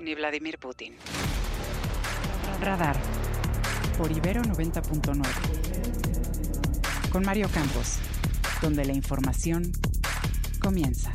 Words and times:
ni 0.00 0.14
Vladimir 0.14 0.58
Putin. 0.58 0.94
Radar. 2.60 2.96
Por 3.98 4.10
Ibero 4.10 4.42
90.9. 4.42 5.22
Con 7.10 7.24
Mario 7.24 7.48
Campos. 7.52 7.98
Donde 8.62 8.84
la 8.84 8.92
información 8.92 9.72
comienza. 10.60 11.12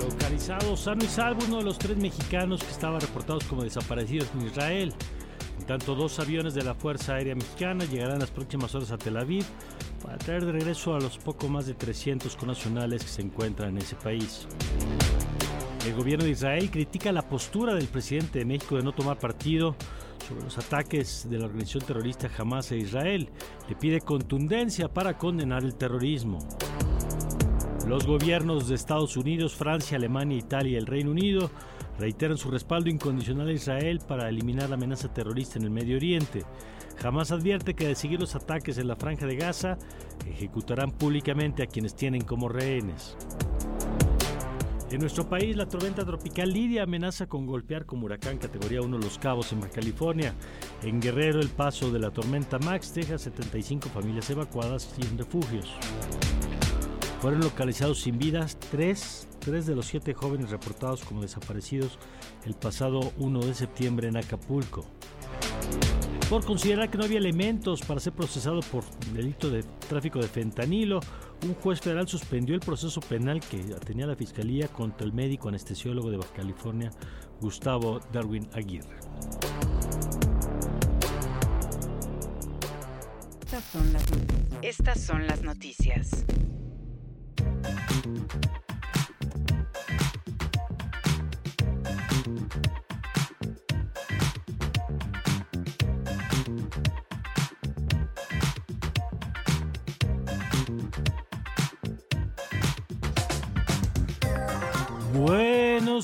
Localizado 0.00 0.76
sano 0.76 1.04
y 1.04 1.08
salvo 1.08 1.44
uno 1.46 1.58
de 1.58 1.64
los 1.64 1.78
tres 1.78 1.96
mexicanos 1.96 2.62
que 2.62 2.70
estaban 2.70 3.00
reportados 3.00 3.44
como 3.44 3.64
desaparecidos 3.64 4.28
en 4.34 4.46
Israel. 4.46 4.94
En 5.58 5.66
tanto, 5.66 5.94
dos 5.94 6.18
aviones 6.18 6.54
de 6.54 6.64
la 6.64 6.74
Fuerza 6.74 7.14
Aérea 7.14 7.34
Mexicana 7.34 7.84
llegarán 7.84 8.14
en 8.14 8.20
las 8.20 8.30
próximas 8.30 8.74
horas 8.74 8.90
a 8.90 8.98
Tel 8.98 9.16
Aviv 9.16 9.44
para 10.02 10.18
traer 10.18 10.44
de 10.44 10.52
regreso 10.52 10.94
a 10.94 11.00
los 11.00 11.18
poco 11.18 11.48
más 11.48 11.66
de 11.66 11.74
300 11.74 12.36
connacionales 12.36 13.02
que 13.02 13.10
se 13.10 13.22
encuentran 13.22 13.70
en 13.70 13.78
ese 13.78 13.96
país. 13.96 14.46
El 15.86 15.94
gobierno 15.94 16.24
de 16.24 16.32
Israel 16.32 16.70
critica 16.70 17.12
la 17.12 17.22
postura 17.22 17.74
del 17.74 17.86
presidente 17.86 18.40
de 18.40 18.44
México 18.44 18.76
de 18.76 18.82
no 18.82 18.92
tomar 18.92 19.18
partido 19.18 19.74
sobre 20.28 20.44
los 20.44 20.58
ataques 20.58 21.26
de 21.30 21.38
la 21.38 21.46
organización 21.46 21.84
terrorista 21.84 22.28
Hamas 22.36 22.70
a 22.72 22.76
Israel. 22.76 23.30
Le 23.68 23.76
pide 23.76 24.00
contundencia 24.00 24.88
para 24.88 25.16
condenar 25.16 25.64
el 25.64 25.74
terrorismo. 25.74 26.38
Los 27.86 28.06
gobiernos 28.06 28.68
de 28.68 28.74
Estados 28.74 29.16
Unidos, 29.16 29.54
Francia, 29.54 29.96
Alemania, 29.96 30.36
Italia 30.36 30.72
y 30.72 30.76
el 30.76 30.86
Reino 30.86 31.10
Unido 31.10 31.50
reiteran 31.98 32.36
su 32.36 32.50
respaldo 32.50 32.90
incondicional 32.90 33.48
a 33.48 33.52
Israel 33.52 34.00
para 34.06 34.28
eliminar 34.28 34.68
la 34.68 34.74
amenaza 34.74 35.12
terrorista 35.12 35.58
en 35.58 35.64
el 35.64 35.70
Medio 35.70 35.96
Oriente. 35.96 36.44
Jamás 37.00 37.30
advierte 37.30 37.74
que 37.74 37.86
de 37.86 37.94
seguir 37.94 38.20
los 38.20 38.34
ataques 38.34 38.78
en 38.78 38.88
la 38.88 38.96
franja 38.96 39.26
de 39.26 39.36
Gaza, 39.36 39.78
ejecutarán 40.26 40.90
públicamente 40.90 41.62
a 41.62 41.66
quienes 41.66 41.94
tienen 41.94 42.22
como 42.22 42.48
rehenes. 42.48 43.16
En 44.90 45.00
nuestro 45.00 45.28
país, 45.28 45.54
la 45.54 45.68
tormenta 45.68 46.04
tropical 46.04 46.50
Lidia 46.50 46.84
amenaza 46.84 47.26
con 47.26 47.46
golpear 47.46 47.84
como 47.84 48.06
huracán 48.06 48.38
categoría 48.38 48.80
1 48.80 48.98
Los 48.98 49.18
Cabos 49.18 49.52
en 49.52 49.60
Baja 49.60 49.74
California. 49.74 50.34
En 50.82 50.98
Guerrero, 50.98 51.40
el 51.40 51.50
paso 51.50 51.92
de 51.92 51.98
la 51.98 52.10
tormenta 52.10 52.58
Max 52.58 52.94
deja 52.94 53.18
75 53.18 53.90
familias 53.90 54.30
evacuadas 54.30 54.92
en 54.98 55.18
refugios. 55.18 55.74
Fueron 57.20 57.40
localizados 57.40 58.00
sin 58.00 58.18
vidas 58.18 58.56
tres, 58.70 59.28
tres 59.40 59.66
de 59.66 59.74
los 59.74 59.86
siete 59.86 60.14
jóvenes 60.14 60.50
reportados 60.50 61.04
como 61.04 61.20
desaparecidos 61.20 61.98
el 62.46 62.54
pasado 62.54 63.12
1 63.18 63.40
de 63.40 63.54
septiembre 63.54 64.08
en 64.08 64.16
Acapulco. 64.16 64.86
Por 66.28 66.44
considerar 66.44 66.90
que 66.90 66.98
no 66.98 67.04
había 67.04 67.16
elementos 67.18 67.80
para 67.80 68.00
ser 68.00 68.12
procesado 68.12 68.60
por 68.60 68.84
delito 69.14 69.48
de 69.48 69.62
tráfico 69.62 70.18
de 70.18 70.28
fentanilo, 70.28 71.00
un 71.42 71.54
juez 71.54 71.80
federal 71.80 72.06
suspendió 72.06 72.54
el 72.54 72.60
proceso 72.60 73.00
penal 73.00 73.40
que 73.40 73.58
tenía 73.86 74.06
la 74.06 74.14
fiscalía 74.14 74.68
contra 74.68 75.06
el 75.06 75.14
médico 75.14 75.48
anestesiólogo 75.48 76.10
de 76.10 76.18
Baja 76.18 76.34
California, 76.34 76.90
Gustavo 77.40 78.00
Darwin 78.12 78.46
Aguirre. 78.52 78.98
Estas 83.40 83.64
son 83.64 83.92
las, 83.94 84.04
Estas 84.60 85.00
son 85.00 85.26
las 85.26 85.42
noticias. 85.42 86.26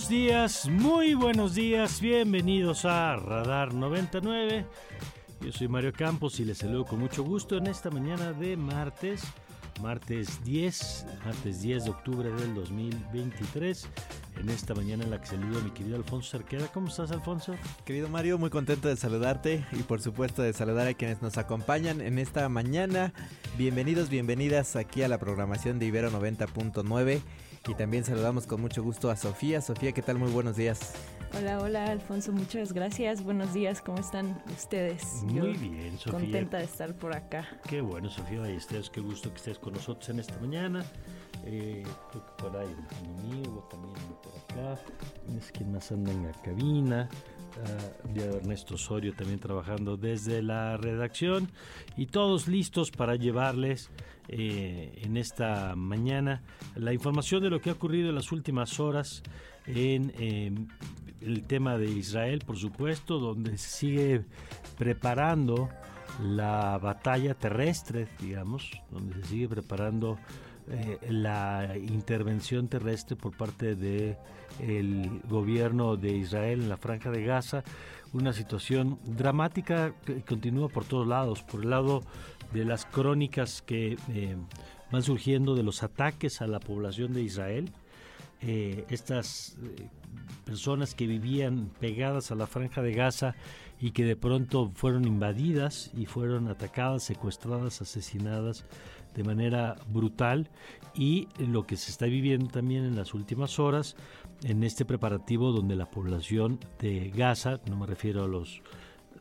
Días, 0.09 0.69
muy 0.69 1.15
buenos 1.15 1.54
días, 1.54 2.00
bienvenidos 2.00 2.84
a 2.84 3.16
Radar 3.16 3.72
99. 3.72 4.66
Yo 5.41 5.53
soy 5.53 5.66
Mario 5.66 5.92
Campos 5.94 6.38
y 6.41 6.44
les 6.44 6.59
saludo 6.59 6.84
con 6.84 6.98
mucho 6.98 7.25
gusto 7.25 7.56
en 7.56 7.69
esta 7.69 7.91
mañana 7.91 8.32
de 8.32 8.56
martes, 8.56 9.22
martes 9.81 10.44
10, 10.44 11.06
martes 11.25 11.62
10 11.62 11.84
de 11.84 11.91
octubre 11.91 12.31
del 12.31 12.54
2023. 12.54 13.88
En 14.41 14.50
esta 14.50 14.75
mañana 14.75 15.04
en 15.04 15.10
la 15.10 15.20
que 15.20 15.26
saludo 15.26 15.60
a 15.60 15.62
mi 15.62 15.70
querido 15.70 15.97
Alfonso 15.97 16.32
Cerqueda. 16.32 16.69
¿Cómo 16.69 16.88
estás, 16.88 17.10
Alfonso? 17.10 17.54
Querido 17.86 18.09
Mario, 18.09 18.36
muy 18.36 18.50
contento 18.50 18.88
de 18.88 18.97
saludarte 18.97 19.65
y 19.72 19.82
por 19.84 20.03
supuesto 20.03 20.42
de 20.42 20.53
saludar 20.53 20.86
a 20.86 20.94
quienes 20.94 21.22
nos 21.22 21.38
acompañan 21.38 22.03
en 22.03 22.19
esta 22.19 22.48
mañana. 22.50 23.15
Bienvenidos, 23.56 24.10
bienvenidas 24.10 24.76
aquí 24.76 25.03
a 25.03 25.09
la 25.09 25.19
programación 25.19 25.78
de 25.78 25.86
Ibero 25.86 26.10
90.9 26.10 27.22
y 27.67 27.75
también 27.75 28.05
saludamos 28.05 28.47
con 28.47 28.61
mucho 28.61 28.83
gusto 28.83 29.11
a 29.11 29.17
Sofía. 29.17 29.61
Sofía, 29.61 29.93
¿qué 29.93 30.03
tal? 30.03 30.19
Muy 30.19 30.31
buenos 30.31 30.57
días. 30.57 30.95
Hola, 31.37 31.59
hola 31.61 31.87
Alfonso, 31.87 32.33
muchas 32.33 32.73
gracias. 32.73 33.25
Buenos 33.25 33.53
días, 33.55 33.81
¿cómo 33.81 33.99
están 33.99 34.41
ustedes? 34.53 35.23
Muy 35.25 35.35
Yo 35.35 35.45
bien, 35.45 35.99
Sofía. 35.99 36.13
Contenta 36.13 36.59
de 36.59 36.65
estar 36.65 36.95
por 36.95 37.15
acá. 37.15 37.47
Qué 37.69 37.81
bueno, 37.81 38.11
Sofía 38.11 38.41
Ballesteros, 38.41 38.91
qué 38.91 39.01
gusto 39.01 39.31
que 39.31 39.37
estés 39.37 39.59
con 39.59 39.73
nosotros 39.73 40.09
en 40.11 40.21
esta 40.21 40.39
mañana. 40.39 40.85
Eh, 41.45 41.85
por 42.39 42.57
ahí 42.57 42.75
amigo 43.19 43.67
también 43.71 43.95
por 44.23 44.33
acá. 44.37 44.81
Es 45.37 45.51
quien 45.51 45.73
más 45.73 45.91
anda 45.91 46.13
en 46.13 46.23
la 46.23 46.33
cabina. 46.43 47.09
Uh, 47.56 48.20
Ernesto 48.20 48.75
Osorio 48.75 49.15
también 49.15 49.38
trabajando 49.38 49.97
desde 49.97 50.42
la 50.42 50.76
redacción 50.76 51.48
y 51.97 52.06
todos 52.06 52.48
listos 52.48 52.91
para 52.91 53.15
llevarles 53.15 53.91
eh, 54.28 55.00
en 55.03 55.16
esta 55.16 55.76
mañana 55.76 56.42
la 56.75 56.92
información 56.92 57.42
de 57.42 57.50
lo 57.50 57.60
que 57.60 57.70
ha 57.70 57.75
ocurrido 57.75 58.09
en 58.09 58.15
las 58.15 58.32
últimas 58.32 58.81
horas 58.81 59.22
en 59.66 60.12
eh, 60.19 60.53
el 61.20 61.47
tema 61.47 61.76
de 61.78 61.91
Israel, 61.91 62.42
por 62.47 62.56
supuesto, 62.56 63.19
donde 63.19 63.59
se 63.59 63.69
sigue 63.69 64.25
preparando 64.78 65.69
la 66.22 66.78
batalla 66.78 67.34
terrestre, 67.34 68.09
digamos, 68.21 68.71
donde 68.91 69.15
se 69.22 69.28
sigue 69.28 69.48
preparando 69.48 70.19
eh, 70.69 70.98
la 71.10 71.76
intervención 71.76 72.69
terrestre 72.69 73.16
por 73.16 73.36
parte 73.36 73.75
de 73.75 74.16
el 74.60 75.20
gobierno 75.28 75.97
de 75.97 76.16
Israel 76.16 76.62
en 76.62 76.69
la 76.69 76.76
franja 76.76 77.10
de 77.10 77.25
Gaza, 77.25 77.65
una 78.12 78.32
situación 78.32 78.98
dramática 79.04 79.94
que 80.04 80.22
continúa 80.22 80.69
por 80.69 80.84
todos 80.84 81.06
lados, 81.06 81.42
por 81.42 81.62
el 81.62 81.70
lado 81.70 82.03
de 82.53 82.65
las 82.65 82.87
crónicas 82.87 83.62
que 83.62 83.98
eh, 84.09 84.37
van 84.91 85.03
surgiendo 85.03 85.54
de 85.54 85.65
los 85.65 85.82
ataques 85.82 86.41
a 86.41 86.47
la 86.47 86.60
población 86.60 87.12
de 87.12 87.22
Israel, 87.22 87.72
eh, 88.41 88.84
estas 88.91 89.56
eh, 89.62 89.88
personas 90.44 90.94
que 90.94 91.06
vivían 91.06 91.71
pegadas 91.81 92.31
a 92.31 92.34
la 92.34 92.47
franja 92.47 92.82
de 92.82 92.92
Gaza 92.92 93.34
y 93.81 93.91
que 93.91 94.04
de 94.04 94.16
pronto 94.16 94.71
fueron 94.75 95.06
invadidas 95.06 95.91
y 95.97 96.06
fueron 96.06 96.48
atacadas, 96.48 97.03
secuestradas, 97.03 97.82
asesinadas 97.82 98.65
de 99.15 99.25
manera 99.25 99.76
brutal. 99.88 100.50
Y 100.95 101.28
lo 101.39 101.66
que 101.66 101.77
se 101.77 101.91
está 101.91 102.07
viviendo 102.07 102.47
también 102.48 102.84
en 102.84 102.97
las 102.97 103.15
últimas 103.15 103.59
horas 103.59 103.97
en 104.45 104.63
este 104.63 104.85
preparativo 104.85 105.53
donde 105.53 105.75
la 105.75 105.91
población 105.91 106.61
de 106.79 107.11
Gaza, 107.11 107.61
no 107.67 107.77
me 107.77 107.87
refiero 107.87 108.25
a 108.25 108.29
los 108.29 108.63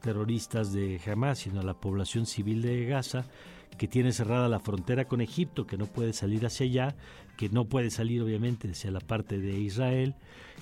terroristas 0.02 0.74
de 0.74 1.00
Hamas, 1.08 1.40
sino 1.40 1.62
a 1.62 1.64
la 1.64 1.76
población 1.76 2.26
civil 2.26 2.62
de 2.62 2.86
Gaza, 2.86 3.26
que 3.78 3.88
tiene 3.88 4.12
cerrada 4.12 4.50
la 4.50 4.60
frontera 4.60 5.06
con 5.06 5.22
Egipto, 5.22 5.66
que 5.66 5.78
no 5.78 5.86
puede 5.86 6.12
salir 6.12 6.46
hacia 6.46 6.66
allá, 6.66 6.96
que 7.38 7.48
no 7.50 7.66
puede 7.66 7.90
salir 7.90 8.22
obviamente 8.22 8.70
hacia 8.70 8.92
la 8.92 9.00
parte 9.00 9.40
de 9.40 9.58
Israel 9.58 10.14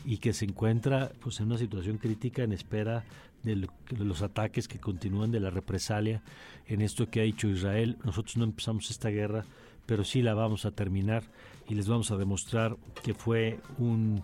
y 0.06 0.18
que 0.18 0.32
se 0.32 0.46
encuentra 0.46 1.12
pues 1.20 1.40
en 1.40 1.48
una 1.48 1.58
situación 1.58 1.98
crítica 1.98 2.44
en 2.44 2.54
espera 2.54 3.04
de, 3.42 3.68
los 3.98 4.22
ataques 4.22 4.68
que 4.68 4.80
continúan 4.80 5.32
de 5.32 5.40
la 5.40 5.50
represalia 5.50 6.22
en 6.68 6.82
esto 6.82 7.10
que 7.10 7.22
ha 7.22 7.24
dicho 7.24 7.48
Israel. 7.48 7.98
Nosotros 8.06 8.38
no 8.38 8.44
empezamos 8.44 8.92
esta 8.92 9.10
guerra, 9.10 9.44
pero 9.88 10.04
sí 10.04 10.22
la 10.22 10.36
vamos 10.36 10.66
a 10.66 10.72
terminar 10.72 11.24
y 11.68 11.74
les 11.74 11.88
vamos 11.88 12.12
a 12.12 12.18
demostrar 12.18 12.78
que 13.04 13.16
fue 13.16 13.60
un 13.80 14.24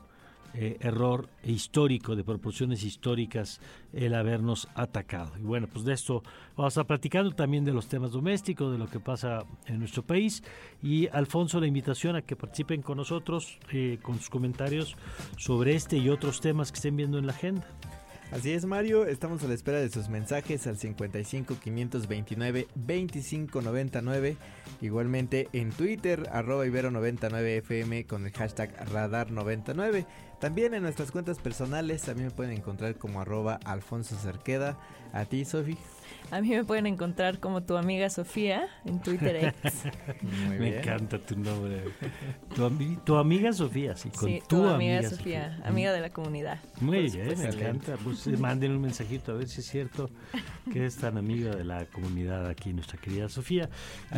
eh, 0.54 0.78
error 0.80 1.30
histórico, 1.44 2.16
de 2.16 2.24
proporciones 2.24 2.84
históricas, 2.84 3.60
el 3.94 4.14
habernos 4.14 4.68
atacado. 4.76 5.34
Y 5.38 5.44
bueno, 5.44 5.68
pues 5.72 5.86
de 5.86 5.94
esto 5.94 6.24
vamos 6.56 6.78
a 6.78 6.84
platicando 6.84 7.32
también 7.32 7.66
de 7.66 7.74
los 7.74 7.88
temas 7.88 8.12
domésticos, 8.12 8.72
de 8.72 8.78
lo 8.78 8.88
que 8.88 9.00
pasa 9.00 9.46
en 9.66 9.80
nuestro 9.80 10.04
país. 10.04 10.44
Y 10.82 11.08
Alfonso, 11.08 11.60
la 11.60 11.68
invitación 11.68 12.16
a 12.16 12.22
que 12.22 12.36
participen 12.36 12.82
con 12.82 12.98
nosotros 12.98 13.60
eh, 13.72 14.00
con 14.02 14.18
sus 14.18 14.30
comentarios 14.30 14.96
sobre 15.38 15.76
este 15.76 15.98
y 15.98 16.10
otros 16.10 16.42
temas 16.42 16.72
que 16.72 16.78
estén 16.78 16.96
viendo 16.96 17.18
en 17.18 17.28
la 17.28 17.34
agenda. 17.34 17.68
Así 18.30 18.52
es, 18.52 18.66
Mario. 18.66 19.06
Estamos 19.06 19.42
a 19.44 19.48
la 19.48 19.54
espera 19.54 19.80
de 19.80 19.90
sus 19.90 20.10
mensajes 20.10 20.68
al 20.68 20.78
55 20.78 21.56
529 21.64 22.68
2599. 22.76 24.36
Igualmente 24.82 25.48
en 25.54 25.72
Twitter, 25.72 26.28
arroba 26.34 26.66
ibero99fm 26.66 28.06
con 28.06 28.26
el 28.26 28.34
hashtag 28.34 28.76
radar99. 28.90 30.06
También 30.42 30.74
en 30.74 30.84
nuestras 30.84 31.12
cuentas 31.12 31.40
personales 31.40 32.02
también 32.02 32.28
me 32.28 32.34
pueden 32.34 32.52
encontrar 32.52 32.98
como 32.98 33.22
arroba 33.22 33.60
Alfonso 33.64 34.18
Cerqueda. 34.18 34.78
A 35.14 35.24
ti, 35.24 35.46
Sofi. 35.46 35.78
A 36.30 36.42
mí 36.42 36.50
me 36.50 36.64
pueden 36.66 36.88
encontrar 36.88 37.40
como 37.40 37.64
tu 37.64 37.78
amiga 37.78 38.10
Sofía 38.10 38.68
en 38.86 39.02
Twitter 39.02 39.54
X. 39.64 39.84
me 40.60 40.78
encanta 40.78 41.20
tu 41.20 41.38
nombre. 41.38 41.84
Tu, 43.06 43.16
amiga 43.16 43.54
Sofía, 43.54 43.96
sí, 43.96 44.10
con 44.10 44.40
tu, 44.48 44.68
amiga, 44.68 45.04
Sofía, 45.10 45.60
amiga 45.64 45.94
de 45.94 46.02
la 46.02 46.10
comunidad. 46.10 46.60
Muy 46.82 47.10
bien, 47.10 47.38
me 47.38 47.46
encanta. 47.46 47.96
Pues 48.04 48.28
eh, 48.28 48.36
manden 48.36 48.74
un 48.74 48.82
mensajito 48.82 49.32
a 49.32 49.36
ver 49.36 49.48
si 49.48 49.62
es 49.62 49.68
cierto 49.68 50.10
que 50.72 50.86
es 50.86 50.98
tan 50.98 51.18
amiga 51.18 51.56
de 51.56 51.64
la 51.64 51.86
comunidad 51.86 52.48
aquí, 52.48 52.74
nuestra 52.74 53.00
querida 53.00 53.30
Sofía. 53.30 53.70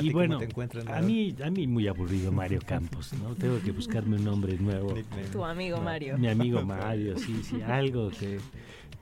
y 0.01 0.11
bueno, 0.11 0.39
a 0.87 1.01
mí, 1.01 1.35
a 1.43 1.49
mí 1.51 1.67
muy 1.67 1.87
aburrido 1.87 2.31
Mario 2.31 2.59
Campos, 2.65 3.13
¿no? 3.13 3.35
Tengo 3.35 3.59
que 3.61 3.71
buscarme 3.71 4.15
un 4.15 4.23
nombre 4.23 4.57
nuevo. 4.57 4.95
Tu 5.31 5.45
amigo 5.45 5.79
Mario. 5.79 6.17
Mi 6.17 6.27
amigo 6.27 6.63
Mario, 6.63 7.17
sí, 7.19 7.41
sí, 7.43 7.61
algo 7.61 8.09
que 8.09 8.39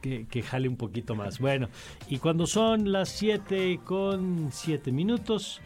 que, 0.01 0.41
jale 0.41 0.67
un 0.67 0.77
poquito 0.77 1.15
más. 1.15 1.39
Bueno, 1.39 1.69
y 2.07 2.19
cuando 2.19 2.47
son 2.47 2.91
las 2.91 3.09
7 3.09 3.79
con 3.83 4.49
7 4.51 4.91
minutos, 4.91 5.61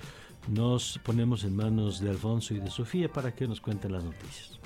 nos 0.47 0.99
ponemos 1.03 1.43
en 1.43 1.55
manos 1.55 1.99
de 1.99 2.09
Alfonso 2.09 2.53
y 2.53 2.59
de 2.59 2.69
Sofía 2.69 3.11
para 3.11 3.33
que 3.33 3.47
nos 3.47 3.61
cuenten 3.61 3.91
las 3.91 4.03
noticias. 4.03 4.59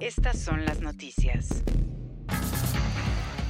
Estas 0.00 0.38
son 0.38 0.64
las 0.64 0.80
noticias. 0.80 1.64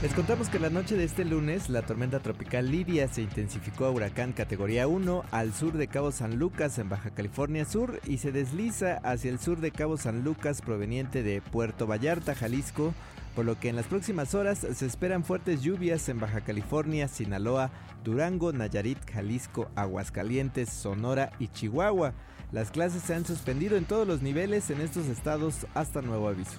Les 0.05 0.13
contamos 0.13 0.51
que 0.51 0.59
la 0.59 0.69
noche 0.69 0.99
de 0.99 1.05
este 1.05 1.25
lunes 1.25 1.71
la 1.71 1.81
tormenta 1.81 2.21
tropical 2.21 2.71
Lidia 2.71 3.09
se 3.09 3.23
intensificó 3.23 3.87
a 3.87 3.91
huracán 3.91 4.35
categoría 4.35 4.87
1 4.87 5.25
al 5.31 5.55
sur 5.55 5.73
de 5.79 5.89
Cabo 5.89 6.13
San 6.13 6.39
Lucas 6.39 6.79
en 6.79 6.91
Baja 6.91 7.09
California 7.09 7.65
Sur 7.65 8.01
y 8.07 8.19
se 8.19 8.31
desliza 8.31 8.99
hacia 9.03 9.31
el 9.31 9.39
sur 9.39 9.61
de 9.61 9.71
Cabo 9.71 9.97
San 9.97 10.23
Lucas 10.23 10.61
proveniente 10.61 11.23
de 11.23 11.41
Puerto 11.41 11.87
Vallarta, 11.87 12.35
Jalisco, 12.35 12.93
por 13.35 13.47
lo 13.47 13.59
que 13.59 13.71
en 13.71 13.77
las 13.77 13.87
próximas 13.87 14.35
horas 14.35 14.59
se 14.59 14.85
esperan 14.85 15.25
fuertes 15.25 15.63
lluvias 15.63 16.07
en 16.11 16.21
Baja 16.21 16.43
California, 16.43 17.09
Sinaloa, 17.09 17.71
Durango, 18.05 18.53
Nayarit, 18.53 18.99
Jalisco, 19.11 19.71
Aguascalientes, 19.75 20.69
Sonora 20.69 21.33
y 21.39 21.49
Chihuahua. 21.49 22.13
Las 22.53 22.71
clases 22.71 23.05
se 23.05 23.15
han 23.15 23.25
suspendido 23.25 23.79
en 23.79 23.87
todos 23.87 24.07
los 24.07 24.21
niveles 24.21 24.69
en 24.69 24.83
estos 24.83 25.07
estados 25.07 25.67
hasta 25.73 26.03
nuevo 26.03 26.29
aviso. 26.29 26.59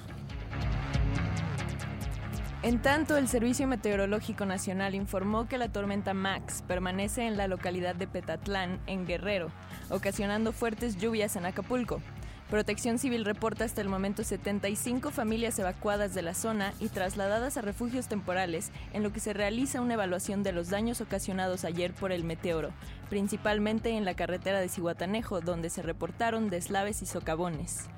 En 2.66 2.82
tanto, 2.82 3.16
el 3.16 3.28
Servicio 3.28 3.68
Meteorológico 3.68 4.44
Nacional 4.48 4.96
informó 4.96 5.48
que 5.48 5.60
la 5.60 5.72
tormenta 5.72 6.16
Max 6.16 6.64
permanece 6.68 7.28
en 7.28 7.38
la 7.38 7.48
localidad 7.48 7.94
de 7.94 8.08
Petatlán, 8.08 8.80
en 8.88 9.06
Guerrero, 9.06 9.52
ocasionando 9.92 10.52
fuertes 10.52 10.98
lluvias 10.98 11.36
en 11.36 11.46
Acapulco. 11.46 12.02
Protección 12.50 12.98
Civil 12.98 13.24
reporta 13.24 13.66
hasta 13.66 13.82
el 13.82 13.88
momento 13.88 14.24
75 14.24 15.12
familias 15.12 15.60
evacuadas 15.60 16.16
de 16.16 16.24
la 16.24 16.34
zona 16.34 16.74
y 16.80 16.90
trasladadas 16.90 17.56
a 17.58 17.62
refugios 17.62 18.08
temporales, 18.08 18.72
en 18.94 19.04
lo 19.04 19.14
que 19.14 19.20
se 19.20 19.34
realiza 19.34 19.80
una 19.80 19.94
evaluación 19.94 20.42
de 20.42 20.52
los 20.52 20.72
daños 20.72 21.02
ocasionados 21.02 21.66
ayer 21.66 21.94
por 21.94 22.12
el 22.12 22.24
meteoro, 22.24 22.72
principalmente 23.12 23.92
en 23.92 24.06
la 24.06 24.16
carretera 24.16 24.60
de 24.60 24.70
Cihuatanejo, 24.70 25.40
donde 25.40 25.70
se 25.70 25.84
reportaron 25.84 26.50
deslaves 26.50 27.04
y 27.04 27.06
socavones. 27.06 27.90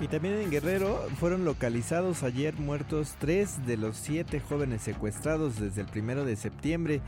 Y 0.00 0.06
también 0.06 0.34
en 0.36 0.50
Guerrero 0.50 1.08
fueron 1.18 1.44
localizados 1.44 2.22
ayer 2.22 2.54
muertos 2.54 3.16
tres 3.18 3.66
de 3.66 3.76
los 3.76 3.96
siete 3.96 4.38
jóvenes 4.38 4.82
secuestrados 4.82 5.58
desde 5.58 5.80
el 5.80 5.88
primero 5.88 6.24
de 6.24 6.36
septiembre 6.36 7.00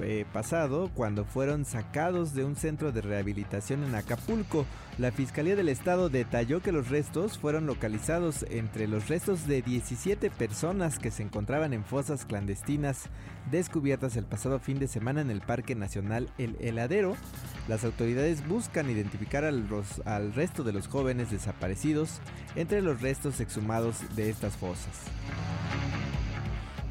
eh, 0.00 0.24
pasado 0.32 0.90
cuando 0.94 1.24
fueron 1.24 1.64
sacados 1.64 2.34
de 2.34 2.44
un 2.44 2.56
centro 2.56 2.92
de 2.92 3.00
rehabilitación 3.00 3.82
en 3.84 3.94
Acapulco. 3.94 4.66
La 4.98 5.12
Fiscalía 5.12 5.56
del 5.56 5.68
Estado 5.68 6.08
detalló 6.08 6.60
que 6.60 6.72
los 6.72 6.88
restos 6.88 7.38
fueron 7.38 7.66
localizados 7.66 8.44
entre 8.50 8.88
los 8.88 9.08
restos 9.08 9.46
de 9.46 9.62
17 9.62 10.30
personas 10.30 10.98
que 10.98 11.10
se 11.10 11.22
encontraban 11.22 11.72
en 11.72 11.84
fosas 11.84 12.24
clandestinas 12.24 13.04
descubiertas 13.50 14.16
el 14.16 14.24
pasado 14.24 14.58
fin 14.58 14.78
de 14.78 14.88
semana 14.88 15.20
en 15.20 15.30
el 15.30 15.40
Parque 15.40 15.74
Nacional 15.74 16.28
El 16.38 16.56
Heladero. 16.60 17.16
Las 17.68 17.84
autoridades 17.84 18.46
buscan 18.46 18.90
identificar 18.90 19.44
al, 19.44 19.66
al 20.04 20.34
resto 20.34 20.64
de 20.64 20.72
los 20.72 20.88
jóvenes 20.88 21.30
desaparecidos 21.30 22.20
entre 22.56 22.82
los 22.82 23.00
restos 23.00 23.40
exhumados 23.40 23.96
de 24.16 24.30
estas 24.30 24.56
fosas 24.56 24.94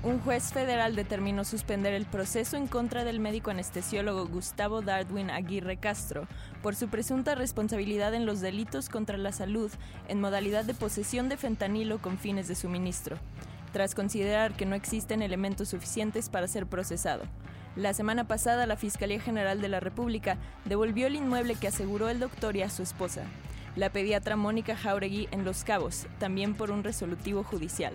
un 0.04 0.20
juez 0.20 0.54
federal 0.54 0.96
determinó 0.96 1.44
suspender 1.44 1.94
el 1.94 2.06
proceso 2.06 2.56
en 2.56 2.68
contra 2.68 3.04
del 3.04 3.20
médico 3.20 3.52
anestesiólogo 3.52 4.28
Gustavo 4.28 4.82
Darwin 4.82 5.32
Aguirre 5.32 5.78
Castro 5.78 6.28
por 6.62 6.76
su 6.76 6.88
presunta 6.88 7.36
responsabilidad 7.36 8.14
en 8.14 8.26
los 8.26 8.40
delitos 8.40 8.90
contra 8.90 9.18
la 9.18 9.32
salud 9.32 9.72
en 10.08 10.22
modalidad 10.22 10.66
de 10.66 10.76
posesión 10.76 11.30
de 11.30 11.38
fentanilo 11.38 12.00
con 12.00 12.18
fines 12.18 12.48
de 12.48 12.56
suministro, 12.56 13.18
tras 13.74 13.96
considerar 13.96 14.54
que 14.54 14.66
no 14.66 14.76
existen 14.76 15.22
elementos 15.22 15.70
suficientes 15.70 16.30
para 16.30 16.48
ser 16.48 16.68
procesado. 16.68 17.24
La 17.76 17.94
semana 17.94 18.28
pasada 18.28 18.66
la 18.68 18.78
Fiscalía 18.78 19.20
General 19.20 19.62
de 19.62 19.70
la 19.70 19.80
República 19.80 20.38
devolvió 20.66 21.08
el 21.08 21.16
inmueble 21.16 21.56
que 21.56 21.68
aseguró 21.68 22.10
el 22.10 22.20
doctor 22.20 22.56
y 22.56 22.62
a 22.62 22.70
su 22.70 22.84
esposa, 22.84 23.24
la 23.76 23.92
pediatra 23.92 24.36
Mónica 24.36 24.76
Jauregui 24.76 25.28
en 25.32 25.44
Los 25.44 25.64
Cabos, 25.64 26.08
también 26.20 26.56
por 26.56 26.72
un 26.72 26.84
resolutivo 26.84 27.44
judicial. 27.44 27.94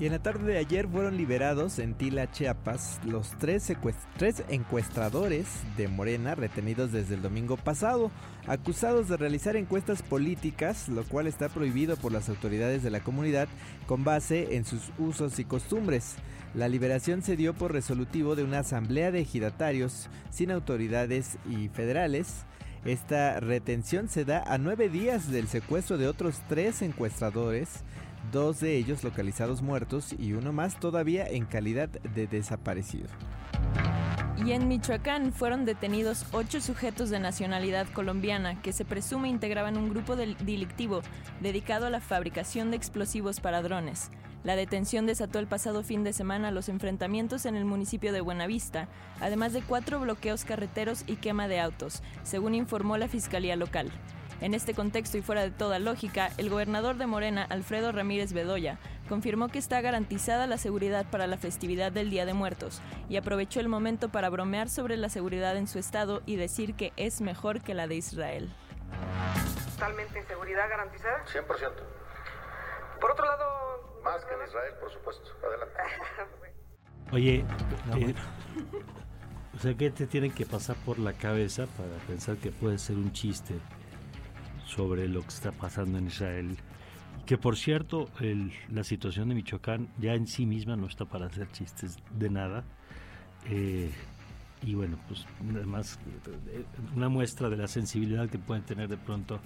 Y 0.00 0.06
en 0.06 0.12
la 0.12 0.18
tarde 0.18 0.54
de 0.54 0.58
ayer 0.58 0.88
fueron 0.88 1.18
liberados 1.18 1.78
en 1.78 1.92
Tila, 1.92 2.32
Chiapas, 2.32 2.98
los 3.04 3.36
tres, 3.38 3.70
tres, 4.16 4.42
encuestadores 4.48 5.46
de 5.76 5.88
Morena 5.88 6.34
retenidos 6.34 6.90
desde 6.90 7.16
el 7.16 7.20
domingo 7.20 7.58
pasado, 7.58 8.10
acusados 8.46 9.10
de 9.10 9.18
realizar 9.18 9.56
encuestas 9.56 10.02
políticas, 10.02 10.88
lo 10.88 11.04
cual 11.04 11.26
está 11.26 11.50
prohibido 11.50 11.98
por 11.98 12.12
las 12.12 12.30
autoridades 12.30 12.82
de 12.82 12.88
la 12.88 13.00
comunidad 13.00 13.46
con 13.86 14.02
base 14.02 14.56
en 14.56 14.64
sus 14.64 14.90
usos 14.98 15.38
y 15.38 15.44
costumbres. 15.44 16.14
La 16.54 16.68
liberación 16.68 17.20
se 17.20 17.36
dio 17.36 17.52
por 17.52 17.74
resolutivo 17.74 18.36
de 18.36 18.44
una 18.44 18.60
asamblea 18.60 19.10
de 19.10 19.20
ejidatarios 19.20 20.08
sin 20.30 20.50
autoridades 20.50 21.36
y 21.46 21.68
federales. 21.68 22.46
Esta 22.86 23.38
retención 23.38 24.08
se 24.08 24.24
da 24.24 24.42
a 24.46 24.56
nueve 24.56 24.88
días 24.88 25.30
del 25.30 25.46
secuestro 25.46 25.98
de 25.98 26.08
otros 26.08 26.40
tres 26.48 26.80
encuestadores 26.80 27.84
dos 28.32 28.60
de 28.60 28.76
ellos 28.76 29.04
localizados 29.04 29.62
muertos 29.62 30.14
y 30.18 30.32
uno 30.32 30.52
más 30.52 30.78
todavía 30.78 31.26
en 31.26 31.44
calidad 31.44 31.88
de 31.88 32.26
desaparecido. 32.26 33.08
Y 34.44 34.52
en 34.52 34.68
Michoacán 34.68 35.32
fueron 35.32 35.66
detenidos 35.66 36.24
ocho 36.32 36.60
sujetos 36.60 37.10
de 37.10 37.20
nacionalidad 37.20 37.86
colombiana 37.88 38.62
que 38.62 38.72
se 38.72 38.86
presume 38.86 39.28
integraban 39.28 39.76
un 39.76 39.90
grupo 39.90 40.16
delictivo 40.16 41.02
dedicado 41.40 41.86
a 41.86 41.90
la 41.90 42.00
fabricación 42.00 42.70
de 42.70 42.78
explosivos 42.78 43.40
para 43.40 43.60
drones. 43.60 44.10
La 44.42 44.56
detención 44.56 45.04
desató 45.04 45.38
el 45.38 45.46
pasado 45.46 45.82
fin 45.82 46.02
de 46.02 46.14
semana 46.14 46.50
los 46.50 46.70
enfrentamientos 46.70 47.44
en 47.44 47.56
el 47.56 47.66
municipio 47.66 48.10
de 48.14 48.22
Buenavista, 48.22 48.88
además 49.20 49.52
de 49.52 49.60
cuatro 49.60 50.00
bloqueos 50.00 50.46
carreteros 50.46 51.04
y 51.06 51.16
quema 51.16 51.46
de 51.46 51.60
autos, 51.60 52.02
según 52.22 52.54
informó 52.54 52.96
la 52.96 53.08
Fiscalía 53.08 53.56
local. 53.56 53.90
En 54.40 54.54
este 54.54 54.72
contexto 54.72 55.18
y 55.18 55.22
fuera 55.22 55.42
de 55.42 55.50
toda 55.50 55.78
lógica, 55.78 56.30
el 56.38 56.48
gobernador 56.48 56.96
de 56.96 57.06
Morena, 57.06 57.46
Alfredo 57.50 57.92
Ramírez 57.92 58.32
Bedoya, 58.32 58.78
confirmó 59.06 59.48
que 59.48 59.58
está 59.58 59.82
garantizada 59.82 60.46
la 60.46 60.56
seguridad 60.56 61.04
para 61.10 61.26
la 61.26 61.36
festividad 61.36 61.92
del 61.92 62.08
Día 62.08 62.24
de 62.24 62.32
Muertos 62.32 62.80
y 63.10 63.18
aprovechó 63.18 63.60
el 63.60 63.68
momento 63.68 64.08
para 64.08 64.30
bromear 64.30 64.70
sobre 64.70 64.96
la 64.96 65.10
seguridad 65.10 65.58
en 65.58 65.66
su 65.66 65.78
estado 65.78 66.22
y 66.24 66.36
decir 66.36 66.74
que 66.74 66.94
es 66.96 67.20
mejor 67.20 67.60
que 67.60 67.74
la 67.74 67.86
de 67.86 67.96
Israel. 67.96 68.50
¿Totalmente 69.74 70.24
seguridad 70.26 70.70
garantizada? 70.70 71.22
100%. 71.26 71.46
Por 72.98 73.10
otro 73.10 73.26
lado... 73.26 74.00
Más 74.02 74.24
que 74.24 74.32
en 74.32 74.48
Israel, 74.48 74.72
por 74.80 74.90
supuesto. 74.90 75.30
Adelante. 75.46 75.80
Oye, 77.12 77.44
eh, 77.98 78.14
o 79.54 79.58
sea, 79.58 79.74
¿qué 79.74 79.90
te 79.90 80.06
tienen 80.06 80.32
que 80.32 80.46
pasar 80.46 80.76
por 80.86 80.98
la 80.98 81.12
cabeza 81.12 81.66
para 81.76 81.92
pensar 82.06 82.36
que 82.38 82.50
puede 82.50 82.78
ser 82.78 82.96
un 82.96 83.12
chiste 83.12 83.56
sobre 84.70 85.08
lo 85.08 85.22
que 85.22 85.28
está 85.28 85.52
pasando 85.52 85.98
en 85.98 86.06
Israel. 86.06 86.56
Que 87.26 87.36
por 87.36 87.56
cierto, 87.56 88.08
la 88.70 88.84
situación 88.84 89.28
de 89.28 89.34
Michoacán 89.34 89.88
ya 89.98 90.14
en 90.14 90.26
sí 90.26 90.46
misma 90.46 90.76
no 90.76 90.86
está 90.86 91.04
para 91.04 91.26
hacer 91.26 91.50
chistes 91.52 91.96
de 92.18 92.30
nada. 92.30 92.64
Eh, 93.48 93.90
y 94.62 94.74
bueno, 94.74 94.98
pues 95.08 95.26
además 95.54 95.98
eh, 96.52 96.64
una 96.94 97.08
muestra 97.08 97.48
de 97.48 97.56
la 97.56 97.66
sensibilidad 97.66 98.28
que 98.28 98.38
pueden 98.38 98.62
tener 98.64 98.88
de 98.88 98.96
pronto 98.96 99.40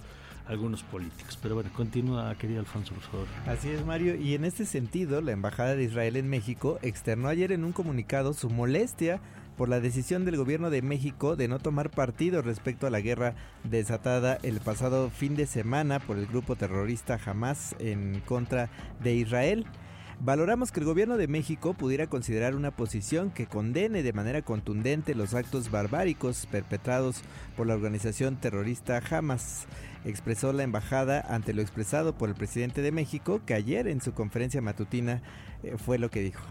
algunos 0.47 0.83
políticos. 0.83 1.37
Pero 1.41 1.55
bueno, 1.55 1.69
continúa, 1.73 2.35
querido 2.35 2.59
Alfonso, 2.59 2.93
por 2.93 3.03
favor. 3.03 3.27
Así 3.47 3.69
es, 3.69 3.85
Mario. 3.85 4.15
Y 4.15 4.35
en 4.35 4.45
este 4.45 4.65
sentido, 4.65 5.21
la 5.21 5.31
Embajada 5.31 5.75
de 5.75 5.83
Israel 5.83 6.17
en 6.17 6.29
México 6.29 6.79
externó 6.81 7.29
ayer 7.29 7.51
en 7.51 7.63
un 7.63 7.71
comunicado 7.71 8.33
su 8.33 8.49
molestia 8.49 9.21
por 9.57 9.69
la 9.69 9.79
decisión 9.79 10.25
del 10.25 10.37
gobierno 10.37 10.69
de 10.69 10.81
México 10.81 11.35
de 11.35 11.47
no 11.47 11.59
tomar 11.59 11.89
partido 11.89 12.41
respecto 12.41 12.87
a 12.87 12.89
la 12.89 13.01
guerra 13.01 13.35
desatada 13.63 14.37
el 14.43 14.59
pasado 14.59 15.09
fin 15.09 15.35
de 15.35 15.47
semana 15.47 15.99
por 15.99 16.17
el 16.17 16.27
grupo 16.27 16.55
terrorista 16.55 17.19
Hamas 17.25 17.75
en 17.79 18.21
contra 18.25 18.69
de 19.01 19.15
Israel. 19.15 19.65
Valoramos 20.19 20.71
que 20.71 20.79
el 20.79 20.85
gobierno 20.85 21.17
de 21.17 21.27
México 21.27 21.73
pudiera 21.73 22.07
considerar 22.07 22.55
una 22.55 22.71
posición 22.71 23.31
que 23.31 23.47
condene 23.47 24.01
de 24.01 24.13
manera 24.13 24.41
contundente 24.41 25.13
los 25.13 25.33
actos 25.33 25.69
barbáricos 25.71 26.47
perpetrados 26.49 27.21
por 27.57 27.67
la 27.67 27.75
organización 27.75 28.37
terrorista 28.37 29.01
Hamas, 29.09 29.67
expresó 30.05 30.53
la 30.53 30.63
embajada 30.63 31.19
ante 31.27 31.53
lo 31.53 31.61
expresado 31.61 32.17
por 32.17 32.29
el 32.29 32.35
presidente 32.35 32.81
de 32.81 32.93
México, 32.93 33.41
que 33.45 33.55
ayer 33.55 33.87
en 33.87 34.01
su 34.01 34.13
conferencia 34.13 34.61
matutina 34.61 35.21
eh, 35.63 35.75
fue 35.77 35.97
lo 35.97 36.09
que 36.09 36.21
dijo. 36.21 36.45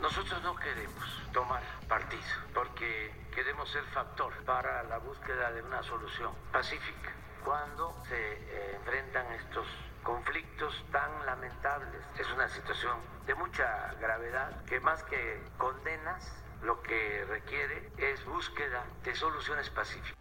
Nosotros 0.00 0.42
no 0.42 0.56
queremos 0.56 1.21
tomar 1.32 1.62
partido 1.88 2.22
porque 2.54 3.12
queremos 3.34 3.70
ser 3.70 3.84
factor 3.86 4.32
para 4.44 4.82
la 4.84 4.98
búsqueda 4.98 5.50
de 5.52 5.62
una 5.62 5.82
solución 5.82 6.32
pacífica 6.52 7.12
cuando 7.44 7.96
se 8.08 8.14
eh, 8.14 8.76
enfrentan 8.76 9.26
estos 9.32 9.66
conflictos 10.02 10.84
tan 10.92 11.24
lamentables. 11.26 12.02
Es 12.18 12.30
una 12.32 12.48
situación 12.48 12.98
de 13.26 13.34
mucha 13.34 13.94
gravedad 14.00 14.64
que 14.64 14.80
más 14.80 15.02
que 15.04 15.42
condenas, 15.58 16.32
lo 16.62 16.80
que 16.82 17.24
requiere 17.28 17.90
es 17.98 18.24
búsqueda 18.24 18.84
de 19.02 19.14
soluciones 19.14 19.70
pacíficas. 19.70 20.16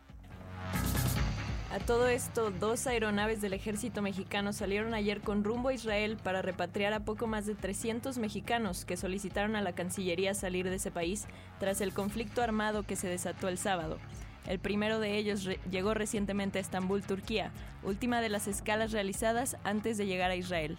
A 1.71 1.79
todo 1.79 2.09
esto, 2.09 2.51
dos 2.51 2.85
aeronaves 2.85 3.39
del 3.39 3.53
ejército 3.53 4.01
mexicano 4.01 4.51
salieron 4.51 4.93
ayer 4.93 5.21
con 5.21 5.45
rumbo 5.45 5.69
a 5.69 5.73
Israel 5.73 6.17
para 6.21 6.41
repatriar 6.41 6.91
a 6.91 7.05
poco 7.05 7.27
más 7.27 7.45
de 7.45 7.55
300 7.55 8.17
mexicanos 8.17 8.83
que 8.83 8.97
solicitaron 8.97 9.55
a 9.55 9.61
la 9.61 9.71
Cancillería 9.71 10.33
salir 10.33 10.69
de 10.69 10.75
ese 10.75 10.91
país 10.91 11.27
tras 11.61 11.79
el 11.79 11.93
conflicto 11.93 12.41
armado 12.41 12.83
que 12.83 12.97
se 12.97 13.07
desató 13.07 13.47
el 13.47 13.57
sábado. 13.57 13.99
El 14.47 14.59
primero 14.59 14.99
de 14.99 15.15
ellos 15.15 15.47
llegó 15.69 15.93
recientemente 15.93 16.57
a 16.57 16.61
Estambul, 16.61 17.03
Turquía, 17.03 17.53
última 17.83 18.19
de 18.19 18.27
las 18.27 18.49
escalas 18.49 18.91
realizadas 18.91 19.55
antes 19.63 19.97
de 19.97 20.07
llegar 20.07 20.29
a 20.29 20.35
Israel. 20.35 20.77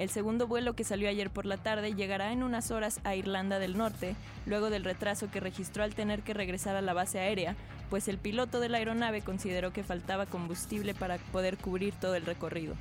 El 0.00 0.08
segundo 0.08 0.46
vuelo 0.46 0.72
que 0.72 0.82
salió 0.82 1.10
ayer 1.10 1.28
por 1.28 1.44
la 1.44 1.58
tarde 1.58 1.94
llegará 1.94 2.32
en 2.32 2.42
unas 2.42 2.70
horas 2.70 3.00
a 3.04 3.16
Irlanda 3.16 3.58
del 3.58 3.76
Norte, 3.76 4.16
luego 4.46 4.70
del 4.70 4.82
retraso 4.82 5.30
que 5.30 5.40
registró 5.40 5.84
al 5.84 5.94
tener 5.94 6.22
que 6.22 6.32
regresar 6.32 6.74
a 6.74 6.80
la 6.80 6.94
base 6.94 7.20
aérea, 7.20 7.54
pues 7.90 8.08
el 8.08 8.16
piloto 8.16 8.60
de 8.60 8.70
la 8.70 8.78
aeronave 8.78 9.20
consideró 9.20 9.74
que 9.74 9.84
faltaba 9.84 10.24
combustible 10.24 10.94
para 10.94 11.18
poder 11.18 11.58
cubrir 11.58 11.92
todo 11.92 12.14
el 12.14 12.24
recorrido. 12.24 12.76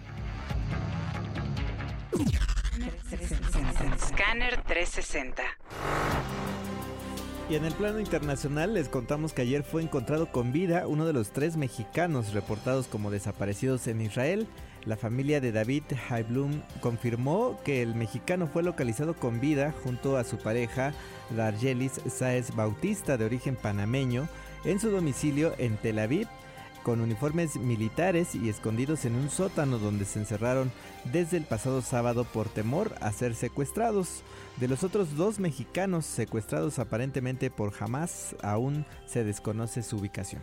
Scanner 3.99 4.63
360. 4.63 5.43
Y 7.49 7.55
en 7.55 7.65
el 7.65 7.73
plano 7.73 7.99
internacional 7.99 8.75
les 8.75 8.87
contamos 8.87 9.33
que 9.33 9.41
ayer 9.41 9.63
fue 9.63 9.81
encontrado 9.81 10.31
con 10.31 10.53
vida 10.53 10.87
uno 10.87 11.05
de 11.05 11.11
los 11.11 11.31
tres 11.31 11.57
mexicanos 11.57 12.31
reportados 12.31 12.87
como 12.87 13.11
desaparecidos 13.11 13.87
en 13.87 13.99
Israel. 13.99 14.47
La 14.85 14.97
familia 14.97 15.41
de 15.41 15.51
David 15.51 15.83
Haiblum 16.09 16.61
confirmó 16.79 17.59
que 17.63 17.81
el 17.81 17.95
mexicano 17.95 18.47
fue 18.47 18.63
localizado 18.63 19.13
con 19.13 19.39
vida 19.39 19.73
junto 19.83 20.17
a 20.17 20.23
su 20.23 20.37
pareja 20.37 20.93
Dargelis 21.35 22.01
Saez 22.07 22.55
Bautista 22.55 23.17
de 23.17 23.25
origen 23.25 23.55
panameño 23.55 24.27
en 24.63 24.79
su 24.79 24.89
domicilio 24.89 25.53
en 25.57 25.77
Tel 25.77 25.99
Aviv 25.99 26.27
con 26.83 27.01
uniformes 27.01 27.57
militares 27.57 28.35
y 28.35 28.49
escondidos 28.49 29.05
en 29.05 29.15
un 29.15 29.29
sótano 29.29 29.79
donde 29.79 30.05
se 30.05 30.19
encerraron 30.19 30.71
desde 31.11 31.37
el 31.37 31.43
pasado 31.43 31.81
sábado 31.81 32.23
por 32.23 32.47
temor 32.49 32.95
a 33.01 33.11
ser 33.11 33.35
secuestrados. 33.35 34.23
De 34.57 34.67
los 34.67 34.83
otros 34.83 35.15
dos 35.15 35.39
mexicanos 35.39 36.05
secuestrados 36.05 36.79
aparentemente 36.79 37.49
por 37.49 37.73
Hamas, 37.79 38.35
aún 38.41 38.85
se 39.05 39.23
desconoce 39.23 39.83
su 39.83 39.97
ubicación. 39.97 40.41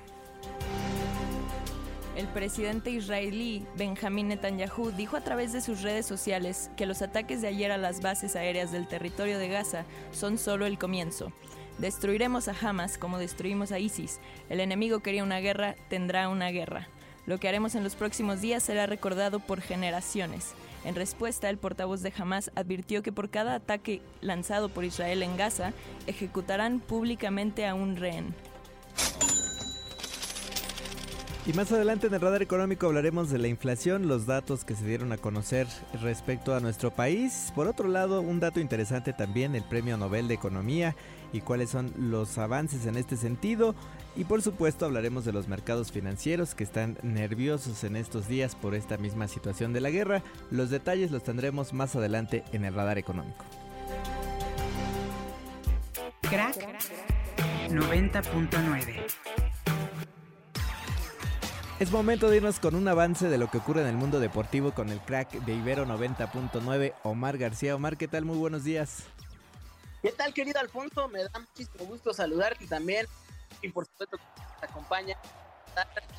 El 2.16 2.28
presidente 2.28 2.90
israelí 2.90 3.66
Benjamín 3.76 4.28
Netanyahu 4.28 4.90
dijo 4.92 5.18
a 5.18 5.20
través 5.20 5.52
de 5.52 5.60
sus 5.60 5.82
redes 5.82 6.06
sociales 6.06 6.70
que 6.74 6.86
los 6.86 7.02
ataques 7.02 7.42
de 7.42 7.48
ayer 7.48 7.70
a 7.70 7.76
las 7.76 8.00
bases 8.00 8.36
aéreas 8.36 8.72
del 8.72 8.88
territorio 8.88 9.38
de 9.38 9.48
Gaza 9.48 9.84
son 10.12 10.38
solo 10.38 10.64
el 10.64 10.78
comienzo. 10.78 11.30
Destruiremos 11.76 12.48
a 12.48 12.54
Hamas 12.58 12.96
como 12.96 13.18
destruimos 13.18 13.70
a 13.70 13.78
ISIS. 13.78 14.18
El 14.48 14.60
enemigo 14.60 15.00
quería 15.00 15.24
una 15.24 15.40
guerra, 15.40 15.76
tendrá 15.90 16.30
una 16.30 16.48
guerra. 16.48 16.88
Lo 17.26 17.38
que 17.38 17.48
haremos 17.48 17.74
en 17.74 17.84
los 17.84 17.96
próximos 17.96 18.40
días 18.40 18.62
será 18.62 18.86
recordado 18.86 19.38
por 19.38 19.60
generaciones. 19.60 20.54
En 20.86 20.94
respuesta, 20.94 21.50
el 21.50 21.58
portavoz 21.58 22.00
de 22.00 22.14
Hamas 22.16 22.50
advirtió 22.54 23.02
que 23.02 23.12
por 23.12 23.28
cada 23.28 23.56
ataque 23.56 24.00
lanzado 24.22 24.70
por 24.70 24.86
Israel 24.86 25.22
en 25.22 25.36
Gaza, 25.36 25.74
ejecutarán 26.06 26.80
públicamente 26.80 27.66
a 27.66 27.74
un 27.74 27.96
rehén. 27.96 28.34
Y 31.46 31.52
más 31.52 31.70
adelante 31.70 32.08
en 32.08 32.14
el 32.14 32.20
radar 32.20 32.42
económico 32.42 32.86
hablaremos 32.86 33.30
de 33.30 33.38
la 33.38 33.46
inflación, 33.46 34.08
los 34.08 34.26
datos 34.26 34.64
que 34.64 34.74
se 34.74 34.84
dieron 34.84 35.12
a 35.12 35.16
conocer 35.16 35.68
respecto 36.02 36.56
a 36.56 36.60
nuestro 36.60 36.90
país. 36.90 37.52
Por 37.54 37.68
otro 37.68 37.86
lado, 37.86 38.20
un 38.20 38.40
dato 38.40 38.58
interesante 38.58 39.12
también, 39.12 39.54
el 39.54 39.62
Premio 39.62 39.96
Nobel 39.96 40.26
de 40.26 40.34
Economía 40.34 40.96
y 41.32 41.42
cuáles 41.42 41.70
son 41.70 41.92
los 41.96 42.36
avances 42.38 42.86
en 42.86 42.96
este 42.96 43.16
sentido. 43.16 43.76
Y 44.16 44.24
por 44.24 44.42
supuesto 44.42 44.86
hablaremos 44.86 45.24
de 45.24 45.32
los 45.32 45.46
mercados 45.46 45.92
financieros 45.92 46.56
que 46.56 46.64
están 46.64 46.98
nerviosos 47.04 47.84
en 47.84 47.94
estos 47.94 48.26
días 48.26 48.56
por 48.56 48.74
esta 48.74 48.96
misma 48.96 49.28
situación 49.28 49.72
de 49.72 49.82
la 49.82 49.90
guerra. 49.90 50.24
Los 50.50 50.70
detalles 50.70 51.12
los 51.12 51.22
tendremos 51.22 51.72
más 51.72 51.94
adelante 51.94 52.42
en 52.52 52.64
el 52.64 52.74
radar 52.74 52.98
económico. 52.98 53.44
Crack 56.22 56.56
90.9 57.68 59.45
es 61.78 61.90
momento 61.90 62.30
de 62.30 62.38
irnos 62.38 62.58
con 62.58 62.74
un 62.74 62.88
avance 62.88 63.28
de 63.28 63.36
lo 63.36 63.50
que 63.50 63.58
ocurre 63.58 63.82
en 63.82 63.88
el 63.88 63.96
mundo 63.96 64.18
deportivo 64.18 64.72
con 64.72 64.88
el 64.88 65.00
crack 65.00 65.30
de 65.44 65.54
Ibero 65.54 65.86
90.9, 65.86 66.94
Omar 67.02 67.36
García. 67.36 67.76
Omar, 67.76 67.98
¿qué 67.98 68.08
tal? 68.08 68.24
Muy 68.24 68.38
buenos 68.38 68.64
días. 68.64 69.04
¿Qué 70.00 70.10
tal, 70.12 70.32
querido 70.32 70.58
Alfonso? 70.58 71.08
Me 71.08 71.22
da 71.22 71.30
muchísimo 71.38 71.84
gusto 71.84 72.14
saludarte 72.14 72.66
también. 72.66 73.06
Y 73.60 73.68
por 73.68 73.84
supuesto, 73.84 74.16
que 74.16 74.42
te 74.60 74.66
acompaña 74.66 75.18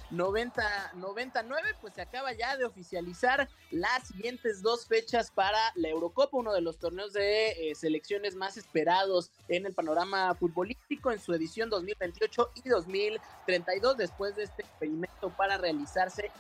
90, 0.10 0.94
99, 0.96 1.70
pues 1.82 1.94
se 1.94 2.02
acaba 2.02 2.32
ya 2.34 2.56
de 2.58 2.66
oficializar 2.66 3.50
las 3.72 4.08
siguientes 4.08 4.62
dos 4.62 4.88
fechas 4.88 5.32
para 5.32 5.60
la 5.76 5.90
Eurocopa, 5.90 6.38
uno 6.38 6.54
de 6.54 6.62
los 6.62 6.80
torneos 6.80 7.14
de 7.14 7.72
eh, 7.72 7.76
selecciones 7.76 8.36
más 8.36 8.58
esperados 8.58 9.32
en 9.50 9.66
el 9.66 9.74
panorama 9.74 10.34
futbolístico 10.36 11.12
en 11.12 11.20
su 11.20 11.34
edición 11.34 11.70
2028 11.70 12.52
y 12.56 12.70
2032, 12.70 13.98
después 13.98 14.36
de 14.36 14.44
este 14.44 14.62
experimento 14.62 15.30
para 15.36 15.58
realizarse 15.58 16.32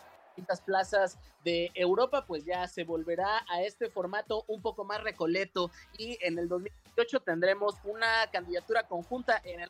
plazas 0.65 1.17
de 1.43 1.71
Europa, 1.73 2.25
pues 2.25 2.45
ya 2.45 2.67
se 2.67 2.83
volverá 2.83 3.43
a 3.49 3.61
este 3.61 3.89
formato 3.89 4.43
un 4.47 4.61
poco 4.61 4.83
más 4.83 5.01
recoleto 5.01 5.71
y 5.97 6.17
en 6.21 6.37
el 6.37 6.47
2028 6.47 7.21
tendremos 7.21 7.75
una 7.83 8.29
candidatura 8.31 8.83
conjunta 8.83 9.41
en 9.43 9.61
el 9.61 9.69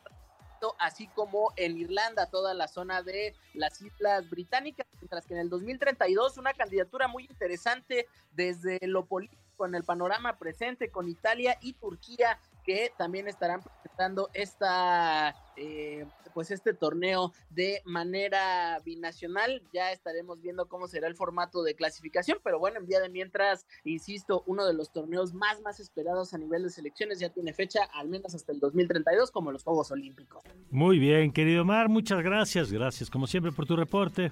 así 0.78 1.06
como 1.08 1.52
en 1.56 1.76
Irlanda, 1.78 2.26
toda 2.26 2.54
la 2.54 2.68
zona 2.68 3.02
de 3.02 3.34
las 3.54 3.80
Islas 3.80 4.28
Británicas, 4.28 4.86
mientras 5.00 5.26
que 5.26 5.34
en 5.34 5.40
el 5.40 5.50
2032 5.50 6.38
una 6.38 6.54
candidatura 6.54 7.08
muy 7.08 7.24
interesante 7.24 8.06
desde 8.32 8.78
lo 8.82 9.04
político 9.04 9.66
en 9.66 9.74
el 9.74 9.84
panorama 9.84 10.38
presente 10.38 10.90
con 10.90 11.08
Italia 11.08 11.58
y 11.60 11.72
Turquía 11.74 12.38
que 12.68 12.92
también 12.98 13.26
estarán 13.28 13.62
presentando 13.62 14.28
esta 14.34 15.34
eh, 15.56 16.04
pues 16.34 16.50
este 16.50 16.74
torneo 16.74 17.32
de 17.48 17.80
manera 17.86 18.78
binacional. 18.84 19.62
Ya 19.72 19.90
estaremos 19.90 20.42
viendo 20.42 20.68
cómo 20.68 20.86
será 20.86 21.08
el 21.08 21.14
formato 21.14 21.62
de 21.62 21.74
clasificación, 21.74 22.40
pero 22.44 22.58
bueno, 22.58 22.78
en 22.78 22.86
día 22.86 23.00
de 23.00 23.08
mientras, 23.08 23.66
insisto, 23.84 24.42
uno 24.44 24.66
de 24.66 24.74
los 24.74 24.92
torneos 24.92 25.32
más 25.32 25.62
más 25.62 25.80
esperados 25.80 26.34
a 26.34 26.38
nivel 26.38 26.62
de 26.64 26.68
selecciones 26.68 27.18
ya 27.20 27.30
tiene 27.30 27.54
fecha 27.54 27.84
al 27.94 28.08
menos 28.08 28.34
hasta 28.34 28.52
el 28.52 28.60
2032 28.60 29.30
como 29.30 29.50
los 29.50 29.64
Juegos 29.64 29.90
Olímpicos. 29.90 30.44
Muy 30.70 30.98
bien, 30.98 31.32
querido 31.32 31.64
Mar, 31.64 31.88
muchas 31.88 32.22
gracias, 32.22 32.70
gracias 32.70 33.08
como 33.08 33.26
siempre 33.26 33.50
por 33.50 33.64
tu 33.64 33.76
reporte. 33.76 34.30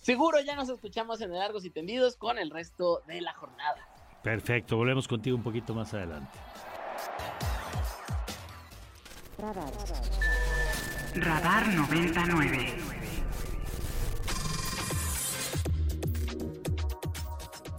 Seguro 0.00 0.38
ya 0.42 0.54
nos 0.54 0.68
escuchamos 0.68 1.20
en 1.22 1.32
el 1.32 1.38
Largos 1.40 1.64
y 1.64 1.70
Tendidos 1.70 2.14
con 2.14 2.38
el 2.38 2.50
resto 2.50 3.02
de 3.08 3.20
la 3.20 3.34
jornada. 3.34 3.84
Perfecto, 4.22 4.76
volvemos 4.76 5.08
contigo 5.08 5.36
un 5.36 5.42
poquito 5.42 5.74
más 5.74 5.92
adelante. 5.92 6.38
Radar. 9.38 9.72
Radar 11.14 11.66
99. 11.68 12.76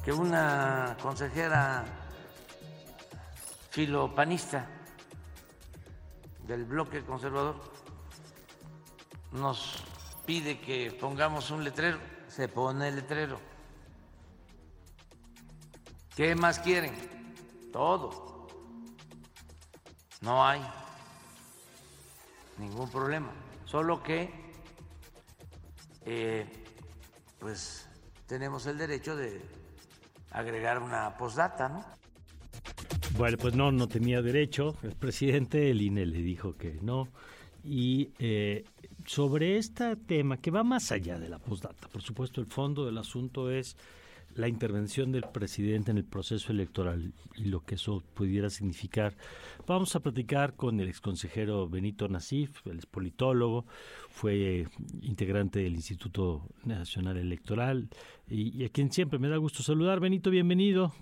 Que 0.04 0.12
una 0.12 0.98
consejera 1.02 1.86
filopanista 3.70 4.68
del 6.48 6.66
bloque 6.66 7.04
conservador 7.06 7.56
nos 9.32 9.84
pide 10.26 10.60
que 10.60 10.92
pongamos 10.92 11.52
un 11.52 11.64
letrero, 11.64 12.00
se 12.28 12.48
pone 12.48 12.90
el 12.90 12.96
letrero. 12.98 13.40
¿Qué 16.16 16.36
más 16.36 16.60
quieren? 16.60 16.94
Todo. 17.72 18.31
No 20.22 20.46
hay 20.46 20.62
ningún 22.60 22.90
problema. 22.90 23.32
Solo 23.66 24.04
que, 24.04 24.30
eh, 26.06 26.46
pues, 27.40 27.88
tenemos 28.28 28.68
el 28.68 28.78
derecho 28.78 29.16
de 29.16 29.42
agregar 30.30 30.80
una 30.80 31.18
postdata, 31.18 31.70
¿no? 31.70 31.84
Bueno, 33.18 33.38
pues 33.38 33.56
no, 33.56 33.72
no 33.72 33.88
tenía 33.88 34.22
derecho. 34.22 34.76
El 34.84 34.96
presidente, 34.96 35.72
el 35.72 35.82
INE 35.82 36.06
le 36.06 36.22
dijo 36.22 36.56
que 36.56 36.78
no. 36.82 37.08
Y 37.64 38.12
eh, 38.20 38.64
sobre 39.06 39.58
este 39.58 39.96
tema, 39.96 40.38
que 40.38 40.52
va 40.52 40.64
más 40.64 40.92
allá 40.92 41.20
de 41.20 41.30
la 41.30 41.40
postdata, 41.40 41.88
por 41.88 42.02
supuesto, 42.02 42.42
el 42.42 42.48
fondo 42.48 42.86
del 42.86 42.98
asunto 42.98 43.52
es 43.52 43.76
la 44.36 44.48
intervención 44.48 45.12
del 45.12 45.24
presidente 45.24 45.92
en 45.92 45.98
el 45.98 46.06
proceso 46.06 46.52
electoral 46.52 47.14
y 47.36 47.46
lo 47.46 47.62
que 47.62 47.76
eso 47.76 48.04
pudiera 48.14 48.50
significar. 48.50 49.16
Vamos 49.68 49.96
a 49.96 50.00
platicar 50.00 50.56
con 50.56 50.80
el 50.80 50.90
exconsejero 50.90 51.68
Benito 51.68 52.08
Nasif, 52.08 52.66
el 52.68 52.80
politólogo, 52.90 53.66
fue 54.10 54.66
integrante 55.02 55.60
del 55.60 55.74
Instituto 55.74 56.50
Nacional 56.64 57.18
Electoral 57.18 57.90
y, 58.28 58.58
y 58.58 58.66
a 58.66 58.70
quien 58.70 58.92
siempre 58.92 59.20
me 59.20 59.30
da 59.30 59.38
gusto 59.38 59.64
saludar. 59.64 60.00
Benito, 60.00 60.30
bienvenido. 60.30 60.94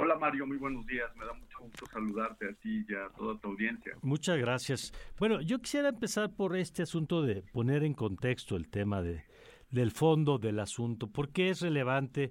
Hola 0.00 0.16
Mario, 0.16 0.46
muy 0.46 0.58
buenos 0.58 0.86
días. 0.86 1.10
Me 1.16 1.26
da 1.26 1.32
mucho 1.32 1.58
gusto 1.58 1.84
saludarte 1.86 2.48
a 2.48 2.52
ti 2.54 2.86
y 2.88 2.94
a 2.94 3.08
toda 3.16 3.36
tu 3.40 3.48
audiencia. 3.48 3.94
Muchas 4.02 4.38
gracias. 4.38 4.92
Bueno, 5.18 5.40
yo 5.40 5.58
quisiera 5.58 5.88
empezar 5.88 6.30
por 6.30 6.56
este 6.56 6.84
asunto 6.84 7.22
de 7.22 7.42
poner 7.52 7.82
en 7.82 7.94
contexto 7.94 8.54
el 8.54 8.68
tema 8.68 9.02
de, 9.02 9.24
del 9.70 9.90
fondo 9.90 10.38
del 10.38 10.60
asunto. 10.60 11.10
¿Por 11.10 11.30
qué 11.30 11.50
es 11.50 11.60
relevante 11.60 12.30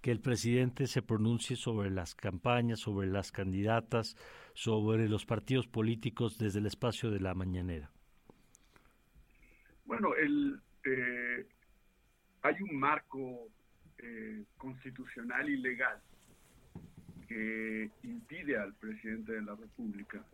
que 0.00 0.10
el 0.10 0.20
presidente 0.20 0.86
se 0.86 1.02
pronuncie 1.02 1.56
sobre 1.56 1.90
las 1.90 2.14
campañas, 2.14 2.80
sobre 2.80 3.08
las 3.08 3.32
candidatas, 3.32 4.16
sobre 4.54 5.08
los 5.08 5.26
partidos 5.26 5.66
políticos 5.66 6.38
desde 6.38 6.60
el 6.60 6.66
espacio 6.66 7.10
de 7.10 7.20
la 7.20 7.34
mañanera? 7.34 7.90
Bueno, 9.84 10.14
el, 10.14 10.60
eh, 10.84 11.46
hay 12.42 12.54
un 12.62 12.78
marco 12.78 13.48
eh, 13.98 14.44
constitucional 14.56 15.48
y 15.48 15.56
legal 15.56 16.00
que 17.26 17.90
impide 18.04 18.56
al 18.58 18.74
presidente 18.74 19.32
de 19.32 19.42
la 19.42 19.54
República, 19.54 20.24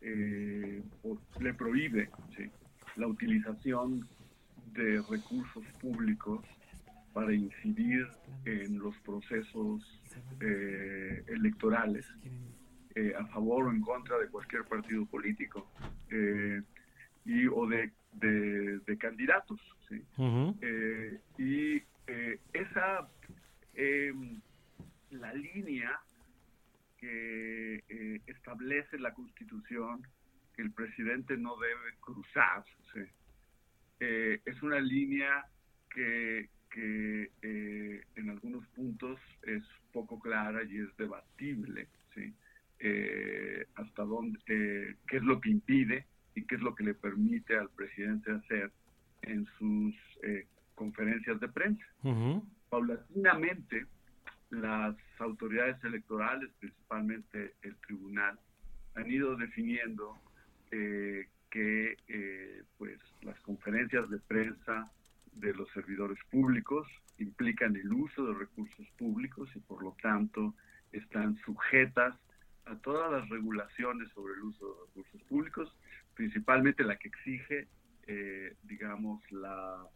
eh, 0.00 0.82
o 1.02 1.18
le 1.40 1.54
prohíbe 1.54 2.10
la 2.96 3.06
utilización 3.06 4.06
de 4.74 5.02
recursos 5.08 5.64
públicos 5.80 6.44
para 7.12 7.32
incidir 7.32 8.06
en 8.44 8.78
los 8.78 8.96
procesos 8.98 9.82
eh, 10.40 11.24
electorales 11.28 12.04
eh, 12.96 13.12
a 13.18 13.24
favor 13.26 13.66
o 13.66 13.70
en 13.70 13.80
contra 13.80 14.18
de 14.18 14.28
cualquier 14.28 14.64
partido 14.64 15.06
político 15.06 15.70
y 17.24 17.46
o 17.46 17.66
de, 17.66 17.90
de, 18.12 18.98
candidatos. 18.98 19.60
y 21.38 21.82
esa 22.52 23.08
em, 23.74 24.40
la 25.10 25.32
línea 25.32 26.00
que 26.98 27.82
eh, 27.88 28.20
establece 28.26 28.98
la 28.98 29.12
Constitución 29.12 30.06
que 30.54 30.62
el 30.62 30.72
presidente 30.72 31.36
no 31.36 31.56
debe 31.56 31.96
cruzar. 32.00 32.64
Eh, 34.06 34.40
es 34.44 34.62
una 34.62 34.80
línea 34.80 35.46
que, 35.90 36.50
eh, 36.76 38.02
en 38.16 38.30
algunos 38.30 38.66
puntos 38.68 39.18
es 39.44 39.62
poco 39.92 40.18
clara 40.18 40.62
y 40.64 40.78
es 40.78 40.96
debatible. 40.96 41.88
hasta 43.76 44.04
dónde, 44.04 44.38
qué 44.46 45.16
es 45.16 45.22
lo 45.22 45.40
que 45.40 45.50
impide 45.50 46.06
y 46.34 46.42
qué 46.44 46.56
es 46.56 46.60
lo 46.60 46.74
que 46.74 46.84
le 46.84 46.94
permite 46.94 47.56
al 47.56 47.70
presidente 47.70 48.30
hacer 48.30 48.70
en 49.22 49.46
sus 49.58 49.94
conferencias 50.74 51.40
de 51.40 51.48
prensa. 51.48 51.84
Paulatinamente, 52.68 53.86
las 54.50 54.96
autoridades 55.18 55.82
electorales, 55.82 56.50
principalmente 56.60 57.54
el 57.62 57.74
tribunal, 57.86 58.38
han 58.94 59.10
ido 59.10 59.36
definiendo 59.36 60.18
eh, 60.70 61.26
que 61.54 61.96
eh, 62.08 62.64
pues 62.78 62.98
las 63.22 63.38
conferencias 63.42 64.10
de 64.10 64.18
prensa 64.18 64.90
de 65.34 65.54
los 65.54 65.70
servidores 65.70 66.18
públicos 66.28 66.88
implican 67.18 67.76
el 67.76 67.92
uso 67.92 68.26
de 68.26 68.34
recursos 68.34 68.88
públicos 68.98 69.48
y 69.54 69.60
por 69.60 69.80
lo 69.84 69.96
tanto 70.02 70.52
están 70.90 71.38
sujetas 71.44 72.16
a 72.64 72.74
todas 72.78 73.12
las 73.12 73.28
regulaciones 73.28 74.10
sobre 74.10 74.34
el 74.34 74.42
uso 74.42 74.66
de 74.66 74.86
recursos 74.86 75.22
públicos, 75.28 75.76
principalmente 76.14 76.82
la 76.82 76.96
que 76.96 77.06
exige, 77.06 77.68
eh, 78.08 78.56
digamos, 78.64 79.22
la 79.30 79.86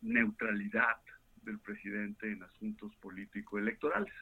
neutralidad 0.00 0.96
del 1.42 1.58
presidente 1.60 2.32
en 2.32 2.42
asuntos 2.42 2.94
político-electorales. 2.96 4.14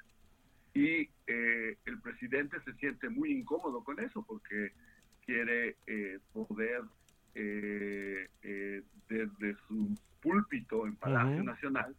Y 0.75 1.09
eh, 1.27 1.79
el 1.85 2.01
presidente 2.01 2.61
se 2.65 2.75
siente 2.75 3.09
muy 3.09 3.33
incómodo 3.33 3.83
con 3.85 4.01
eso 4.01 4.25
porque 4.27 4.73
quiere 5.31 5.77
eh, 5.87 6.19
poder 6.33 6.83
eh, 7.35 8.29
desde 9.09 9.55
su 9.69 9.97
púlpito 10.21 10.87
en 10.87 10.97
Palacio 10.97 11.43
Nacional 11.43 11.95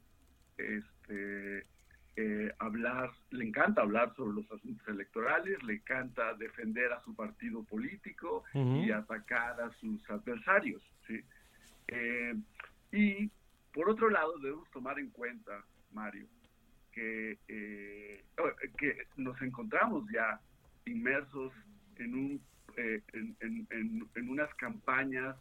este, 0.58 1.65
hablar, 2.60 3.10
le 3.32 3.46
encanta 3.46 3.82
hablar 3.82 4.13
sobre 4.15 4.41
los 4.41 4.52
asuntos 4.52 4.86
electorales, 4.88 5.63
le 5.63 5.76
encanta 5.76 6.34
defender 6.36 6.91
a 6.91 7.02
su 7.02 7.15
partido 7.15 7.63
político 7.63 8.44
y 8.54 8.91
atacar 8.91 9.62
a 9.62 9.72
sus 9.80 10.08
adversarios. 10.10 10.82
¿sí? 11.08 11.20
y 12.91 13.32
por 13.74 13.89
otro 13.89 14.10
lado, 14.10 14.38
debemos 14.39 14.70
tomar 14.72 15.00
en 15.00 15.10
cuenta, 15.10 15.63
Mario, 15.94 16.28
que, 16.91 17.38
eh, 17.48 18.24
que 18.78 19.08
nos 19.15 19.41
encontramos 19.41 20.04
ya 20.12 20.39
inmersos 20.86 21.54
en, 21.98 22.13
un, 22.15 22.41
eh, 22.78 23.02
en, 23.14 24.30
unas 24.30 24.54
campañas 24.56 25.36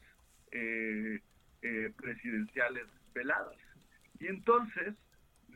eh, 0.53 1.21
presidenciales 1.97 2.87
veladas. 3.15 3.57
Y 4.19 4.27
entonces, 4.27 4.95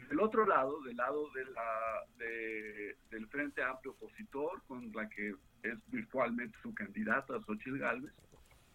del 0.08 0.20
otro 0.20 0.46
lado, 0.46 0.80
del 0.82 0.96
lado 0.96 1.30
de 1.32 1.44
la, 1.46 2.96
del 3.10 3.26
Frente 3.28 3.62
Amplio 3.62 3.92
Opositor, 3.92 4.62
con 4.66 4.92
la 4.92 5.08
que 5.08 5.34
es 5.62 5.90
virtualmente 5.90 6.56
su 6.62 6.74
candidata, 6.74 7.40
Xochitl 7.40 7.78
Gálvez, 7.78 8.12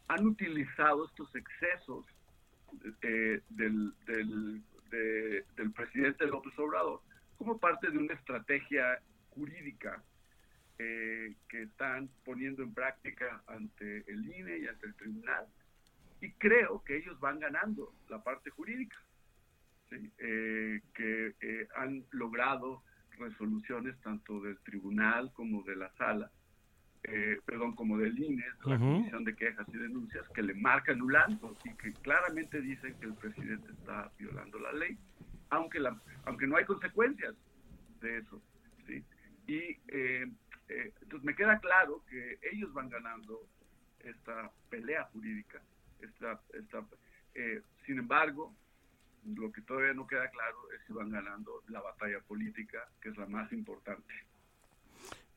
han 0.07 0.25
utilizado 0.25 1.05
estos 1.05 1.33
excesos 1.35 2.05
eh, 3.01 3.41
del, 3.49 3.93
del, 4.05 4.61
del 5.55 5.71
presidente 5.71 6.25
López 6.25 6.57
Obrador 6.57 7.01
como 7.37 7.57
parte 7.57 7.89
de 7.89 7.97
una 7.97 8.13
estrategia 8.13 8.99
jurídica 9.29 10.03
eh, 10.79 11.35
que 11.47 11.63
están 11.63 12.09
poniendo 12.25 12.63
en 12.63 12.73
práctica 12.73 13.43
ante 13.47 14.09
el 14.11 14.25
INE 14.25 14.59
y 14.59 14.67
ante 14.67 14.87
el 14.87 14.95
tribunal. 14.95 15.45
Y 16.21 16.31
creo 16.33 16.83
que 16.83 16.97
ellos 16.97 17.19
van 17.19 17.39
ganando 17.39 17.93
la 18.09 18.23
parte 18.23 18.49
jurídica, 18.49 18.97
eh, 19.91 20.81
que 20.93 21.67
han 21.75 22.03
logrado 22.11 22.83
resoluciones 23.17 23.99
tanto 24.01 24.39
del 24.41 24.57
tribunal 24.59 25.31
como 25.33 25.63
de 25.63 25.75
la 25.75 25.91
sala 25.93 26.31
eh, 27.03 27.39
perdón, 27.45 27.75
como 27.75 27.97
del 27.97 28.17
INE, 28.19 28.43
la 28.65 28.77
Comisión 28.77 29.23
de 29.23 29.35
Quejas 29.35 29.65
y 29.69 29.77
Denuncias, 29.77 30.27
que 30.29 30.41
le 30.41 30.53
marca 30.53 30.91
anulando 30.91 31.55
y 31.63 31.73
que 31.75 31.93
claramente 31.93 32.61
dicen 32.61 32.93
que 32.99 33.05
el 33.05 33.13
presidente 33.13 33.71
está 33.71 34.11
violando 34.17 34.59
la 34.59 34.73
ley, 34.73 34.97
aunque, 35.49 35.79
la, 35.79 35.97
aunque 36.25 36.45
no 36.45 36.57
hay 36.57 36.65
consecuencias 36.65 37.35
de 38.01 38.17
eso. 38.17 38.41
¿sí? 38.85 39.03
Y 39.47 39.77
eh, 40.69 40.73
eh, 40.73 40.93
entonces 41.01 41.25
me 41.25 41.35
queda 41.35 41.59
claro 41.59 42.03
que 42.09 42.39
ellos 42.51 42.71
van 42.73 42.89
ganando 42.89 43.47
esta 43.99 44.51
pelea 44.69 45.03
jurídica. 45.05 45.61
Esta, 45.99 46.41
esta, 46.53 46.85
sin 47.85 47.99
embargo, 47.99 48.55
lo 49.25 49.51
que 49.51 49.61
todavía 49.61 49.93
no 49.93 50.07
queda 50.07 50.29
claro 50.29 50.57
es 50.73 50.81
si 50.87 50.93
van 50.93 51.09
ganando 51.09 51.63
la 51.67 51.81
batalla 51.81 52.19
política, 52.21 52.87
que 53.01 53.09
es 53.09 53.17
la 53.17 53.25
más 53.25 53.51
importante. 53.51 54.13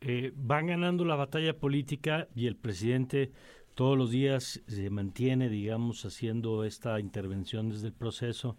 Eh, 0.00 0.32
van 0.34 0.66
ganando 0.66 1.04
la 1.04 1.14
batalla 1.14 1.56
política 1.56 2.26
y 2.34 2.48
el 2.48 2.56
presidente 2.56 3.30
todos 3.74 3.96
los 3.96 4.10
días 4.10 4.60
se 4.66 4.90
mantiene, 4.90 5.48
digamos, 5.48 6.04
haciendo 6.04 6.64
esta 6.64 6.98
intervención 6.98 7.70
desde 7.70 7.88
el 7.88 7.92
proceso. 7.92 8.56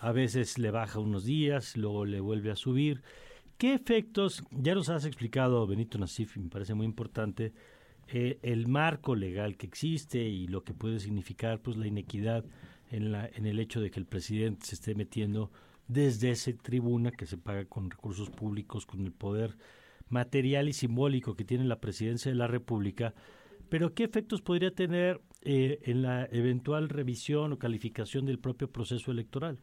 A 0.00 0.12
veces 0.12 0.58
le 0.58 0.70
baja 0.70 0.98
unos 0.98 1.24
días, 1.24 1.76
luego 1.76 2.04
le 2.04 2.20
vuelve 2.20 2.50
a 2.50 2.56
subir. 2.56 3.02
¿Qué 3.58 3.74
efectos, 3.74 4.44
ya 4.52 4.72
nos 4.76 4.88
has 4.88 5.04
explicado, 5.04 5.66
Benito 5.66 5.98
Nasif, 5.98 6.36
me 6.36 6.48
parece 6.48 6.74
muy 6.74 6.86
importante, 6.86 7.52
eh, 8.06 8.38
el 8.42 8.68
marco 8.68 9.16
legal 9.16 9.56
que 9.56 9.66
existe 9.66 10.20
y 10.20 10.46
lo 10.46 10.62
que 10.62 10.74
puede 10.74 11.00
significar 11.00 11.60
pues 11.60 11.76
la 11.76 11.88
inequidad 11.88 12.44
en, 12.92 13.10
la, 13.10 13.26
en 13.26 13.46
el 13.46 13.58
hecho 13.58 13.80
de 13.80 13.90
que 13.90 13.98
el 13.98 14.06
presidente 14.06 14.64
se 14.64 14.76
esté 14.76 14.94
metiendo 14.94 15.50
desde 15.88 16.30
esa 16.30 16.52
tribuna 16.52 17.10
que 17.10 17.26
se 17.26 17.36
paga 17.36 17.64
con 17.64 17.90
recursos 17.90 18.30
públicos, 18.30 18.86
con 18.86 19.04
el 19.04 19.10
poder 19.10 19.56
material 20.08 20.68
y 20.68 20.72
simbólico 20.72 21.34
que 21.34 21.44
tiene 21.44 21.64
la 21.64 21.80
presidencia 21.80 22.30
de 22.30 22.38
la 22.38 22.46
República, 22.46 23.12
pero 23.68 23.92
¿qué 23.92 24.04
efectos 24.04 24.40
podría 24.40 24.70
tener 24.70 25.20
eh, 25.42 25.80
en 25.82 26.02
la 26.02 26.26
eventual 26.30 26.88
revisión 26.88 27.52
o 27.52 27.58
calificación 27.58 28.24
del 28.24 28.38
propio 28.38 28.70
proceso 28.70 29.10
electoral? 29.10 29.58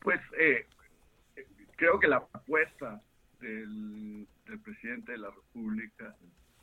Pues 0.00 0.20
eh, 0.38 0.66
creo 1.76 1.98
que 1.98 2.08
la 2.08 2.16
apuesta 2.16 3.00
del, 3.40 4.26
presidente 4.64 5.12
de 5.12 5.18
la 5.18 5.30
República 5.30 6.14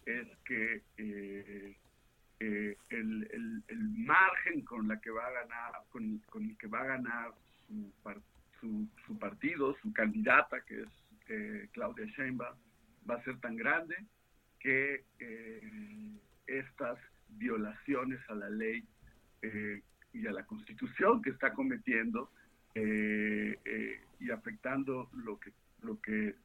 es 0.05 0.27
que 0.45 0.81
eh, 0.97 1.77
el, 2.89 3.63
margen 3.95 4.61
con 4.65 4.87
la 4.87 4.99
que 4.99 5.09
va 5.11 5.25
a 5.25 5.31
ganar, 5.31 5.71
con, 5.89 6.21
el 6.35 6.57
que 6.57 6.67
va 6.67 6.81
a 6.81 6.85
ganar 6.85 7.31
su, 8.59 9.17
partido, 9.19 9.75
su 9.81 9.93
candidata, 9.93 10.61
que 10.61 10.81
es 10.81 11.69
Claudia 11.71 12.05
Sheinbaum, 12.05 12.57
va 13.09 13.15
a 13.15 13.23
ser 13.23 13.39
tan 13.39 13.55
grande 13.55 13.95
que 14.59 15.03
eh, 15.19 16.17
estas 16.47 16.97
violaciones 17.29 18.19
a 18.29 18.35
la 18.35 18.49
ley 18.49 18.83
eh, 19.41 19.81
y 20.13 20.27
a 20.27 20.31
la 20.31 20.45
constitución 20.45 21.21
que 21.21 21.31
está 21.31 21.53
cometiendo 21.53 22.31
eh, 22.75 23.99
y 24.19 24.31
afectando 24.31 25.09
lo 25.13 25.39
que 25.39 25.51
lo 25.81 25.99
que 26.01 26.35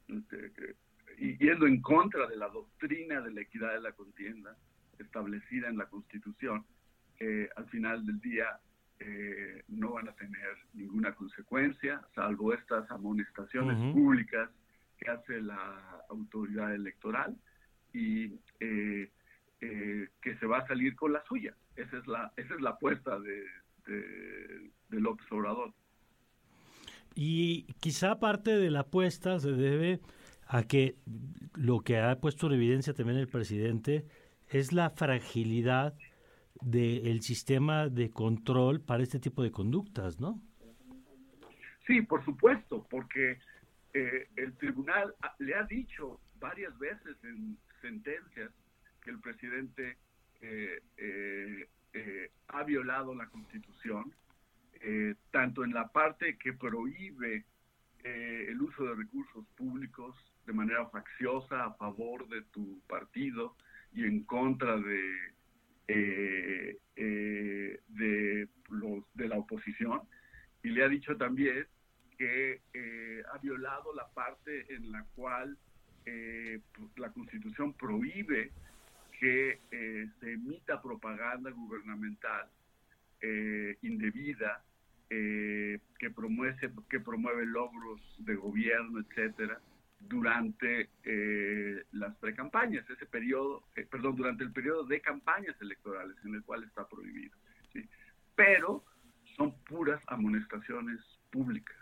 y 1.18 1.36
yendo 1.38 1.66
en 1.66 1.80
contra 1.80 2.26
de 2.26 2.36
la 2.36 2.48
doctrina 2.48 3.20
de 3.20 3.32
la 3.32 3.40
equidad 3.40 3.72
de 3.72 3.80
la 3.80 3.92
contienda 3.92 4.56
establecida 4.98 5.68
en 5.68 5.78
la 5.78 5.86
constitución 5.86 6.64
al 7.56 7.68
final 7.68 8.06
del 8.06 8.20
día 8.20 8.60
no 9.68 9.92
van 9.92 10.08
a 10.08 10.12
tener 10.12 10.56
ninguna 10.74 11.14
consecuencia 11.14 12.00
salvo 12.14 12.52
estas 12.52 12.90
amonestaciones 12.90 13.76
públicas 13.92 14.50
que 14.98 15.10
hace 15.10 15.40
la 15.40 16.04
autoridad 16.10 16.74
electoral 16.74 17.36
y 17.92 18.34
eh, 18.60 19.10
eh, 19.60 20.08
que 20.20 20.36
se 20.36 20.46
va 20.46 20.58
a 20.58 20.66
salir 20.66 20.94
con 20.96 21.12
la 21.12 21.24
suya. 21.24 21.54
Esa 21.76 21.98
es 21.98 22.06
la, 22.06 22.32
esa 22.36 22.54
es 22.54 22.60
la 22.60 22.70
apuesta 22.70 23.18
de, 23.20 23.44
de, 23.86 25.00
López 25.00 25.26
Obrador. 25.30 25.72
Y 27.20 27.64
quizá 27.80 28.20
parte 28.20 28.56
de 28.56 28.70
la 28.70 28.82
apuesta 28.82 29.40
se 29.40 29.50
debe 29.50 29.98
a 30.46 30.62
que 30.62 30.94
lo 31.56 31.80
que 31.80 31.98
ha 31.98 32.20
puesto 32.20 32.46
en 32.46 32.52
evidencia 32.52 32.94
también 32.94 33.18
el 33.18 33.26
presidente 33.26 34.06
es 34.46 34.72
la 34.72 34.90
fragilidad 34.90 35.98
del 36.62 37.20
sistema 37.22 37.88
de 37.88 38.10
control 38.10 38.80
para 38.80 39.02
este 39.02 39.18
tipo 39.18 39.42
de 39.42 39.50
conductas, 39.50 40.20
¿no? 40.20 40.40
Sí, 41.88 42.02
por 42.02 42.24
supuesto, 42.24 42.86
porque 42.88 43.40
eh, 43.94 44.28
el 44.36 44.56
tribunal 44.56 45.12
le 45.40 45.56
ha 45.56 45.64
dicho 45.64 46.20
varias 46.38 46.78
veces 46.78 47.16
en 47.24 47.58
sentencias 47.82 48.52
que 49.02 49.10
el 49.10 49.18
presidente 49.18 49.96
eh, 50.40 50.80
eh, 50.96 52.30
ha 52.46 52.62
violado 52.62 53.12
la 53.12 53.26
Constitución, 53.26 54.14
tanto 55.30 55.64
en 55.64 55.72
la 55.72 55.88
parte 55.88 56.38
que 56.38 56.52
prohíbe 56.52 57.44
el 58.04 58.60
uso 58.60 58.84
de 58.84 58.94
recursos 58.94 59.44
públicos 59.56 60.14
de 60.46 60.52
manera 60.52 60.86
facciosa 60.86 61.64
a 61.64 61.74
favor 61.74 62.28
de 62.28 62.42
tu 62.52 62.80
partido 62.86 63.56
y 63.92 64.04
en 64.04 64.22
contra 64.24 64.78
de, 64.78 65.32
de, 66.96 68.48
los, 68.70 69.04
de 69.14 69.28
la 69.28 69.36
oposición. 69.36 70.02
Y 70.62 70.70
le 70.70 70.84
ha 70.84 70.88
dicho 70.88 71.16
también 71.16 71.66
que 72.16 72.62
ha 73.32 73.38
violado 73.38 73.94
la 73.94 74.08
parte 74.08 74.72
en 74.74 74.92
la 74.92 75.04
cual 75.14 75.58
eh, 76.08 76.60
la 76.96 77.10
Constitución 77.10 77.74
prohíbe 77.74 78.50
que 79.20 79.60
eh, 79.70 80.08
se 80.20 80.32
emita 80.32 80.80
propaganda 80.80 81.50
gubernamental 81.50 82.48
eh, 85.10 85.78
que 85.98 86.10
promueve 86.10 86.70
que 86.88 87.00
promueve 87.00 87.46
logros 87.46 88.00
de 88.18 88.34
gobierno, 88.34 89.00
etcétera, 89.00 89.60
durante 90.00 90.88
las 91.92 92.14
precampañas, 92.16 92.88
ese 92.88 93.06
periodo, 93.06 93.64
perdón, 93.90 94.16
durante 94.16 94.44
el 94.44 94.52
periodo 94.52 94.84
de 94.84 95.00
campañas 95.00 95.56
electorales 95.60 96.16
en 96.24 96.34
el 96.34 96.42
cual 96.44 96.62
está 96.64 96.86
prohibido. 96.86 97.36
Pero 98.36 98.84
son 99.36 99.52
puras 99.64 100.00
amonestaciones 100.06 101.00
públicas. 101.30 101.76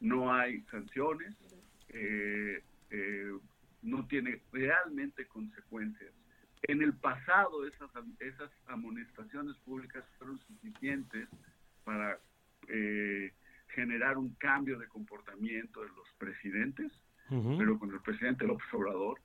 no 0.00 0.32
hay 0.32 0.62
sanciones, 0.70 1.36
eh, 1.92 2.62
eh, 2.90 3.32
no 3.82 4.06
tiene 4.06 4.40
realmente 4.52 5.26
consecuencias. 5.26 6.12
En 6.62 6.82
el 6.82 6.92
pasado 6.94 7.66
esas, 7.66 7.90
esas 8.18 8.50
amonestaciones 8.66 9.56
públicas 9.58 10.04
fueron 10.18 10.38
suficientes 10.40 11.28
para 11.84 12.18
eh, 12.68 13.32
generar 13.68 14.18
un 14.18 14.34
cambio 14.34 14.78
de 14.78 14.86
comportamiento 14.88 15.80
de 15.82 15.88
los 15.88 16.08
presidentes, 16.18 16.92
pero 17.28 17.78
con 17.78 17.92
el 17.92 18.00
presidente 18.00 18.44
López 18.44 18.66
Obrador, 18.72 19.20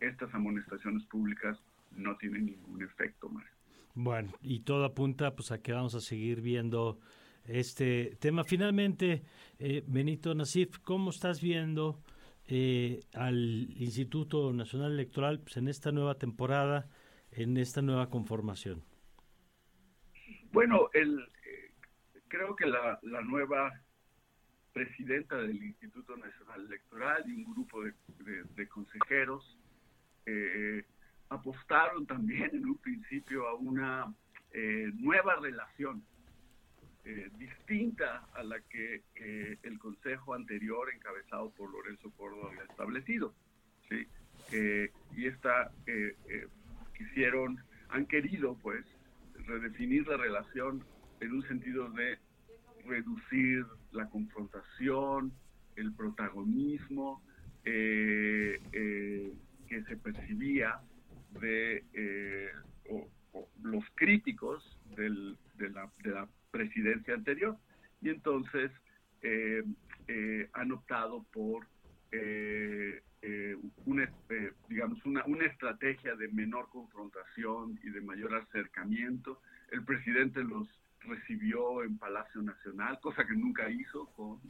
estas 0.00 0.32
amonestaciones 0.32 1.04
públicas 1.04 1.58
no 1.96 2.16
tienen 2.16 2.46
ningún 2.46 2.82
efecto, 2.82 3.28
más 3.28 3.44
Bueno, 3.94 4.32
y 4.42 4.60
todo 4.60 4.84
apunta 4.84 5.34
pues 5.34 5.52
a 5.52 5.60
que 5.62 5.72
vamos 5.72 5.94
a 5.94 6.00
seguir 6.00 6.40
viendo 6.40 6.98
este 7.44 8.16
tema. 8.20 8.44
Finalmente, 8.44 9.22
eh, 9.58 9.82
Benito 9.86 10.34
Nasif, 10.34 10.78
¿cómo 10.80 11.10
estás 11.10 11.40
viendo 11.40 12.00
eh, 12.48 13.00
al 13.14 13.70
Instituto 13.76 14.52
Nacional 14.52 14.92
Electoral 14.92 15.40
pues, 15.40 15.56
en 15.56 15.68
esta 15.68 15.92
nueva 15.92 16.16
temporada, 16.16 16.88
en 17.30 17.56
esta 17.56 17.82
nueva 17.82 18.08
conformación? 18.08 18.84
Bueno, 20.52 20.88
el, 20.94 21.20
eh, 21.20 21.72
creo 22.28 22.54
que 22.56 22.66
la, 22.66 22.98
nueva 23.24 23.72
presidenta 24.72 25.36
del 25.36 25.62
Instituto 25.62 26.16
Nacional 26.16 26.66
Electoral 26.66 27.24
y 27.26 27.32
un 27.32 27.52
grupo 27.52 27.82
de, 27.82 28.68
consejeros 28.68 29.58
apostaron 31.28 32.06
también 32.06 32.50
en 32.52 32.66
un 32.66 32.78
principio 32.78 33.48
a 33.48 33.54
una 33.54 34.14
nueva 34.98 35.36
relación 35.36 36.04
eh, 37.08 37.30
distinta 37.38 38.26
a 38.34 38.42
la 38.42 38.58
que 38.62 39.04
eh, 39.14 39.58
el 39.62 39.78
consejo 39.78 40.34
anterior 40.34 40.92
encabezado 40.92 41.50
por 41.50 41.70
Lorenzo 41.70 42.10
Córdoba 42.16 42.48
había 42.50 42.64
establecido. 42.64 43.32
¿sí? 43.88 44.08
Eh, 44.50 44.90
y 45.14 45.26
esta 45.26 45.70
quisieron, 46.98 47.62
han 47.90 48.06
querido 48.06 48.58
pues 48.60 48.84
redefinir 49.46 50.08
la 50.08 50.16
relación 50.16 50.84
en 51.20 51.32
un 51.32 51.46
sentido 51.46 51.88
de 51.90 52.18
reducir 52.84 53.64
la 53.92 54.08
confrontación, 54.08 55.32
el 55.76 55.92
protagonismo 55.92 57.22
que 57.62 58.58
se 59.68 59.96
percibía 59.96 60.80
de 61.40 61.84
los 63.62 63.84
críticos 63.94 64.76
de 64.96 65.70
la 65.70 65.88
presidencia 66.56 67.14
anterior. 67.14 67.56
Y 68.00 68.10
entonces 68.10 68.70
eh, 69.22 69.62
eh, 70.08 70.48
han 70.52 70.72
optado 70.72 71.24
por 71.32 71.66
eh, 72.12 73.02
una, 73.84 74.10
digamos, 74.68 75.04
una, 75.04 75.24
una 75.26 75.46
estrategia 75.46 76.14
de 76.14 76.28
menor 76.28 76.68
confrontación 76.68 77.78
y 77.82 77.90
de 77.90 78.00
mayor 78.00 78.34
acercamiento. 78.34 79.40
El 79.72 79.84
presidente 79.84 80.44
los 80.44 80.68
recibió 81.00 81.82
en 81.82 81.98
Palacio 81.98 82.40
Nacional, 82.42 82.98
cosa 83.00 83.26
que 83.26 83.34
nunca 83.34 83.68
hizo 83.68 84.06
con, 84.12 84.40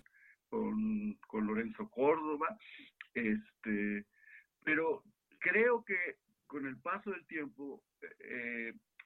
con, 0.51 1.15
con 1.27 1.47
Lorenzo 1.47 1.89
Córdoba. 1.89 2.59
Este, 3.15 4.05
pero 4.63 5.03
creo 5.39 5.83
que 5.85 5.97
con 6.47 6.67
el 6.67 6.77
paso 6.77 7.11
del 7.11 7.27
tiempo, 7.27 7.83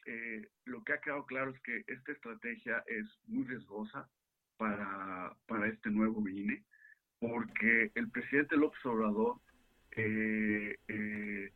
eh, 0.06 0.42
eh, 0.42 0.48
lo 0.64 0.82
que 0.82 0.92
ha 0.92 1.00
quedado 1.00 1.26
claro 1.26 1.50
es 1.50 1.60
que 1.60 1.84
esta 1.86 2.12
estrategia 2.12 2.82
es 2.86 3.06
muy 3.26 3.44
riesgosa 3.44 4.08
para, 4.56 5.34
para 5.46 5.68
este 5.68 5.90
nuevo 5.90 6.26
INE, 6.28 6.62
porque 7.18 7.90
el 7.94 8.10
presidente 8.10 8.56
López 8.56 8.84
Obrador 8.84 9.38
eh, 9.92 10.76
eh, 10.88 11.52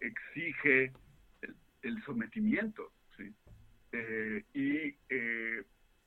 exige 0.00 0.92
el, 1.82 2.02
sometimiento 2.04 2.92
y, 4.54 4.96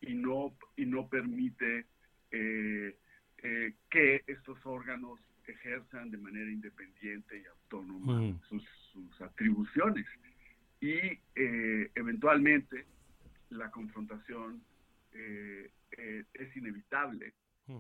y, 0.02 0.14
no, 0.14 0.56
y 0.76 0.86
no 0.86 1.08
permite 1.08 1.86
eh, 3.44 3.74
que 3.90 4.24
estos 4.28 4.58
órganos 4.66 5.20
ejerzan 5.46 6.10
de 6.10 6.18
manera 6.18 6.50
independiente 6.50 7.42
y 7.42 7.46
autónoma 7.46 8.40
sus, 8.48 9.22
atribuciones. 9.22 10.06
Y 10.84 11.18
eh, 11.36 11.92
eventualmente 11.96 12.86
la 13.52 13.72
confrontación 13.72 14.62
eh, 15.14 15.72
es 16.34 16.58
inevitable. 16.58 17.34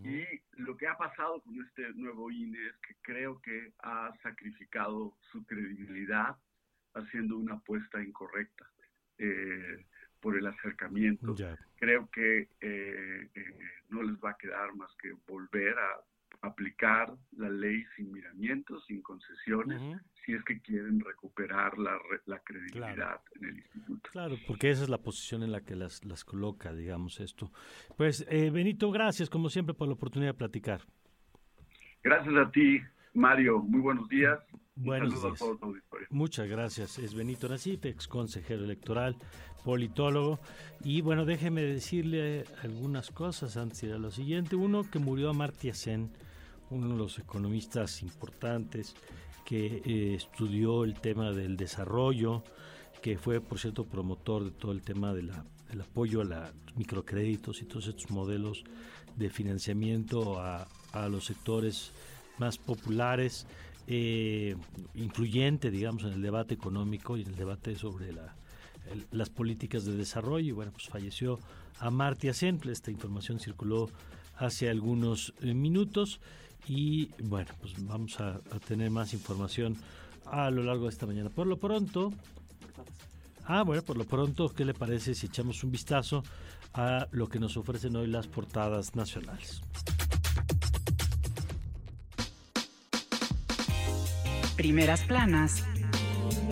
Y 0.05 0.23
lo 0.53 0.77
que 0.77 0.87
ha 0.87 0.95
pasado 0.95 1.41
con 1.41 1.61
este 1.61 1.93
nuevo 1.95 2.31
INE 2.31 2.57
es 2.65 2.77
que 2.77 2.95
creo 3.01 3.41
que 3.41 3.73
ha 3.79 4.13
sacrificado 4.23 5.17
su 5.29 5.45
credibilidad 5.45 6.37
haciendo 6.93 7.37
una 7.37 7.55
apuesta 7.55 8.01
incorrecta 8.01 8.71
por 10.21 10.37
el 10.37 10.47
acercamiento. 10.47 11.35
Creo 11.75 12.09
que 12.09 12.47
no 13.89 14.03
les 14.03 14.15
va 14.23 14.29
a 14.29 14.37
quedar 14.37 14.73
más 14.75 14.95
que 14.95 15.11
volver 15.27 15.77
a 15.77 16.01
aplicar 16.43 17.13
la 17.37 17.49
ley 17.49 17.83
sin 17.95 18.11
miramientos, 18.11 18.83
sin 18.85 19.01
concesiones, 19.01 19.81
si 20.25 20.33
es 20.33 20.43
que 20.43 20.59
quieren 20.59 20.99
recuperar 20.99 21.77
la, 21.77 21.97
la 22.25 22.39
credibilidad 22.39 23.21
en 23.35 23.45
el 23.45 23.57
instituto. 23.57 24.09
Claro, 24.11 24.35
porque 24.45 24.69
esa 24.69 24.83
es 24.83 24.89
la 24.89 24.97
posición 24.97 25.43
en 25.43 25.53
la 25.53 25.61
que 25.61 25.75
las, 25.75 26.03
las 26.03 26.25
coloca, 26.25 26.73
digamos, 26.73 27.21
esto. 27.21 27.51
Pues, 27.97 28.25
eh, 28.29 28.49
Benito, 28.49 28.91
gracias, 28.91 29.29
como 29.29 29.49
siempre, 29.49 29.73
por 29.73 29.87
la 29.87 29.93
oportunidad 29.93 30.31
de 30.31 30.37
platicar. 30.37 30.81
Gracias 32.03 32.35
a 32.35 32.51
ti, 32.51 32.81
Mario. 33.13 33.59
Muy 33.59 33.79
buenos 33.79 34.09
días. 34.09 34.39
Buenos 34.75 35.13
días. 35.21 35.41
Muchas 36.09 36.49
gracias. 36.49 36.99
Es 36.99 37.13
Benito 37.15 37.47
Nasif, 37.47 37.85
ex 37.85 38.07
consejero 38.07 38.65
electoral, 38.65 39.15
politólogo. 39.63 40.39
Y 40.83 41.01
bueno, 41.01 41.23
déjeme 41.23 41.61
decirle 41.61 42.43
algunas 42.63 43.11
cosas 43.11 43.55
antes 43.55 43.81
de 43.81 43.87
ir 43.87 43.93
a 43.93 43.97
lo 43.97 44.11
siguiente. 44.11 44.57
Uno, 44.57 44.83
que 44.89 44.99
murió 44.99 45.29
Amartya 45.29 45.73
Sen, 45.73 46.11
uno 46.73 46.89
de 46.89 46.97
los 46.97 47.19
economistas 47.19 48.01
importantes 48.01 48.95
que 49.45 49.81
eh, 49.85 50.15
estudió 50.15 50.83
el 50.83 50.95
tema 50.99 51.31
del 51.31 51.57
desarrollo, 51.57 52.43
que 53.01 53.17
fue, 53.17 53.41
por 53.41 53.59
cierto, 53.59 53.85
promotor 53.85 54.45
de 54.45 54.51
todo 54.51 54.71
el 54.71 54.81
tema 54.81 55.13
de 55.13 55.23
del 55.73 55.81
apoyo 55.81 56.21
a 56.21 56.25
los 56.25 56.53
microcréditos 56.75 57.61
y 57.61 57.65
todos 57.65 57.87
estos 57.87 58.11
modelos 58.11 58.63
de 59.15 59.29
financiamiento 59.29 60.39
a, 60.39 60.67
los 61.09 61.25
sectores 61.25 61.91
más 62.37 62.59
populares, 62.59 63.47
eh, 63.87 64.55
influyente, 64.93 65.71
digamos, 65.71 66.03
en 66.03 66.13
el 66.13 66.21
debate 66.21 66.53
económico 66.53 67.17
y 67.17 67.23
en 67.23 67.29
el 67.29 67.35
debate 67.35 67.75
sobre 67.75 68.13
la, 68.13 68.35
las 69.11 69.31
políticas 69.31 69.85
de 69.85 69.97
desarrollo. 69.97 70.49
Y 70.49 70.51
bueno, 70.51 70.71
pues 70.71 70.87
falleció 70.87 71.39
Amartya 71.79 72.33
Sen. 72.35 72.59
Esta 72.69 72.91
información 72.91 73.39
circuló 73.39 73.89
hace 74.37 74.69
algunos 74.69 75.33
eh, 75.41 75.53
minutos. 75.53 76.19
Y 76.67 77.09
bueno, 77.21 77.51
pues 77.59 77.73
vamos 77.85 78.19
a, 78.19 78.39
tener 78.67 78.89
más 78.89 79.13
información 79.13 79.77
a 80.25 80.49
lo 80.49 80.63
largo 80.63 80.83
de 80.83 80.91
esta 80.91 81.05
mañana. 81.05 81.29
Por 81.29 81.47
lo 81.47 81.57
pronto, 81.57 82.13
ah, 83.45 83.63
bueno, 83.63 83.81
por 83.81 83.97
lo 83.97 84.05
pronto, 84.05 84.49
¿qué 84.49 84.63
le 84.63 84.73
parece 84.73 85.13
si 85.13 85.25
echamos 85.25 85.63
un 85.63 85.71
vistazo 85.71 86.23
a 86.73 87.07
lo 87.11 87.27
que 87.27 87.39
nos 87.39 87.57
ofrecen 87.57 87.95
hoy 87.95 88.07
las 88.07 88.27
portadas 88.27 88.95
nacionales? 88.95 89.61
Primeras 94.55 95.01
planas 95.01 95.65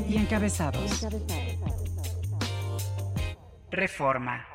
y 0.10 0.18
encabezados. 0.18 1.08
Reforma. 3.72 4.51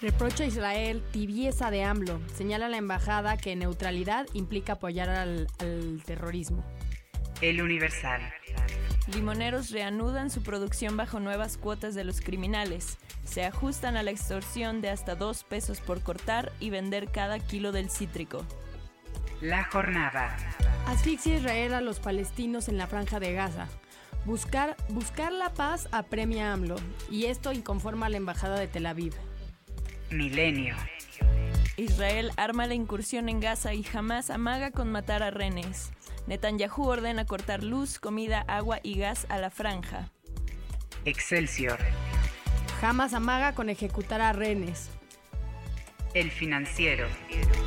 Reprocha 0.00 0.44
a 0.44 0.46
Israel 0.46 1.02
tibieza 1.10 1.72
de 1.72 1.82
AMLO. 1.82 2.20
Señala 2.32 2.68
la 2.68 2.76
embajada 2.76 3.36
que 3.36 3.56
neutralidad 3.56 4.26
implica 4.32 4.74
apoyar 4.74 5.08
al, 5.10 5.48
terrorismo. 6.06 6.64
El 7.40 7.60
Universal. 7.60 8.20
Limoneros 9.12 9.70
reanudan 9.70 10.30
su 10.30 10.42
producción 10.44 10.96
bajo 10.96 11.18
nuevas 11.18 11.56
cuotas 11.56 11.96
de 11.96 12.04
los 12.04 12.20
criminales. 12.20 12.98
Se 13.24 13.44
ajustan 13.44 13.96
a 13.96 14.04
la 14.04 14.12
extorsión 14.12 14.80
de 14.82 14.90
hasta 14.90 15.16
dos 15.16 15.42
pesos 15.42 15.80
por 15.80 16.00
cortar 16.02 16.52
y 16.60 16.70
vender 16.70 17.10
cada 17.10 17.40
kilo 17.40 17.72
del 17.72 17.90
cítrico. 17.90 18.44
La 19.40 19.64
jornada. 19.64 20.36
Asfixia 20.86 21.38
Israel 21.38 21.74
a 21.74 21.80
los 21.80 21.98
palestinos 21.98 22.68
en 22.68 22.76
la 22.76 22.86
franja 22.86 23.18
de 23.18 23.32
Gaza. 23.32 23.66
Buscar, 24.24 24.76
buscar 24.90 25.32
la 25.32 25.52
paz 25.54 25.88
apremia 25.90 26.52
AMLO 26.52 26.76
y 27.10 27.26
esto 27.26 27.52
inconforma 27.52 28.06
a 28.06 28.10
la 28.10 28.16
embajada 28.18 28.58
de 28.60 28.68
Tel 28.68 28.86
Aviv. 28.86 29.14
Milenio. 30.10 30.74
Israel 31.76 32.32
arma 32.36 32.66
la 32.66 32.74
incursión 32.74 33.28
en 33.28 33.40
Gaza 33.40 33.74
y 33.74 33.82
jamás 33.82 34.30
amaga 34.30 34.70
con 34.70 34.90
matar 34.90 35.22
a 35.22 35.30
renes. 35.30 35.90
Netanyahu 36.26 36.84
ordena 36.84 37.24
cortar 37.24 37.62
luz, 37.62 37.98
comida, 37.98 38.40
agua 38.48 38.80
y 38.82 38.98
gas 38.98 39.26
a 39.28 39.38
la 39.38 39.50
franja. 39.50 40.10
Excelsior. 41.04 41.78
Jamás 42.80 43.14
amaga 43.14 43.54
con 43.54 43.70
ejecutar 43.70 44.20
a 44.20 44.32
renes. 44.32 44.90
El 46.14 46.30
financiero. 46.30 47.06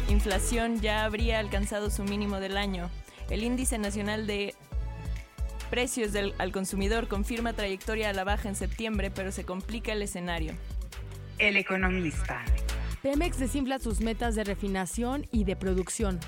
Inflación 0.10 0.82
ya 0.82 1.06
habría 1.06 1.40
alcanzado 1.40 1.90
su 1.90 2.04
mínimo 2.04 2.40
del 2.40 2.58
año. 2.58 2.90
El 3.30 3.44
índice 3.44 3.78
nacional 3.78 4.28
de 4.28 4.56
precios 5.70 6.12
del, 6.12 6.34
al 6.38 6.52
consumidor 6.52 7.08
confirma 7.08 7.54
trayectoria 7.54 8.10
a 8.10 8.14
la 8.14 8.24
baja 8.24 8.50
en 8.50 8.56
septiembre, 8.56 9.10
pero 9.10 9.32
se 9.32 9.46
complica 9.46 9.94
el 9.94 10.02
escenario. 10.02 10.54
El 11.42 11.58
economista. 11.58 12.46
Pemex 13.02 13.40
desinfla 13.40 13.80
sus 13.80 14.00
metas 14.00 14.36
de 14.36 14.44
refinación 14.44 15.26
y 15.32 15.44
de 15.44 15.56
producción. 15.56 16.20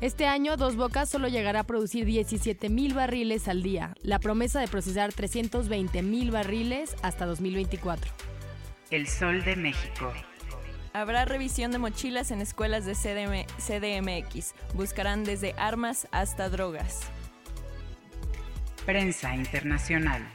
Este 0.00 0.26
año, 0.26 0.56
Dos 0.56 0.76
Bocas 0.76 1.10
solo 1.10 1.28
llegará 1.28 1.60
a 1.60 1.64
producir 1.64 2.06
17 2.06 2.70
mil 2.70 2.94
barriles 2.94 3.48
al 3.48 3.62
día. 3.62 3.94
La 4.00 4.18
promesa 4.18 4.58
de 4.58 4.66
procesar 4.66 5.12
320 5.12 6.02
mil 6.02 6.30
barriles 6.30 6.96
hasta 7.02 7.26
2024. 7.26 8.10
El 8.90 9.06
Sol 9.06 9.44
de 9.44 9.56
México. 9.56 10.10
Habrá 10.94 11.26
revisión 11.26 11.70
de 11.70 11.76
mochilas 11.76 12.30
en 12.30 12.40
escuelas 12.40 12.86
de 12.86 12.94
CDMX. 12.94 14.54
Buscarán 14.72 15.24
desde 15.24 15.52
armas 15.58 16.08
hasta 16.12 16.48
drogas. 16.48 17.02
Prensa 18.86 19.34
Internacional. 19.34 20.26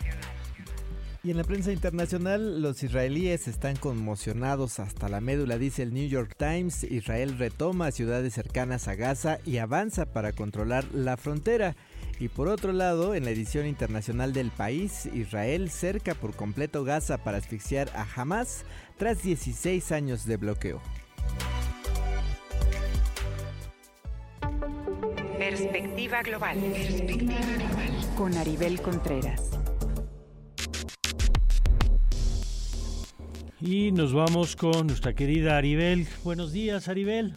Y 1.24 1.30
en 1.30 1.38
la 1.38 1.44
prensa 1.44 1.72
internacional, 1.72 2.64
los 2.64 2.82
israelíes 2.82 3.48
están 3.48 3.76
conmocionados 3.76 4.80
hasta 4.80 5.08
la 5.08 5.22
médula, 5.22 5.60
dice 5.60 5.84
el 5.84 5.94
New 5.94 6.08
York 6.08 6.34
Times. 6.36 6.84
Israel 6.84 7.38
retoma 7.38 7.92
ciudades 7.92 8.34
cercanas 8.34 8.88
a 8.88 8.96
Gaza 8.96 9.38
y 9.46 9.58
avanza 9.58 10.08
para 10.08 10.32
controlar 10.32 10.84
la 10.96 11.18
frontera. 11.18 11.76
Y 12.20 12.30
por 12.30 12.48
otro 12.48 12.72
lado, 12.72 13.14
en 13.14 13.26
la 13.26 13.30
edición 13.30 13.68
internacional 13.68 14.34
del 14.34 14.50
país, 14.50 15.06
Israel 15.14 15.70
cerca 15.70 16.16
por 16.16 16.36
completo 16.36 16.84
Gaza 16.84 17.20
para 17.20 17.38
asfixiar 17.38 17.92
a 17.96 18.08
Hamas 18.16 18.66
tras 18.98 19.22
16 19.22 19.92
años 19.92 20.26
de 20.26 20.38
bloqueo. 20.38 20.82
Perspectiva 25.38 26.24
global. 26.24 26.58
Perspectiva 26.58 27.42
global. 27.58 28.16
Con 28.18 28.38
Aribel 28.38 28.82
Contreras. 28.82 29.61
Y 33.62 33.92
nos 33.92 34.12
vamos 34.12 34.56
con 34.56 34.88
nuestra 34.88 35.14
querida 35.14 35.56
Aribel. 35.56 36.08
Buenos 36.24 36.52
días, 36.52 36.88
Aribel. 36.88 37.36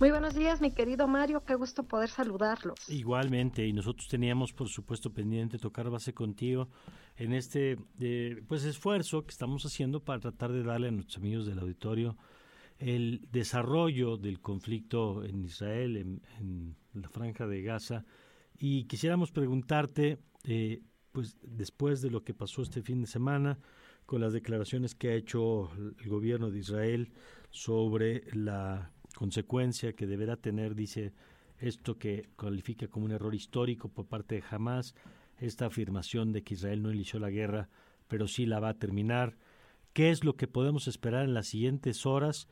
Muy 0.00 0.10
buenos 0.10 0.34
días, 0.34 0.62
mi 0.62 0.70
querido 0.70 1.06
Mario. 1.06 1.44
Qué 1.44 1.56
gusto 1.56 1.82
poder 1.82 2.08
saludarlos. 2.08 2.88
Igualmente, 2.88 3.66
y 3.66 3.74
nosotros 3.74 4.08
teníamos, 4.08 4.54
por 4.54 4.70
supuesto, 4.70 5.12
pendiente 5.12 5.58
tocar 5.58 5.90
base 5.90 6.14
contigo 6.14 6.70
en 7.16 7.34
este 7.34 7.76
eh, 8.00 8.42
pues 8.48 8.64
esfuerzo 8.64 9.26
que 9.26 9.32
estamos 9.32 9.66
haciendo 9.66 10.00
para 10.00 10.20
tratar 10.20 10.52
de 10.52 10.62
darle 10.62 10.88
a 10.88 10.90
nuestros 10.90 11.18
amigos 11.18 11.44
del 11.44 11.58
auditorio 11.58 12.16
el 12.78 13.28
desarrollo 13.30 14.16
del 14.16 14.40
conflicto 14.40 15.22
en 15.22 15.44
Israel, 15.44 15.96
en, 15.98 16.76
la 16.94 17.10
franja 17.10 17.46
de 17.46 17.62
Gaza. 17.62 18.06
Y 18.58 18.84
quisiéramos 18.84 19.32
preguntarte, 19.32 20.18
eh, 20.44 20.80
pues 21.12 21.36
después 21.42 22.00
de 22.00 22.10
lo 22.10 22.24
que 22.24 22.32
pasó 22.32 22.62
este 22.62 22.80
fin 22.80 23.02
de 23.02 23.06
semana, 23.06 23.58
con 24.12 24.20
las 24.20 24.34
declaraciones 24.34 24.94
que 24.94 25.08
ha 25.08 25.14
hecho 25.14 25.70
el 25.74 26.06
gobierno 26.06 26.50
de 26.50 26.58
Israel 26.58 27.12
sobre 27.48 28.24
la 28.34 28.92
consecuencia 29.14 29.94
que 29.94 30.06
deberá 30.06 30.36
tener, 30.36 30.74
dice 30.74 31.14
esto 31.58 31.96
que 31.96 32.28
califica 32.36 32.88
como 32.88 33.06
un 33.06 33.12
error 33.12 33.34
histórico 33.34 33.88
por 33.88 34.04
parte 34.04 34.34
de 34.34 34.44
Hamas, 34.50 34.94
esta 35.38 35.64
afirmación 35.64 36.30
de 36.30 36.42
que 36.42 36.52
Israel 36.52 36.82
no 36.82 36.92
inició 36.92 37.20
la 37.20 37.30
guerra, 37.30 37.70
pero 38.06 38.28
sí 38.28 38.44
la 38.44 38.60
va 38.60 38.68
a 38.68 38.78
terminar. 38.78 39.38
¿Qué 39.94 40.10
es 40.10 40.24
lo 40.24 40.36
que 40.36 40.46
podemos 40.46 40.88
esperar 40.88 41.24
en 41.24 41.32
las 41.32 41.46
siguientes 41.46 42.04
horas? 42.04 42.48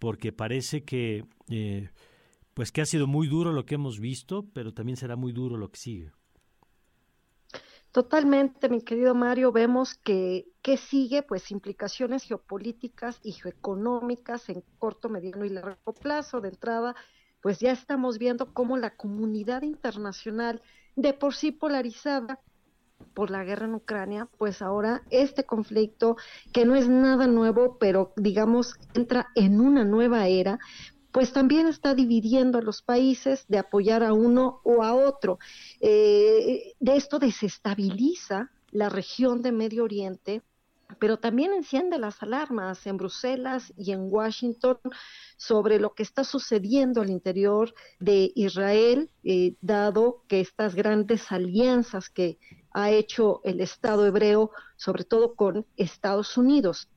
Porque 0.00 0.32
parece 0.32 0.82
que, 0.82 1.26
eh, 1.48 1.90
pues 2.54 2.72
que 2.72 2.80
ha 2.80 2.86
sido 2.86 3.06
muy 3.06 3.28
duro 3.28 3.52
lo 3.52 3.66
que 3.66 3.76
hemos 3.76 4.00
visto, 4.00 4.48
pero 4.52 4.74
también 4.74 4.96
será 4.96 5.14
muy 5.14 5.30
duro 5.30 5.58
lo 5.58 5.70
que 5.70 5.78
sigue. 5.78 6.10
Totalmente, 7.94 8.68
mi 8.68 8.82
querido 8.82 9.14
Mario, 9.14 9.52
vemos 9.52 9.94
que, 9.94 10.48
que 10.62 10.76
sigue 10.76 11.22
pues 11.22 11.52
implicaciones 11.52 12.24
geopolíticas 12.24 13.20
y 13.22 13.30
geoeconómicas 13.30 14.48
en 14.48 14.64
corto, 14.80 15.08
mediano 15.08 15.44
y 15.44 15.50
largo 15.50 15.92
plazo. 15.92 16.40
De 16.40 16.48
entrada, 16.48 16.96
pues 17.40 17.60
ya 17.60 17.70
estamos 17.70 18.18
viendo 18.18 18.52
cómo 18.52 18.76
la 18.78 18.96
comunidad 18.96 19.62
internacional, 19.62 20.60
de 20.96 21.12
por 21.12 21.36
sí 21.36 21.52
polarizada 21.52 22.40
por 23.14 23.30
la 23.30 23.44
guerra 23.44 23.66
en 23.66 23.74
Ucrania, 23.76 24.28
pues 24.38 24.60
ahora 24.60 25.02
este 25.10 25.44
conflicto, 25.44 26.16
que 26.52 26.64
no 26.64 26.74
es 26.74 26.88
nada 26.88 27.28
nuevo, 27.28 27.78
pero 27.78 28.12
digamos 28.16 28.74
entra 28.94 29.28
en 29.36 29.60
una 29.60 29.84
nueva 29.84 30.26
era, 30.26 30.58
pues 31.14 31.32
también 31.32 31.68
está 31.68 31.94
dividiendo 31.94 32.58
a 32.58 32.60
los 32.60 32.82
países 32.82 33.44
de 33.46 33.58
apoyar 33.58 34.02
a 34.02 34.12
uno 34.12 34.60
o 34.64 34.82
a 34.82 34.94
otro. 34.94 35.38
Eh, 35.78 36.72
de 36.80 36.96
esto 36.96 37.20
desestabiliza 37.20 38.50
la 38.72 38.88
región 38.88 39.40
de 39.40 39.52
Medio 39.52 39.84
Oriente, 39.84 40.42
pero 40.98 41.20
también 41.20 41.52
enciende 41.52 42.00
las 42.00 42.20
alarmas 42.20 42.84
en 42.88 42.96
Bruselas 42.96 43.72
y 43.76 43.92
en 43.92 44.12
Washington 44.12 44.78
sobre 45.36 45.78
lo 45.78 45.94
que 45.94 46.02
está 46.02 46.24
sucediendo 46.24 47.00
al 47.00 47.10
interior 47.10 47.72
de 48.00 48.32
Israel, 48.34 49.08
eh, 49.22 49.54
dado 49.60 50.24
que 50.26 50.40
estas 50.40 50.74
grandes 50.74 51.30
alianzas 51.30 52.10
que 52.10 52.40
ha 52.72 52.90
hecho 52.90 53.40
el 53.44 53.60
Estado 53.60 54.04
hebreo, 54.04 54.50
sobre 54.76 55.04
todo 55.04 55.36
con 55.36 55.64
Estados 55.76 56.36
Unidos. 56.36 56.88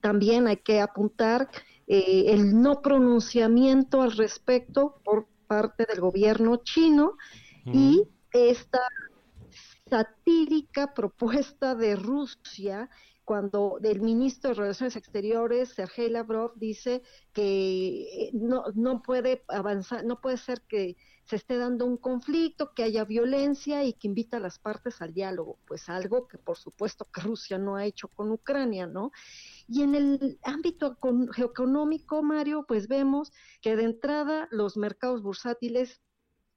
También 0.00 0.46
hay 0.46 0.56
que 0.56 0.80
apuntar 0.80 1.50
eh, 1.86 2.24
el 2.28 2.60
no 2.60 2.82
pronunciamiento 2.82 4.02
al 4.02 4.12
respecto 4.12 5.00
por 5.04 5.28
parte 5.46 5.86
del 5.88 6.00
gobierno 6.00 6.56
chino 6.56 7.16
y 7.66 8.02
esta 8.32 8.80
satírica 9.88 10.94
propuesta 10.94 11.74
de 11.74 11.96
Rusia 11.96 12.88
cuando 13.24 13.80
el 13.82 14.00
ministro 14.00 14.50
de 14.50 14.54
Relaciones 14.54 14.94
Exteriores, 14.94 15.70
Sergei 15.70 16.08
Lavrov, 16.08 16.52
dice 16.56 17.02
que 17.32 18.30
no, 18.32 18.64
no 18.74 19.02
puede 19.02 19.44
avanzar, 19.48 20.04
no 20.04 20.20
puede 20.20 20.36
ser 20.36 20.62
que 20.68 20.96
se 21.26 21.36
esté 21.36 21.56
dando 21.58 21.86
un 21.86 21.96
conflicto, 21.96 22.72
que 22.72 22.84
haya 22.84 23.04
violencia 23.04 23.84
y 23.84 23.92
que 23.92 24.06
invita 24.06 24.36
a 24.36 24.40
las 24.40 24.58
partes 24.58 25.02
al 25.02 25.12
diálogo, 25.12 25.58
pues 25.66 25.88
algo 25.88 26.28
que 26.28 26.38
por 26.38 26.56
supuesto 26.56 27.04
que 27.12 27.20
Rusia 27.20 27.58
no 27.58 27.76
ha 27.76 27.84
hecho 27.84 28.08
con 28.08 28.30
Ucrania, 28.30 28.86
¿no? 28.86 29.10
Y 29.68 29.82
en 29.82 29.94
el 29.96 30.38
ámbito 30.44 30.96
geoeconómico, 31.32 32.22
Mario, 32.22 32.64
pues 32.66 32.86
vemos 32.86 33.32
que 33.60 33.74
de 33.74 33.84
entrada 33.84 34.48
los 34.52 34.76
mercados 34.76 35.22
bursátiles 35.22 36.00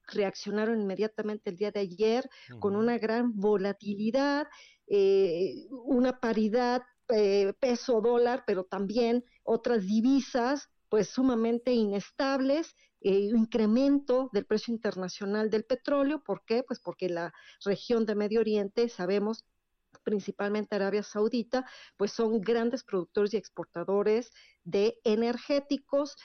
reaccionaron 0.08 0.82
inmediatamente 0.82 1.50
el 1.50 1.58
día 1.58 1.72
de 1.72 1.82
ayer 1.82 2.30
con 2.60 2.76
una 2.76 2.98
gran 2.98 3.40
volatilidad, 3.40 4.48
eh, 4.88 5.68
una 5.70 6.20
paridad 6.20 6.84
eh, 7.10 7.54
peso 7.60 8.02
dólar, 8.02 8.44
pero 8.46 8.64
también 8.66 9.24
otras 9.44 9.86
divisas 9.86 10.70
pues 10.90 11.10
sumamente 11.10 11.72
inestables, 11.72 12.76
eh, 13.02 13.30
incremento 13.34 14.30
del 14.34 14.46
precio 14.46 14.74
internacional 14.74 15.50
del 15.50 15.66
petróleo, 15.66 16.24
¿por 16.24 16.44
qué? 16.46 16.64
Pues 16.64 16.80
porque 16.80 17.10
la 17.10 17.34
región 17.64 18.06
de 18.06 18.16
Medio 18.16 18.42
Oriente, 18.42 18.90
sabemos, 18.90 19.46
principalmente 20.04 20.76
Arabia 20.76 21.04
Saudita, 21.04 21.66
pues 21.98 22.12
son 22.12 22.42
grandes 22.42 22.84
productores 22.84 23.34
y 23.34 23.38
exportadores 23.38 24.32
de 24.64 25.00
energéticos. 25.04 26.16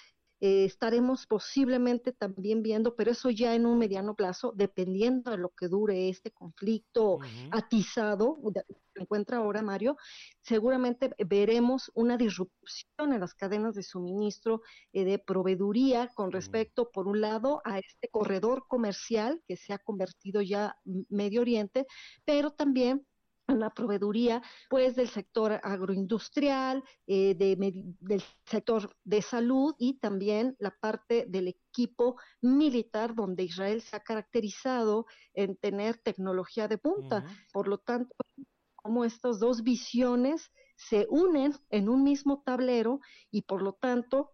Eh, 0.47 0.67
estaremos 0.67 1.27
posiblemente 1.27 2.13
también 2.13 2.63
viendo, 2.63 2.95
pero 2.97 3.13
eso 3.13 3.31
ya 3.31 3.55
en 3.55 3.65
un 3.65 3.79
mediano 3.79 4.15
plazo, 4.15 4.53
dependiendo 4.55 5.31
de 5.31 5.39
lo 5.39 5.49
que 5.49 5.69
dure 5.69 6.11
este 6.11 6.33
conflicto 6.33 7.19
atizado, 7.51 8.37
se 8.93 9.01
encuentra 9.01 9.39
ahora 9.39 9.63
Mario, 9.63 9.97
seguramente 10.43 11.15
veremos 11.27 11.91
una 11.95 12.19
disrupción 12.19 13.15
en 13.15 13.21
las 13.21 13.33
cadenas 13.33 13.75
de 13.75 13.85
suministro 13.85 14.61
eh, 14.93 15.07
de 15.07 15.19
proveeduría 15.19 16.11
con 16.15 16.31
respecto, 16.31 16.91
por 16.91 17.09
un 17.09 17.23
lado, 17.23 17.63
a 17.65 17.79
este 17.79 18.09
corredor 18.11 18.67
comercial 18.69 19.41
que 19.49 19.57
se 19.57 19.73
ha 19.73 19.79
convertido 19.79 20.43
ya 20.43 20.77
Medio 21.09 21.41
Oriente, 21.41 21.87
pero 22.27 22.51
también 22.51 23.07
la 23.49 23.71
proveeduría 23.71 24.43
pues 24.69 24.97
del 24.97 25.09
sector 25.09 25.61
agroindustrial, 25.63 26.83
eh, 27.07 27.35
del 27.35 28.23
sector 28.47 28.97
de 29.05 29.23
salud 29.23 29.75
y 29.79 29.99
también 29.99 30.57
la 30.59 30.71
parte 30.71 31.27
del 31.29 31.49
equipo 31.49 32.17
militar 32.41 33.15
donde 33.15 33.45
Israel 33.45 33.83
se 33.83 33.97
ha 33.97 34.01
caracterizado 34.01 35.07
en 35.35 35.57
tener 35.57 35.99
tecnología 35.99 36.69
de 36.69 36.79
punta. 36.79 37.25
Por 37.53 37.69
lo 37.69 37.79
tanto, 37.79 38.15
como 38.77 39.05
estas 39.05 39.39
dos 39.41 39.63
visiones 39.63 40.51
se 40.77 41.07
unen 41.11 41.55
en 41.71 41.89
un 41.89 42.03
mismo 42.03 42.43
tablero 42.45 43.01
y 43.31 43.43
por 43.43 43.63
lo 43.63 43.75
tanto 43.75 44.33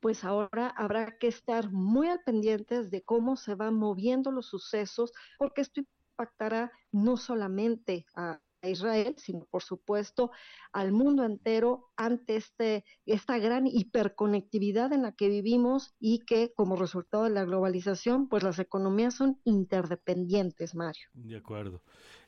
pues 0.00 0.24
ahora 0.24 0.68
habrá 0.68 1.18
que 1.18 1.28
estar 1.28 1.70
muy 1.70 2.08
al 2.08 2.20
pendientes 2.24 2.90
de 2.90 3.02
cómo 3.02 3.36
se 3.36 3.54
van 3.54 3.74
moviendo 3.74 4.30
los 4.30 4.46
sucesos, 4.46 5.12
porque 5.38 5.60
esto 5.60 5.82
impactará 6.12 6.72
no 6.92 7.16
solamente 7.16 8.06
a 8.14 8.40
Israel, 8.68 9.14
sino 9.18 9.44
por 9.46 9.62
supuesto 9.62 10.30
al 10.72 10.92
mundo 10.92 11.24
entero 11.24 11.90
ante 11.96 12.36
este, 12.36 12.84
esta 13.06 13.38
gran 13.38 13.66
hiperconectividad 13.66 14.92
en 14.92 15.02
la 15.02 15.12
que 15.12 15.28
vivimos 15.28 15.94
y 15.98 16.20
que 16.20 16.52
como 16.54 16.76
resultado 16.76 17.24
de 17.24 17.30
la 17.30 17.44
globalización, 17.44 18.28
pues 18.28 18.42
las 18.42 18.58
economías 18.58 19.14
son 19.14 19.40
interdependientes, 19.44 20.74
Mario. 20.74 21.08
De 21.14 21.36
acuerdo. 21.36 21.82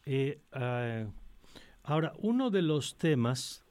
Eh, 0.05 0.43
ah, 0.53 1.07
ahora, 1.83 2.13
uno 2.19 2.51
de 2.51 2.63
los 2.63 2.97
temas, 2.97 3.65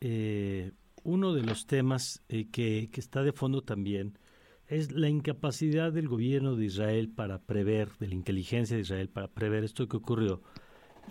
eh, 0.00 0.72
uno 1.04 1.32
de 1.32 1.42
los 1.42 1.66
temas 1.66 2.22
eh, 2.28 2.50
que, 2.50 2.90
que 2.92 3.00
está 3.00 3.22
de 3.22 3.32
fondo 3.32 3.62
también, 3.62 4.18
es 4.68 4.92
la 4.92 5.08
incapacidad 5.08 5.92
del 5.92 6.08
gobierno 6.08 6.56
de 6.56 6.66
Israel 6.66 7.08
para 7.08 7.38
prever, 7.38 7.90
de 7.98 8.08
la 8.08 8.14
inteligencia 8.14 8.76
de 8.76 8.82
Israel 8.82 9.08
para 9.08 9.28
prever 9.28 9.64
esto 9.64 9.88
que 9.88 9.96
ocurrió. 9.96 10.42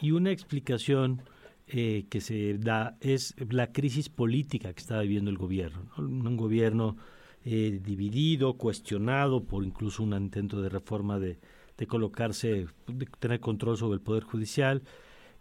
Y 0.02 0.12
una 0.12 0.32
explicación 0.32 1.22
eh, 1.68 2.06
que 2.10 2.20
se 2.20 2.58
da 2.58 2.98
es 3.00 3.36
la 3.50 3.72
crisis 3.72 4.10
política 4.10 4.74
que 4.74 4.82
está 4.82 5.00
viviendo 5.02 5.30
el 5.30 5.38
gobierno. 5.38 5.90
Un 5.98 6.36
gobierno 6.36 6.98
eh, 7.46 7.80
dividido, 7.84 8.54
cuestionado 8.56 9.44
por 9.44 9.64
incluso 9.64 10.04
un 10.04 10.14
intento 10.14 10.62
de 10.62 10.70
reforma 10.70 11.20
de, 11.20 11.40
de 11.78 11.88
colocarse, 11.88 12.68
de 12.88 13.06
tener 13.20 13.40
control 13.40 13.78
sobre 13.78 13.96
el 13.96 14.02
Poder 14.02 14.24
Judicial. 14.24 14.84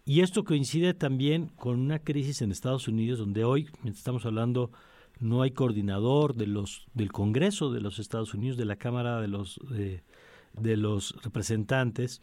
Y 0.04 0.20
esto 0.20 0.44
coincide 0.44 0.94
también 0.94 1.48
con 1.56 1.78
una 1.78 2.00
crisis 2.00 2.42
en 2.42 2.50
Estados 2.50 2.88
Unidos, 2.88 3.18
donde 3.18 3.44
hoy, 3.44 3.68
estamos 3.84 4.26
hablando, 4.26 4.72
no 5.20 5.42
hay 5.42 5.52
coordinador 5.52 6.34
de 6.34 6.46
los 6.46 6.86
del 6.94 7.12
Congreso 7.12 7.70
de 7.72 7.80
los 7.80 7.98
Estados 7.98 8.34
Unidos, 8.34 8.56
de 8.56 8.64
la 8.64 8.76
Cámara 8.76 9.20
de 9.20 9.28
los 9.28 9.60
eh, 9.74 10.02
de 10.58 10.76
los 10.76 11.14
representantes. 11.22 12.20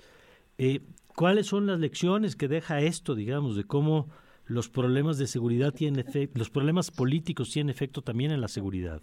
Eh, 0.58 0.82
¿Cuáles 1.16 1.48
son 1.48 1.68
las 1.68 1.80
lecciones 1.80 2.36
que 2.36 2.48
deja 2.48 2.82
esto, 2.82 3.16
digamos, 3.16 3.56
de 3.56 3.64
cómo 3.64 4.10
los 4.46 4.70
problemas 4.70 5.18
de 5.18 5.28
seguridad 5.28 5.74
tienen 5.74 6.00
efecto, 6.00 6.38
los 6.38 6.50
problemas 6.50 6.92
políticos 6.92 7.52
tienen 7.52 7.70
efecto 7.70 8.02
también 8.02 8.32
en 8.32 8.42
la 8.42 8.48
seguridad? 8.48 9.02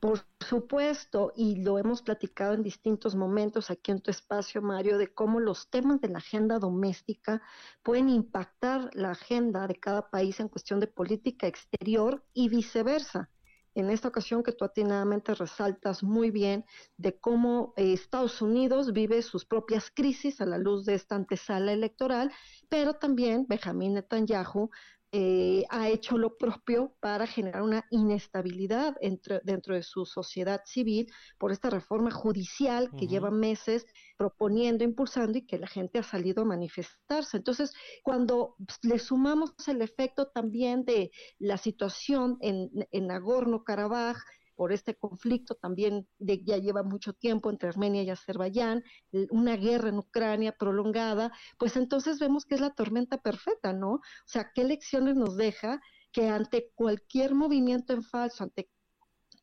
Por 0.00 0.20
supuesto, 0.40 1.32
y 1.36 1.62
lo 1.62 1.78
hemos 1.78 2.02
platicado 2.02 2.52
en 2.52 2.62
distintos 2.62 3.14
momentos 3.14 3.70
aquí 3.70 3.92
en 3.92 4.00
tu 4.00 4.10
espacio, 4.10 4.60
Mario, 4.60 4.98
de 4.98 5.12
cómo 5.14 5.40
los 5.40 5.70
temas 5.70 6.00
de 6.00 6.08
la 6.08 6.18
agenda 6.18 6.58
doméstica 6.58 7.40
pueden 7.82 8.10
impactar 8.10 8.90
la 8.94 9.12
agenda 9.12 9.66
de 9.66 9.76
cada 9.76 10.10
país 10.10 10.38
en 10.38 10.48
cuestión 10.48 10.80
de 10.80 10.86
política 10.86 11.46
exterior 11.46 12.22
y 12.34 12.48
viceversa. 12.50 13.30
En 13.74 13.90
esta 13.90 14.08
ocasión 14.08 14.42
que 14.42 14.52
tú 14.52 14.64
atinadamente 14.64 15.34
resaltas 15.34 16.02
muy 16.02 16.30
bien 16.30 16.64
de 16.96 17.18
cómo 17.20 17.74
eh, 17.76 17.92
Estados 17.92 18.40
Unidos 18.40 18.94
vive 18.94 19.20
sus 19.20 19.44
propias 19.44 19.90
crisis 19.90 20.40
a 20.40 20.46
la 20.46 20.56
luz 20.56 20.86
de 20.86 20.94
esta 20.94 21.14
antesala 21.14 21.72
electoral, 21.72 22.32
pero 22.70 22.94
también 22.94 23.44
Benjamín 23.46 23.92
Netanyahu 23.92 24.70
eh, 25.18 25.64
ha 25.70 25.88
hecho 25.88 26.18
lo 26.18 26.36
propio 26.36 26.94
para 27.00 27.26
generar 27.26 27.62
una 27.62 27.86
inestabilidad 27.90 28.94
entre, 29.00 29.40
dentro 29.44 29.74
de 29.74 29.82
su 29.82 30.04
sociedad 30.04 30.60
civil 30.66 31.10
por 31.38 31.52
esta 31.52 31.70
reforma 31.70 32.10
judicial 32.10 32.90
que 32.98 33.06
lleva 33.06 33.30
meses 33.30 33.86
proponiendo, 34.18 34.84
impulsando 34.84 35.38
y 35.38 35.46
que 35.46 35.58
la 35.58 35.68
gente 35.68 35.98
ha 35.98 36.02
salido 36.02 36.42
a 36.42 36.44
manifestarse. 36.44 37.38
Entonces, 37.38 37.72
cuando 38.02 38.56
le 38.82 38.98
sumamos 38.98 39.54
el 39.66 39.80
efecto 39.80 40.26
también 40.28 40.84
de 40.84 41.10
la 41.38 41.56
situación 41.56 42.36
en, 42.42 42.68
en 42.90 43.06
Nagorno-Karabaj, 43.06 44.18
por 44.56 44.72
este 44.72 44.96
conflicto 44.96 45.54
también 45.54 46.08
de, 46.18 46.42
ya 46.42 46.56
lleva 46.56 46.82
mucho 46.82 47.12
tiempo 47.12 47.50
entre 47.50 47.68
Armenia 47.68 48.02
y 48.02 48.10
Azerbaiyán, 48.10 48.82
una 49.30 49.56
guerra 49.56 49.90
en 49.90 49.98
Ucrania 49.98 50.52
prolongada, 50.52 51.32
pues 51.58 51.76
entonces 51.76 52.18
vemos 52.18 52.44
que 52.44 52.56
es 52.56 52.60
la 52.60 52.70
tormenta 52.70 53.18
perfecta, 53.18 53.72
¿no? 53.72 53.92
O 53.92 54.00
sea, 54.26 54.50
¿qué 54.54 54.64
lecciones 54.64 55.16
nos 55.16 55.36
deja 55.36 55.80
que 56.10 56.28
ante 56.28 56.72
cualquier 56.74 57.34
movimiento 57.34 57.92
en 57.92 58.02
falso, 58.02 58.44
ante 58.44 58.70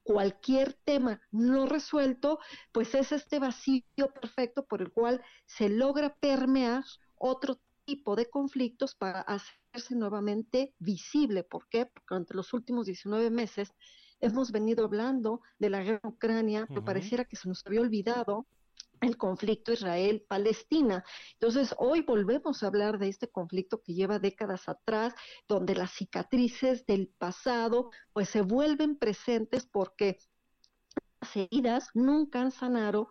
cualquier 0.03 0.73
tema 0.73 1.21
no 1.31 1.65
resuelto, 1.65 2.39
pues 2.71 2.93
es 2.95 3.11
este 3.11 3.39
vacío 3.39 3.83
perfecto 4.13 4.65
por 4.65 4.81
el 4.81 4.91
cual 4.91 5.23
se 5.45 5.69
logra 5.69 6.15
permear 6.15 6.83
otro 7.15 7.59
tipo 7.85 8.15
de 8.15 8.29
conflictos 8.29 8.95
para 8.95 9.21
hacerse 9.21 9.95
nuevamente 9.95 10.73
visible. 10.79 11.43
¿Por 11.43 11.67
qué? 11.69 11.85
Porque 11.85 12.05
durante 12.09 12.33
los 12.33 12.53
últimos 12.53 12.85
19 12.85 13.29
meses 13.29 13.73
hemos 14.23 14.51
venido 14.51 14.85
hablando 14.85 15.41
de 15.59 15.69
la 15.69 15.83
guerra 15.83 15.99
en 16.03 16.09
Ucrania, 16.09 16.65
pero 16.67 16.83
pareciera 16.83 17.25
que 17.25 17.35
se 17.35 17.49
nos 17.49 17.61
había 17.65 17.81
olvidado 17.81 18.47
el 19.01 19.17
conflicto 19.17 19.73
Israel-Palestina. 19.73 21.03
Entonces, 21.33 21.75
hoy 21.77 22.01
volvemos 22.01 22.63
a 22.63 22.67
hablar 22.67 22.99
de 22.99 23.09
este 23.09 23.27
conflicto 23.27 23.81
que 23.81 23.93
lleva 23.93 24.19
décadas 24.19 24.69
atrás, 24.69 25.13
donde 25.47 25.75
las 25.75 25.91
cicatrices 25.91 26.85
del 26.85 27.09
pasado 27.09 27.91
pues 28.13 28.29
se 28.29 28.41
vuelven 28.41 28.97
presentes 28.97 29.65
porque 29.65 30.19
heridas 31.35 31.89
nunca 31.93 32.41
han 32.41 32.51
sanado, 32.51 33.07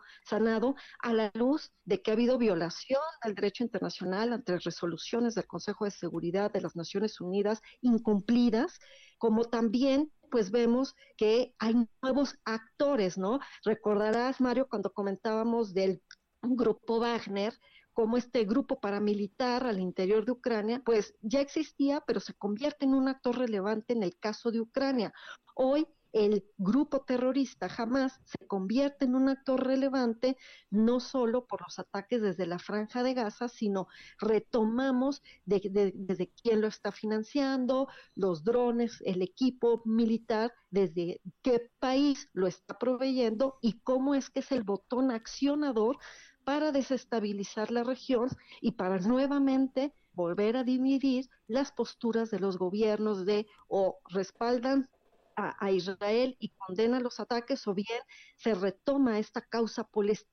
a 1.00 1.12
la 1.12 1.30
luz 1.34 1.72
de 1.84 2.00
que 2.00 2.10
ha 2.10 2.14
habido 2.14 2.38
violación 2.38 3.00
del 3.24 3.34
derecho 3.34 3.64
internacional 3.64 4.32
ante 4.32 4.58
resoluciones 4.58 5.34
del 5.34 5.46
Consejo 5.46 5.84
de 5.84 5.90
Seguridad 5.90 6.52
de 6.52 6.60
las 6.60 6.76
Naciones 6.76 7.20
Unidas 7.20 7.60
incumplidas, 7.80 8.78
como 9.18 9.44
también 9.44 10.12
pues 10.30 10.50
vemos 10.50 10.94
que 11.16 11.54
hay 11.58 11.74
nuevos 12.02 12.36
actores, 12.44 13.18
¿no? 13.18 13.38
Recordarás, 13.64 14.40
Mario, 14.40 14.66
cuando 14.68 14.92
comentábamos 14.92 15.74
del 15.74 16.02
grupo 16.40 17.00
Wagner, 17.00 17.54
como 17.92 18.16
este 18.16 18.44
grupo 18.44 18.80
paramilitar 18.80 19.66
al 19.66 19.78
interior 19.78 20.24
de 20.24 20.32
Ucrania, 20.32 20.82
pues 20.84 21.14
ya 21.20 21.40
existía, 21.40 22.02
pero 22.06 22.20
se 22.20 22.34
convierte 22.34 22.86
en 22.86 22.94
un 22.94 23.08
actor 23.08 23.38
relevante 23.38 23.92
en 23.92 24.02
el 24.02 24.16
caso 24.18 24.50
de 24.50 24.60
Ucrania. 24.60 25.12
Hoy 25.54 25.86
el 26.12 26.44
grupo 26.58 27.00
terrorista 27.02 27.68
jamás 27.68 28.20
se 28.24 28.46
convierte 28.46 29.06
en 29.06 29.14
un 29.14 29.28
actor 29.28 29.66
relevante 29.66 30.36
no 30.70 31.00
solo 31.00 31.46
por 31.46 31.62
los 31.62 31.78
ataques 31.78 32.20
desde 32.20 32.46
la 32.46 32.58
franja 32.58 33.02
de 33.02 33.14
Gaza, 33.14 33.48
sino 33.48 33.88
retomamos 34.18 35.22
desde 35.44 36.32
quién 36.42 36.60
lo 36.60 36.68
está 36.68 36.92
financiando, 36.92 37.88
los 38.14 38.44
drones, 38.44 39.02
el 39.04 39.22
equipo 39.22 39.82
militar, 39.84 40.52
desde 40.70 41.20
qué 41.42 41.70
país 41.78 42.28
lo 42.32 42.46
está 42.46 42.78
proveyendo 42.78 43.58
y 43.62 43.80
cómo 43.80 44.14
es 44.14 44.30
que 44.30 44.40
es 44.40 44.52
el 44.52 44.64
botón 44.64 45.10
accionador 45.10 45.98
para 46.44 46.72
desestabilizar 46.72 47.70
la 47.70 47.84
región 47.84 48.28
y 48.60 48.72
para 48.72 48.98
nuevamente 48.98 49.94
volver 50.12 50.56
a 50.56 50.64
dividir 50.64 51.28
las 51.46 51.72
posturas 51.72 52.30
de 52.30 52.40
los 52.40 52.58
gobiernos 52.58 53.24
de 53.24 53.46
o 53.68 53.98
respaldan 54.10 54.90
a, 55.36 55.70
Israel 55.70 56.36
y 56.38 56.50
condena 56.50 57.00
los 57.00 57.20
ataques 57.20 57.66
o 57.66 57.74
bien 57.74 58.00
se 58.36 58.54
retoma 58.54 59.18
esta 59.18 59.40
causa 59.42 59.88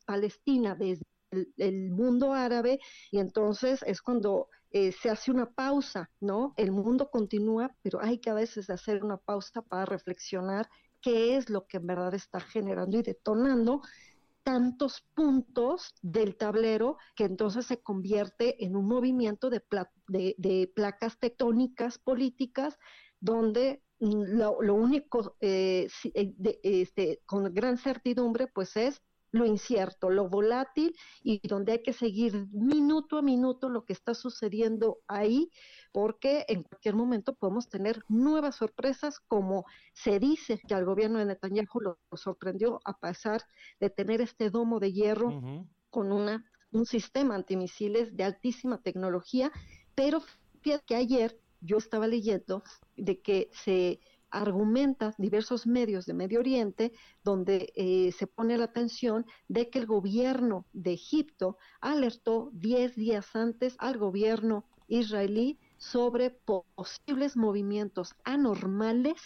palestina 0.06 0.76
desde 0.76 1.04
el, 1.58 1.92
mundo 1.92 2.34
árabe 2.34 2.80
y 3.12 3.20
entonces 3.20 3.84
es 3.86 4.02
cuando 4.02 4.50
eh, 4.72 4.92
se 4.92 5.10
hace 5.10 5.32
una 5.32 5.50
pausa, 5.52 6.10
¿no? 6.20 6.54
El 6.58 6.72
mundo 6.72 7.10
continúa, 7.10 7.76
pero 7.82 8.02
hay 8.02 8.20
que 8.20 8.30
a 8.30 8.36
veces 8.36 8.70
hacer 8.70 9.04
una 9.04 9.18
pausa 9.18 9.62
para 9.62 9.86
reflexionar 9.86 10.70
qué 11.02 11.38
es 11.38 11.50
lo 11.50 11.66
que 11.68 11.78
en 11.78 11.88
verdad 11.88 12.14
está 12.14 12.40
generando 12.40 12.98
y 12.98 13.04
detonando 13.04 13.82
tantos 14.44 15.02
puntos 15.14 15.94
del 16.02 16.36
tablero 16.36 16.98
que 17.16 17.26
entonces 17.26 17.66
se 17.66 17.82
convierte 17.82 18.64
en 18.64 18.76
un 18.76 18.88
movimiento 18.88 19.50
de, 19.50 19.64
de 20.08 20.72
placas 20.76 21.20
tectónicas 21.20 22.00
políticas 22.00 22.78
donde 23.20 23.84
lo, 24.00 24.74
único 24.74 25.36
eh, 25.42 25.88
eh, 26.14 26.60
este, 26.64 27.22
con 27.26 27.54
gran 27.54 27.78
certidumbre 27.78 28.48
pues 28.48 28.78
es 28.78 29.02
lo 29.32 29.46
incierto, 29.46 30.10
lo 30.10 30.28
volátil 30.28 30.96
y 31.22 31.48
donde 31.48 31.74
hay 31.74 31.84
que 31.84 31.94
seguir 31.94 32.48
minuto 32.52 33.18
a 33.18 33.22
minuto 33.22 33.70
lo 33.70 33.86
que 33.86 33.94
está 33.94 34.16
sucediendo 34.16 35.00
ahí, 35.08 35.52
porque 35.92 36.46
en 36.48 36.64
cualquier 36.64 36.96
momento 36.96 37.36
podemos 37.36 37.70
tener 37.70 38.04
nuevas 38.08 38.56
sorpresas, 38.56 39.20
como 39.20 39.66
se 39.94 40.20
dice 40.20 40.60
que 40.68 40.74
al 40.74 40.86
gobierno 40.86 41.20
de 41.20 41.26
Netanyahu 41.26 41.80
lo, 41.80 42.00
sorprendió 42.14 42.80
a 42.86 42.98
pasar 42.98 43.44
de 43.80 43.92
tener 43.92 44.22
este 44.22 44.50
domo 44.50 44.80
de 44.80 44.94
hierro 44.94 45.68
con 45.92 46.12
una, 46.12 46.44
un 46.72 46.86
sistema 46.86 47.36
antimisiles 47.36 48.16
de 48.16 48.24
altísima 48.24 48.82
tecnología, 48.82 49.52
pero 49.94 50.22
fíjate 50.62 50.86
que 50.88 50.96
ayer 50.96 51.40
yo 51.62 51.78
estaba 51.78 52.08
leyendo 52.08 52.64
de 52.96 53.22
que 53.22 53.50
se 53.54 54.00
argumenta 54.32 55.14
diversos 55.18 55.66
medios 55.66 56.06
de 56.06 56.14
Medio 56.14 56.40
Oriente 56.40 56.92
donde 57.24 57.72
eh, 57.76 58.12
se 58.12 58.28
pone 58.28 58.58
la 58.58 58.66
atención 58.66 59.26
de 59.48 59.70
que 59.70 59.80
el 59.80 59.86
gobierno 59.86 60.66
de 60.74 60.94
Egipto 60.94 61.58
alertó 61.82 62.52
10 62.54 62.96
días 62.96 63.36
antes 63.36 63.76
al 63.80 63.98
gobierno 63.98 64.66
israelí 64.88 65.60
sobre 65.78 66.32
posibles 66.76 67.38
movimientos 67.38 68.16
anormales 68.24 69.22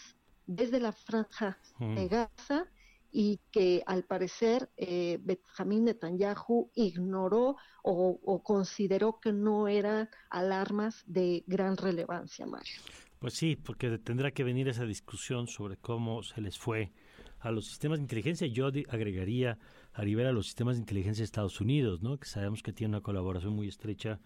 desde 0.45 0.79
la 0.79 0.91
franja 0.91 1.57
de 1.79 2.05
mm. 2.05 2.09
Gaza 2.09 2.67
y 3.15 3.39
que 3.51 3.83
al 3.85 4.03
parecer 4.03 4.71
eh, 4.75 5.19
Benjamín 5.21 5.85
Netanyahu 5.85 6.71
ignoró 6.73 7.57
o, 7.83 8.41
consideró 8.43 9.19
que 9.19 9.31
no 9.31 9.67
eran 9.67 10.09
alarmas 10.31 11.03
de 11.05 11.43
gran 11.45 11.77
relevancia, 11.77 12.47
Mario. 12.47 12.73
Pues 13.19 13.35
sí, 13.35 13.55
porque 13.55 13.99
tendrá 13.99 14.31
que 14.31 14.43
venir 14.43 14.67
esa 14.67 14.85
discusión 14.85 15.47
sobre 15.47 15.77
cómo 15.77 16.23
se 16.23 16.41
les 16.41 16.57
fue 16.57 16.91
a 17.39 17.51
los 17.51 17.67
sistemas 17.67 17.99
de 17.99 18.03
inteligencia. 18.03 18.47
Yo 18.47 18.67
agregaría 18.89 19.59
a 19.93 20.01
Rivera 20.01 20.31
los 20.31 20.47
sistemas 20.47 20.75
de 20.75 20.81
inteligencia 20.81 21.21
de 21.21 21.25
Estados 21.25 21.61
Unidos, 21.61 22.01
¿no? 22.01 22.17
que 22.17 22.25
sabemos 22.25 22.63
que 22.63 22.73
tiene 22.73 22.95
una 22.95 23.03
colaboración 23.03 23.53
muy 23.53 23.67
estrecha 23.67 24.19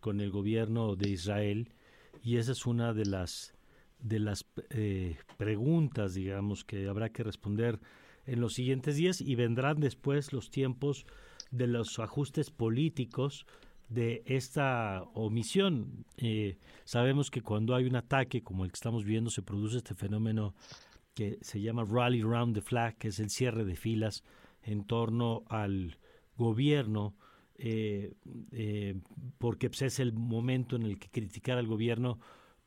con 0.00 0.20
el 0.20 0.30
gobierno 0.30 0.96
de 0.96 1.10
Israel 1.10 1.74
y 2.22 2.38
esa 2.38 2.52
es 2.52 2.64
una 2.64 2.94
de 2.94 3.04
las 3.04 3.54
de 3.98 4.18
las 4.18 4.46
eh, 4.70 5.18
preguntas, 5.36 6.14
digamos, 6.14 6.64
que 6.64 6.88
habrá 6.88 7.10
que 7.10 7.22
responder 7.22 7.78
en 8.26 8.40
los 8.40 8.54
siguientes 8.54 8.96
días 8.96 9.20
y 9.20 9.34
vendrán 9.34 9.80
después 9.80 10.32
los 10.32 10.50
tiempos 10.50 11.06
de 11.50 11.66
los 11.66 11.98
ajustes 11.98 12.50
políticos 12.50 13.46
de 13.88 14.22
esta 14.24 15.02
omisión. 15.14 16.06
Eh, 16.16 16.58
sabemos 16.84 17.30
que 17.30 17.42
cuando 17.42 17.74
hay 17.74 17.84
un 17.86 17.96
ataque 17.96 18.42
como 18.42 18.64
el 18.64 18.70
que 18.70 18.76
estamos 18.76 19.04
viendo 19.04 19.30
se 19.30 19.42
produce 19.42 19.78
este 19.78 19.94
fenómeno 19.94 20.54
que 21.14 21.38
se 21.42 21.60
llama 21.60 21.84
rally 21.84 22.22
round 22.22 22.54
the 22.54 22.62
flag, 22.62 22.96
que 22.96 23.08
es 23.08 23.18
el 23.18 23.30
cierre 23.30 23.64
de 23.64 23.76
filas 23.76 24.22
en 24.62 24.84
torno 24.84 25.42
al 25.48 25.98
gobierno, 26.36 27.16
eh, 27.56 28.14
eh, 28.52 29.00
porque 29.38 29.68
pues, 29.68 29.82
es 29.82 29.98
el 29.98 30.12
momento 30.12 30.76
en 30.76 30.82
el 30.82 30.98
que 30.98 31.10
criticar 31.10 31.58
al 31.58 31.66
gobierno 31.66 32.18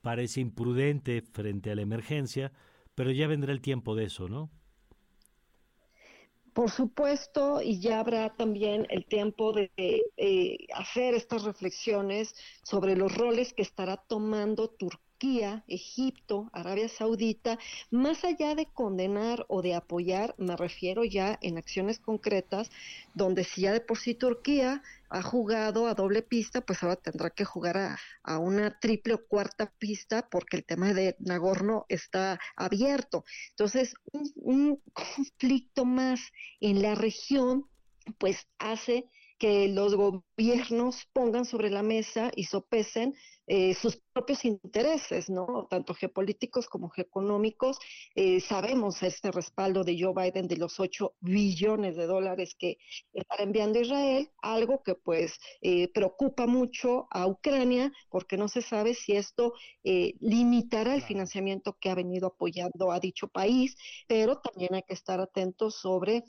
parece 0.01 0.41
imprudente 0.41 1.21
frente 1.21 1.71
a 1.71 1.75
la 1.75 1.81
emergencia, 1.81 2.51
pero 2.93 3.09
ya 3.11 3.27
vendrá 3.27 3.53
el 3.53 3.61
tiempo 3.61 3.95
de 3.95 4.05
eso, 4.05 4.27
¿no? 4.27 4.51
Por 6.53 6.69
supuesto, 6.69 7.61
y 7.61 7.79
ya 7.79 7.99
habrá 7.99 8.35
también 8.35 8.85
el 8.89 9.05
tiempo 9.05 9.53
de 9.53 9.71
eh, 9.77 10.57
hacer 10.75 11.15
estas 11.15 11.43
reflexiones 11.43 12.35
sobre 12.63 12.95
los 12.95 13.15
roles 13.17 13.53
que 13.53 13.63
estará 13.63 13.97
tomando 13.97 14.69
Turquía 14.69 15.02
Egipto, 15.67 16.49
Arabia 16.51 16.89
Saudita, 16.89 17.57
más 17.89 18.25
allá 18.25 18.55
de 18.55 18.65
condenar 18.65 19.45
o 19.47 19.61
de 19.61 19.73
apoyar, 19.73 20.35
me 20.37 20.57
refiero 20.57 21.05
ya 21.05 21.39
en 21.41 21.57
acciones 21.57 21.99
concretas, 21.99 22.69
donde 23.13 23.45
si 23.45 23.61
ya 23.61 23.71
de 23.71 23.79
por 23.79 23.97
sí 23.97 24.15
Turquía 24.15 24.83
ha 25.09 25.21
jugado 25.21 25.87
a 25.87 25.93
doble 25.93 26.23
pista, 26.23 26.59
pues 26.59 26.83
ahora 26.83 26.97
tendrá 26.97 27.29
que 27.29 27.45
jugar 27.45 27.77
a, 28.23 28.37
una 28.37 28.77
triple 28.79 29.13
o 29.13 29.25
cuarta 29.25 29.71
pista 29.79 30.27
porque 30.29 30.57
el 30.57 30.65
tema 30.65 30.93
de 30.93 31.15
Nagorno 31.19 31.85
está 31.87 32.39
abierto. 32.57 33.23
Entonces, 33.51 33.93
un 34.35 34.81
conflicto 34.91 35.85
más 35.85 36.19
en 36.59 36.81
la 36.81 36.95
región, 36.95 37.69
pues 38.17 38.45
hace 38.57 39.07
que 39.43 39.67
los 39.67 39.93
gobiernos 39.93 41.05
pongan 41.11 41.43
sobre 41.43 41.69
la 41.69 41.83
mesa 41.83 42.31
y 42.33 42.45
sopesen 42.45 43.13
eh, 43.45 43.73
sus 43.73 43.97
propios 44.13 44.45
intereses, 44.45 45.29
¿no? 45.29 45.67
Tanto 45.69 45.93
geopolíticos 45.93 46.69
como 46.69 46.87
geoeconómicos. 46.87 47.77
Eh, 48.15 48.39
sabemos 48.39 49.03
este 49.03 49.31
respaldo 49.31 49.83
de 49.83 50.01
Joe 50.01 50.13
Biden 50.13 50.47
de 50.47 50.55
los 50.55 50.79
8 50.79 51.15
billones 51.19 51.97
de 51.97 52.05
dólares 52.05 52.55
que 52.57 52.77
está 53.11 53.43
enviando 53.43 53.81
Israel, 53.81 54.31
algo 54.41 54.81
que 54.81 54.95
pues 54.95 55.37
eh, 55.59 55.89
preocupa 55.89 56.47
mucho 56.47 57.07
a 57.11 57.27
Ucrania 57.27 57.91
porque 58.09 58.37
no 58.37 58.47
se 58.47 58.61
sabe 58.61 58.93
si 58.93 59.11
esto 59.17 59.51
limitará 59.83 60.95
el 60.95 61.01
financiamiento 61.01 61.75
que 61.81 61.89
ha 61.89 61.95
venido 61.95 62.27
apoyando 62.27 62.93
a 62.93 63.01
dicho 63.01 63.27
país, 63.27 63.75
pero 64.07 64.39
también 64.39 64.73
hay 64.75 64.83
que 64.83 64.93
estar 64.93 65.19
atentos 65.19 65.75
sobre 65.75 66.23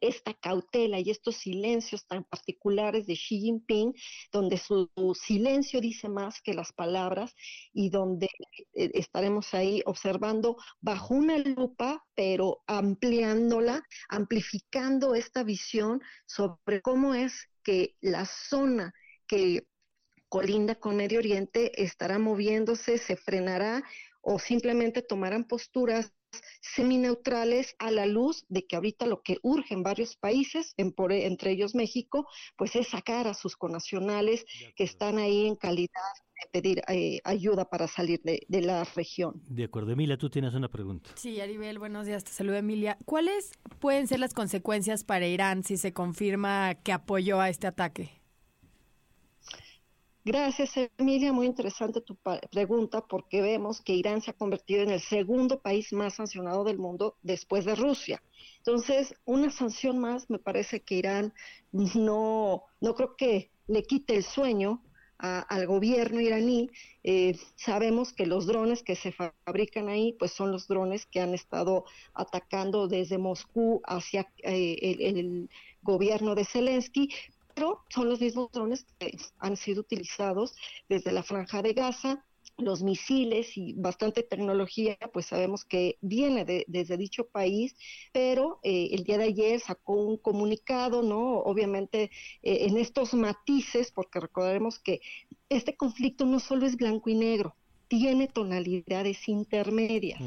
esta 0.00 0.34
cautela 0.34 1.00
y 1.00 1.10
estos 1.10 1.36
silencios 1.36 2.06
tan 2.06 2.24
particulares 2.24 3.06
de 3.06 3.14
Xi 3.14 3.40
Jinping, 3.40 3.94
donde 4.32 4.58
su, 4.58 4.90
silencio 5.14 5.80
dice 5.80 6.08
más 6.08 6.40
que 6.42 6.54
las 6.54 6.72
palabras 6.72 7.34
y 7.72 7.90
donde 7.90 8.28
eh, 8.74 8.90
estaremos 8.94 9.54
ahí 9.54 9.82
observando 9.86 10.56
bajo 10.80 11.14
una 11.14 11.38
lupa, 11.38 12.04
pero 12.14 12.62
ampliándola, 12.66 13.82
amplificando 14.08 15.14
esta 15.14 15.42
visión 15.42 16.02
sobre 16.26 16.82
cómo 16.82 17.14
es 17.14 17.48
que 17.62 17.96
la 18.00 18.26
zona 18.26 18.92
que 19.26 19.66
colinda 20.28 20.74
con 20.74 20.96
Medio 20.96 21.18
Oriente 21.18 21.82
estará 21.82 22.18
moviéndose, 22.18 22.98
se 22.98 23.16
frenará 23.16 23.82
o 24.20 24.38
simplemente 24.38 25.02
tomarán 25.02 25.44
posturas 25.44 26.12
semineutrales 26.60 27.74
a 27.78 27.90
la 27.90 28.06
luz 28.06 28.44
de 28.48 28.66
que 28.66 28.76
ahorita 28.76 29.06
lo 29.06 29.22
que 29.22 29.38
urge 29.42 29.74
en 29.74 29.82
varios 29.82 30.16
países, 30.16 30.74
entre 30.76 31.50
ellos 31.50 31.74
México, 31.74 32.28
pues 32.56 32.76
es 32.76 32.88
sacar 32.88 33.26
a 33.26 33.34
sus 33.34 33.56
conacionales 33.56 34.44
que 34.76 34.84
están 34.84 35.18
ahí 35.18 35.46
en 35.46 35.56
calidad 35.56 35.88
de 36.40 36.60
pedir 36.60 36.82
eh, 36.88 37.20
ayuda 37.24 37.68
para 37.68 37.88
salir 37.88 38.20
de, 38.22 38.46
de, 38.48 38.60
la 38.62 38.84
región. 38.84 39.42
De 39.48 39.64
acuerdo, 39.64 39.90
Emilia, 39.90 40.16
tú 40.16 40.30
tienes 40.30 40.54
una 40.54 40.68
pregunta. 40.68 41.10
Sí, 41.16 41.40
Aribel, 41.40 41.78
buenos 41.78 42.06
días, 42.06 42.22
te 42.22 42.30
saludo 42.30 42.56
Emilia. 42.56 42.96
¿Cuáles 43.04 43.50
pueden 43.80 44.06
ser 44.06 44.20
las 44.20 44.34
consecuencias 44.34 45.02
para 45.02 45.26
Irán 45.26 45.64
si 45.64 45.76
se 45.76 45.92
confirma 45.92 46.76
que 46.76 46.92
apoyó 46.92 47.40
a 47.40 47.48
este 47.48 47.66
ataque? 47.66 48.17
Gracias, 50.28 50.74
Emilia. 50.98 51.32
Muy 51.32 51.46
interesante 51.46 52.02
tu 52.02 52.14
pregunta 52.50 53.00
porque 53.00 53.40
vemos 53.40 53.80
que 53.80 53.94
Irán 53.94 54.20
se 54.20 54.30
ha 54.30 54.34
convertido 54.34 54.82
en 54.82 54.90
el 54.90 55.00
segundo 55.00 55.58
país 55.58 55.90
más 55.94 56.16
sancionado 56.16 56.64
del 56.64 56.76
mundo 56.76 57.16
después 57.22 57.64
de 57.64 57.74
Rusia. 57.74 58.22
Entonces, 58.58 59.14
una 59.24 59.50
sanción 59.50 59.98
más 59.98 60.28
me 60.28 60.38
parece 60.38 60.80
que 60.80 60.96
Irán 60.96 61.32
no, 61.72 62.64
no 62.82 62.94
creo 62.94 63.16
que 63.16 63.50
le 63.68 63.82
quite 63.84 64.16
el 64.16 64.22
sueño 64.22 64.82
al 65.16 65.66
gobierno 65.66 66.20
iraní. 66.20 66.70
Eh, 67.04 67.34
sabemos 67.56 68.12
que 68.12 68.26
los 68.26 68.46
drones 68.46 68.82
que 68.82 68.96
se 68.96 69.12
fabrican 69.12 69.88
ahí, 69.88 70.12
pues 70.18 70.32
son 70.32 70.52
los 70.52 70.68
drones 70.68 71.06
que 71.06 71.22
han 71.22 71.32
estado 71.32 71.86
atacando 72.12 72.86
desde 72.86 73.16
Moscú 73.16 73.80
hacia 73.86 74.30
eh, 74.42 74.76
el, 75.00 75.48
gobierno 75.80 76.34
de 76.34 76.44
Zelensky, 76.44 77.08
son 77.88 78.08
los 78.08 78.20
mismos 78.20 78.50
drones 78.52 78.86
que 78.98 79.16
han 79.38 79.56
sido 79.56 79.80
utilizados 79.80 80.54
desde 80.88 81.12
la 81.12 81.22
franja 81.22 81.62
de 81.62 81.72
Gaza, 81.72 82.24
los 82.58 82.82
misiles 82.82 83.56
y 83.56 83.72
bastante 83.74 84.22
tecnología, 84.22 84.98
pues 85.12 85.26
sabemos 85.26 85.64
que 85.64 85.96
viene 86.00 86.44
de, 86.44 86.64
desde 86.66 86.96
dicho 86.96 87.28
país, 87.28 87.76
pero 88.12 88.58
eh, 88.64 88.88
el 88.92 89.04
día 89.04 89.16
de 89.18 89.24
ayer 89.24 89.60
sacó 89.60 89.94
un 89.94 90.16
comunicado, 90.16 91.02
¿no? 91.02 91.38
Obviamente 91.38 92.10
eh, 92.42 92.66
en 92.66 92.76
estos 92.76 93.14
matices, 93.14 93.92
porque 93.92 94.20
recordaremos 94.20 94.80
que 94.80 95.00
este 95.48 95.76
conflicto 95.76 96.24
no 96.26 96.40
solo 96.40 96.66
es 96.66 96.76
blanco 96.76 97.10
y 97.10 97.14
negro, 97.14 97.54
tiene 97.88 98.28
tonalidades 98.28 99.28
intermedias. 99.28 100.20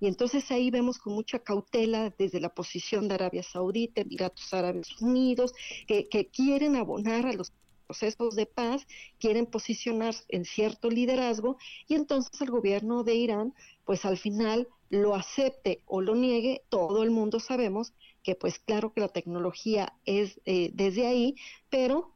Y 0.00 0.06
entonces 0.06 0.50
ahí 0.50 0.70
vemos 0.70 0.98
con 0.98 1.14
mucha 1.14 1.40
cautela 1.40 2.14
desde 2.16 2.40
la 2.40 2.48
posición 2.48 3.08
de 3.08 3.14
Arabia 3.14 3.42
Saudita, 3.42 4.00
Emiratos 4.00 4.54
Árabes 4.54 5.00
Unidos, 5.02 5.52
que, 5.86 6.08
quieren 6.32 6.76
abonar 6.76 7.26
a 7.26 7.32
los 7.32 7.52
procesos 7.86 8.36
de 8.36 8.46
paz, 8.46 8.86
quieren 9.18 9.46
posicionar 9.46 10.14
en 10.28 10.44
cierto 10.44 10.90
liderazgo 10.90 11.56
y 11.88 11.94
entonces 11.94 12.40
el 12.40 12.50
gobierno 12.50 13.02
de 13.02 13.14
Irán, 13.14 13.54
pues 13.84 14.04
al 14.04 14.18
final 14.18 14.68
lo 14.90 15.14
acepte 15.14 15.82
o 15.86 16.00
lo 16.00 16.14
niegue, 16.14 16.62
todo 16.68 17.02
el 17.02 17.10
mundo 17.10 17.40
sabemos 17.40 17.92
que 18.22 18.34
pues 18.34 18.58
claro 18.58 18.92
que 18.92 19.00
la 19.00 19.08
tecnología 19.08 19.94
es 20.04 20.40
eh, 20.44 20.70
desde 20.74 21.06
ahí, 21.06 21.34
pero 21.70 22.12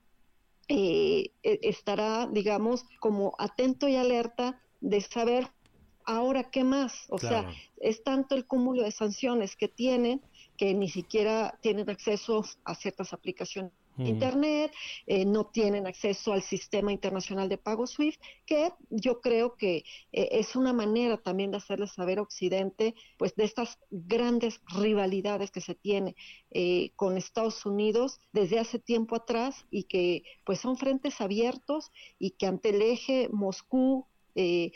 eh, 0.68 1.32
e, 1.42 1.58
estará, 1.62 2.28
digamos, 2.30 2.84
como 3.00 3.34
atento 3.38 3.88
y 3.88 3.96
alerta 3.96 4.60
de 4.82 5.00
saber 5.00 5.48
ahora 6.04 6.50
qué 6.50 6.64
más. 6.64 7.06
O 7.08 7.18
sea, 7.18 7.50
es 7.80 8.02
tanto 8.02 8.34
el 8.34 8.46
cúmulo 8.46 8.82
de 8.82 8.90
sanciones 8.90 9.56
que 9.56 9.68
tienen 9.68 10.20
que 10.58 10.74
ni 10.74 10.88
siquiera 10.88 11.58
tienen 11.62 11.88
acceso 11.88 12.44
a 12.64 12.74
ciertas 12.74 13.12
aplicaciones 13.12 13.72
Internet, 13.98 14.72
eh, 15.06 15.24
no 15.24 15.46
tienen 15.46 15.86
acceso 15.86 16.32
al 16.32 16.42
sistema 16.42 16.92
internacional 16.92 17.48
de 17.48 17.58
pago 17.58 17.86
SWIFT, 17.86 18.20
que 18.46 18.72
yo 18.90 19.20
creo 19.20 19.56
que 19.56 19.84
eh, 20.12 20.28
es 20.32 20.56
una 20.56 20.72
manera 20.72 21.18
también 21.18 21.50
de 21.50 21.58
hacerles 21.58 21.92
saber 21.92 22.18
a 22.18 22.22
Occidente, 22.22 22.94
pues 23.18 23.34
de 23.34 23.44
estas 23.44 23.78
grandes 23.90 24.60
rivalidades 24.66 25.50
que 25.50 25.60
se 25.60 25.74
tiene 25.74 26.16
eh, 26.50 26.90
con 26.96 27.18
Estados 27.18 27.66
Unidos 27.66 28.18
desde 28.32 28.58
hace 28.58 28.78
tiempo 28.78 29.16
atrás 29.16 29.66
y 29.70 29.84
que 29.84 30.24
pues 30.44 30.60
son 30.60 30.76
frentes 30.78 31.20
abiertos 31.20 31.92
y 32.18 32.30
que 32.30 32.46
ante 32.46 32.70
el 32.70 32.80
eje 32.80 33.28
Moscú, 33.30 34.06
eh, 34.34 34.72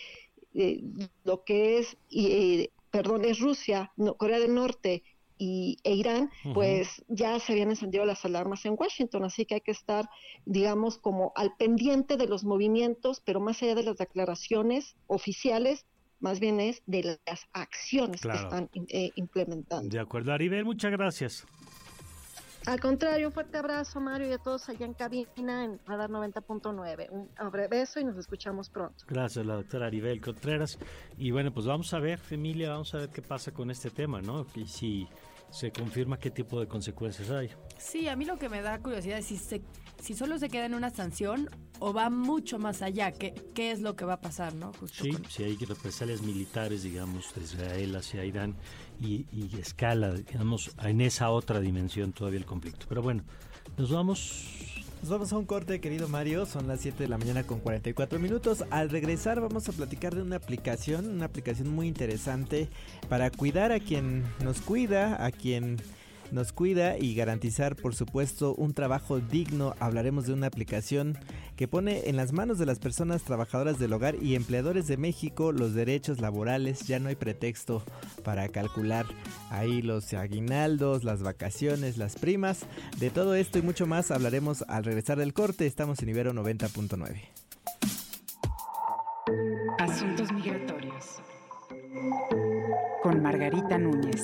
eh, 0.55 0.83
lo 1.25 1.45
que 1.45 1.79
es, 1.79 1.97
eh, 2.11 2.71
perdón, 2.91 3.25
es 3.25 3.41
Rusia, 3.41 3.93
Corea 4.17 4.39
del 4.39 4.55
Norte 4.55 5.03
y, 5.39 5.77
e 5.85 5.95
Irán, 5.95 6.31
pues 6.55 7.05
ya 7.09 7.39
se 7.39 7.53
habían 7.53 7.69
encendido 7.69 8.07
las 8.07 8.25
alarmas 8.25 8.65
en 8.65 8.75
Washington, 8.79 9.25
así 9.25 9.45
que 9.45 9.57
hay 9.57 9.61
que 9.61 9.73
estar, 9.73 10.09
digamos, 10.47 10.97
como 10.97 11.33
al 11.37 11.55
pendiente 11.57 12.17
de 12.17 12.27
los 12.27 12.45
movimientos, 12.45 13.21
pero 13.21 13.39
más 13.39 13.63
allá 13.63 13.75
de 13.75 13.83
las 13.83 13.99
declaraciones 13.99 14.97
oficiales, 15.07 15.85
más 16.21 16.41
bien 16.41 16.59
es 16.59 16.83
de 16.87 17.19
las 17.27 17.47
acciones 17.53 18.23
que 18.23 18.33
están 18.33 18.71
implementando. 19.15 19.91
De 19.91 20.01
acuerdo, 20.01 20.33
Aribel, 20.33 20.65
muchas 20.65 20.91
gracias. 20.91 21.47
Al 22.67 22.81
contrario, 22.81 23.29
un 23.29 23.33
fuerte 23.33 23.59
abrazo, 23.59 24.01
Mario, 24.01 24.29
y 24.29 24.33
a 24.33 24.39
todos 24.39 24.69
allá 24.69 24.87
en 24.87 24.95
cabina 24.95 25.65
en 25.65 25.79
Radar 25.87 26.11
90.9. 26.11 27.11
Un 27.11 27.69
beso 27.71 28.01
y 28.01 28.05
nos 28.05 28.17
escuchamos 28.17 28.71
pronto. 28.71 29.05
Gracias, 29.07 29.47
la 29.47 29.55
doctora 29.55 29.87
Aribel 29.87 30.21
Contreras. 30.21 30.77
Y 31.17 31.31
bueno, 31.31 31.53
pues 31.53 31.65
vamos 31.65 31.95
a 31.95 32.01
ver, 32.01 32.19
Emilia, 32.29 32.71
vamos 32.71 32.93
a 32.95 32.99
ver 32.99 33.11
qué 33.11 33.23
pasa 33.23 33.53
con 33.53 33.71
este 33.71 33.91
tema, 33.91 34.21
¿no? 34.21 34.45
Y 34.57 34.67
si 34.67 35.07
se 35.57 35.73
confirma 35.73 36.19
qué 36.19 36.31
tipo 36.31 36.61
de 36.61 36.69
consecuencias 36.69 37.31
hay. 37.31 37.49
Sí, 37.79 38.09
a 38.09 38.17
mí 38.17 38.27
lo 38.27 38.39
que 38.39 38.51
me 38.51 38.61
da 38.61 38.79
curiosidad 38.79 39.19
es 39.19 39.25
si, 39.25 39.39
si 40.03 40.15
solo 40.15 40.39
se 40.39 40.51
queda 40.51 40.67
en 40.67 40.75
una 40.75 40.91
sanción 40.91 41.49
o 41.79 41.95
va 41.95 42.11
mucho 42.11 42.59
más 42.59 42.83
allá, 42.83 43.11
qué, 43.11 43.33
qué 43.55 43.71
es 43.71 43.81
lo 43.81 43.97
que 43.97 44.05
va 44.05 44.15
a 44.15 44.21
pasar, 44.21 44.55
¿no? 44.55 44.73
sí, 44.93 45.13
si 45.31 45.45
hay 45.45 45.57
represalias 45.57 46.21
militares, 46.21 46.83
digamos, 46.83 47.35
de 47.35 47.43
Israel 47.43 47.97
hacia 47.97 48.25
Irán 48.27 48.55
y, 49.01 49.27
y 49.33 49.59
escala, 49.59 50.13
digamos, 50.13 50.73
en 50.83 51.01
esa 51.01 51.31
otra 51.31 51.59
dimensión 51.61 52.13
todavía 52.13 52.41
el 52.41 52.47
conflicto. 52.47 52.85
Pero 52.87 53.01
bueno, 53.01 53.25
nos 53.79 53.91
vamos 53.91 54.85
nos 55.07 55.13
vamos 55.13 55.33
a 55.33 55.39
un 55.39 55.45
corte, 55.45 55.81
querido 55.81 56.09
Mario. 56.09 56.47
Son 56.47 56.67
las 56.67 56.81
7 56.81 57.05
de 57.05 57.09
la 57.09 57.17
mañana 57.17 57.45
con 57.45 57.61
44 57.61 58.19
minutos. 58.19 58.65
Al 58.71 58.91
regresar 58.91 59.41
vamos 59.41 59.69
a 59.69 59.73
platicar 59.73 60.17
de 60.17 60.23
una 60.23 60.35
aplicación, 60.35 61.09
una 61.09 61.27
aplicación 61.27 61.69
muy 61.69 61.87
interesante 61.87 62.69
para 63.09 63.31
cuidar 63.31 63.71
a 63.71 63.79
quien 63.79 64.25
nos 64.43 64.61
cuida, 64.61 65.25
a 65.25 65.31
quien 65.31 65.77
nos 66.33 66.53
cuida 66.53 66.99
y 66.99 67.15
garantizar, 67.15 67.77
por 67.77 67.95
supuesto, 67.95 68.55
un 68.55 68.75
trabajo 68.75 69.21
digno. 69.21 69.75
Hablaremos 69.81 70.27
de 70.27 70.33
una 70.33 70.47
aplicación 70.47 71.19
que 71.57 71.69
pone 71.69 72.09
en 72.09 72.17
las 72.17 72.33
manos 72.33 72.59
de 72.59 72.67
las 72.67 72.79
personas 72.79 73.23
trabajadoras 73.23 73.79
del 73.79 73.93
hogar 73.93 74.17
y 74.23 74.35
empleadores 74.35 74.87
de 74.87 74.97
México 74.97 75.53
los 75.53 75.75
derechos 75.75 76.21
laborales. 76.21 76.87
Ya 76.87 76.99
no 76.99 77.09
hay 77.09 77.17
pretexto 77.17 77.83
para 78.25 78.49
calcular 78.49 79.07
ahí 79.51 79.83
los 79.83 80.13
aguinaldos, 80.13 81.05
las 81.05 81.23
vacaciones, 81.23 81.97
las 81.97 82.17
primas. 82.17 82.67
De 82.99 83.11
todo 83.11 83.35
esto 83.35 83.59
y 83.59 83.63
mucho 83.63 83.87
más 83.87 84.11
hablaremos 84.11 84.63
al 84.69 84.85
regresar 84.85 85.19
del 85.19 85.33
corte. 85.33 85.67
Estamos 85.67 86.03
en 86.03 86.09
Ibero 86.09 86.33
90.9. 86.33 87.47
Asuntos 89.79 90.33
migratorios. 90.33 91.23
Con 93.03 93.23
Margarita 93.23 93.79
Núñez. 93.79 94.23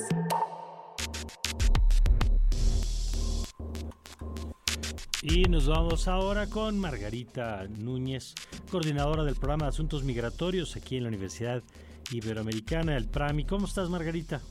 Y 5.25 5.43
nos 5.43 5.69
vamos 5.69 6.09
ahora 6.09 6.49
con 6.49 6.77
Margarita 6.77 7.65
Núñez, 7.79 8.35
coordinadora 8.69 9.23
del 9.23 9.35
programa 9.35 9.63
de 9.63 9.69
Asuntos 9.69 10.03
Migratorios 10.03 10.75
aquí 10.75 10.97
en 10.97 11.03
la 11.03 11.07
Universidad 11.07 11.63
Iberoamericana, 12.11 12.97
el 12.97 13.07
PRAMI. 13.07 13.45
¿Cómo 13.45 13.65
estás, 13.65 13.89
Margarita? 13.89 14.41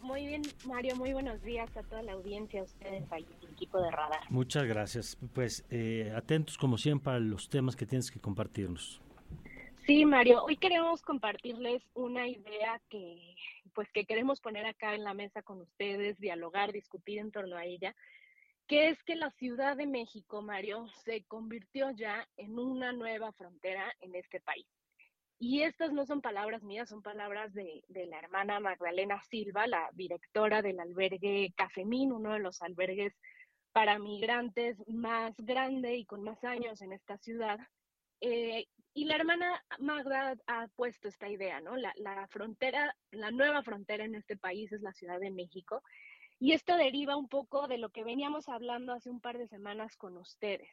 Muy 0.00 0.26
bien, 0.28 0.40
Mario, 0.64 0.96
muy 0.96 1.12
buenos 1.12 1.42
días 1.42 1.76
a 1.76 1.82
toda 1.82 2.02
la 2.02 2.12
audiencia, 2.12 2.62
a 2.62 2.64
ustedes 2.64 3.12
ahí, 3.12 3.26
el 3.42 3.50
equipo 3.50 3.82
de 3.82 3.90
Radar. 3.90 4.20
Muchas 4.30 4.64
gracias. 4.64 5.18
Pues 5.34 5.66
eh, 5.68 6.10
atentos 6.16 6.56
como 6.56 6.78
siempre 6.78 7.12
a 7.12 7.18
los 7.18 7.50
temas 7.50 7.76
que 7.76 7.84
tienes 7.84 8.10
que 8.10 8.18
compartirnos. 8.18 9.02
Sí, 9.84 10.06
Mario, 10.06 10.42
hoy 10.42 10.56
queremos 10.56 11.02
compartirles 11.02 11.82
una 11.92 12.26
idea 12.26 12.80
que 12.88 13.34
pues 13.74 13.90
que 13.92 14.06
queremos 14.06 14.40
poner 14.40 14.64
acá 14.64 14.94
en 14.94 15.04
la 15.04 15.12
mesa 15.12 15.42
con 15.42 15.60
ustedes, 15.60 16.18
dialogar, 16.18 16.72
discutir 16.72 17.18
en 17.18 17.30
torno 17.30 17.56
a 17.56 17.66
ella, 17.66 17.94
que 18.66 18.88
es 18.88 19.02
que 19.04 19.16
la 19.16 19.30
Ciudad 19.32 19.76
de 19.76 19.86
México, 19.86 20.42
Mario, 20.42 20.86
se 21.04 21.24
convirtió 21.24 21.90
ya 21.90 22.28
en 22.36 22.58
una 22.58 22.92
nueva 22.92 23.32
frontera 23.32 23.92
en 24.00 24.14
este 24.14 24.40
país. 24.40 24.66
Y 25.38 25.62
estas 25.62 25.92
no 25.92 26.06
son 26.06 26.20
palabras 26.20 26.62
mías, 26.62 26.88
son 26.88 27.02
palabras 27.02 27.52
de, 27.52 27.82
de, 27.88 28.06
la 28.06 28.20
hermana 28.20 28.60
Magdalena 28.60 29.20
Silva, 29.24 29.66
la 29.66 29.90
directora 29.92 30.62
del 30.62 30.78
albergue 30.78 31.52
Cafemín, 31.56 32.12
uno 32.12 32.34
de 32.34 32.38
los 32.38 32.62
albergues 32.62 33.12
para 33.72 33.98
migrantes 33.98 34.76
más 34.86 35.34
grande 35.38 35.96
y 35.96 36.04
con 36.04 36.22
más 36.22 36.44
años 36.44 36.80
en 36.82 36.92
esta 36.92 37.18
ciudad. 37.18 37.58
Eh, 38.20 38.66
y 38.94 39.06
la 39.06 39.16
hermana 39.16 39.64
Magda 39.78 40.36
ha 40.46 40.68
puesto 40.76 41.08
esta 41.08 41.28
idea, 41.28 41.60
¿no? 41.60 41.76
La, 41.76 41.92
la, 41.96 42.28
frontera, 42.28 42.94
la 43.10 43.30
nueva 43.30 43.62
frontera 43.62 44.04
en 44.04 44.14
este 44.14 44.36
país 44.36 44.70
es 44.70 44.82
la 44.82 44.92
Ciudad 44.92 45.18
de 45.18 45.30
México. 45.30 45.82
Y 46.42 46.54
esto 46.54 46.76
deriva 46.76 47.16
un 47.16 47.28
poco 47.28 47.68
de 47.68 47.78
lo 47.78 47.90
que 47.90 48.02
veníamos 48.02 48.48
hablando 48.48 48.92
hace 48.92 49.08
un 49.08 49.20
par 49.20 49.38
de 49.38 49.46
semanas 49.46 49.96
con 49.96 50.16
ustedes. 50.16 50.68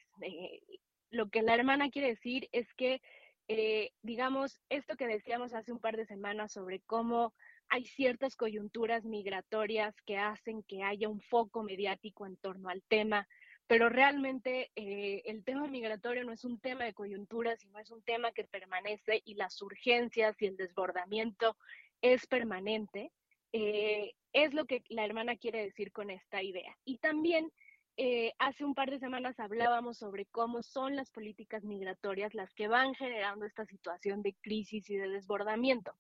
Lo 1.11 1.29
que 1.29 1.43
la 1.43 1.53
hermana 1.53 1.91
quiere 1.91 2.07
decir 2.07 2.49
es 2.51 2.73
que, 2.73 3.03
eh, 3.47 3.91
digamos, 4.01 4.59
esto 4.69 4.95
que 4.95 5.05
decíamos 5.05 5.53
hace 5.53 5.71
un 5.71 5.77
par 5.77 5.95
de 5.95 6.07
semanas 6.07 6.53
sobre 6.53 6.79
cómo 6.79 7.35
hay 7.67 7.85
ciertas 7.85 8.35
coyunturas 8.35 9.05
migratorias 9.05 9.93
que 10.07 10.17
hacen 10.17 10.63
que 10.63 10.81
haya 10.81 11.07
un 11.07 11.21
foco 11.21 11.61
mediático 11.61 12.25
en 12.25 12.35
torno 12.37 12.69
al 12.69 12.81
tema, 12.87 13.27
pero 13.67 13.89
realmente 13.89 14.71
eh, 14.75 15.21
el 15.25 15.43
tema 15.43 15.67
migratorio 15.67 16.23
no 16.23 16.31
es 16.31 16.45
un 16.45 16.59
tema 16.59 16.85
de 16.85 16.95
coyuntura, 16.95 17.55
sino 17.57 17.77
es 17.77 17.91
un 17.91 18.01
tema 18.01 18.31
que 18.31 18.43
permanece 18.43 19.21
y 19.23 19.35
las 19.35 19.61
urgencias 19.61 20.35
y 20.41 20.47
el 20.47 20.57
desbordamiento 20.57 21.55
es 22.01 22.25
permanente. 22.25 23.11
Eh, 23.53 24.13
es 24.33 24.53
lo 24.53 24.65
que 24.65 24.83
la 24.89 25.05
hermana 25.05 25.35
quiere 25.35 25.63
decir 25.63 25.91
con 25.91 26.09
esta 26.09 26.43
idea. 26.43 26.77
Y 26.85 26.97
también 26.97 27.51
eh, 27.97 28.33
hace 28.39 28.63
un 28.63 28.75
par 28.75 28.89
de 28.89 28.99
semanas 28.99 29.39
hablábamos 29.39 29.97
sobre 29.97 30.25
cómo 30.27 30.63
son 30.63 30.95
las 30.95 31.09
políticas 31.11 31.63
migratorias 31.63 32.33
las 32.33 32.53
que 32.53 32.67
van 32.67 32.93
generando 32.93 33.45
esta 33.45 33.65
situación 33.65 34.21
de 34.21 34.35
crisis 34.41 34.89
y 34.89 34.95
de 34.95 35.09
desbordamiento. 35.09 35.91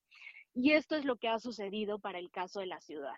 Y 0.53 0.71
esto 0.71 0.95
es 0.95 1.05
lo 1.05 1.17
que 1.17 1.27
ha 1.27 1.39
sucedido 1.39 1.99
para 1.99 2.19
el 2.19 2.31
caso 2.31 2.59
de 2.59 2.67
la 2.67 2.79
ciudad. 2.81 3.15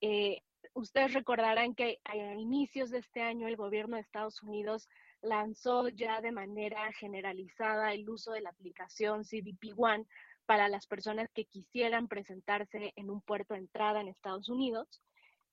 Eh, 0.00 0.42
ustedes 0.72 1.12
recordarán 1.12 1.74
que 1.74 2.00
a 2.04 2.16
inicios 2.16 2.90
de 2.90 2.98
este 2.98 3.22
año 3.22 3.46
el 3.46 3.56
gobierno 3.56 3.96
de 3.96 4.02
Estados 4.02 4.42
Unidos 4.42 4.88
lanzó 5.22 5.88
ya 5.88 6.20
de 6.20 6.32
manera 6.32 6.92
generalizada 6.92 7.92
el 7.92 8.08
uso 8.08 8.32
de 8.32 8.40
la 8.40 8.50
aplicación 8.50 9.24
CBP 9.24 9.74
One 9.76 10.06
para 10.46 10.68
las 10.68 10.86
personas 10.86 11.30
que 11.32 11.44
quisieran 11.44 12.08
presentarse 12.08 12.92
en 12.96 13.10
un 13.10 13.20
puerto 13.20 13.54
de 13.54 13.60
entrada 13.60 14.00
en 14.00 14.08
Estados 14.08 14.48
Unidos. 14.48 15.02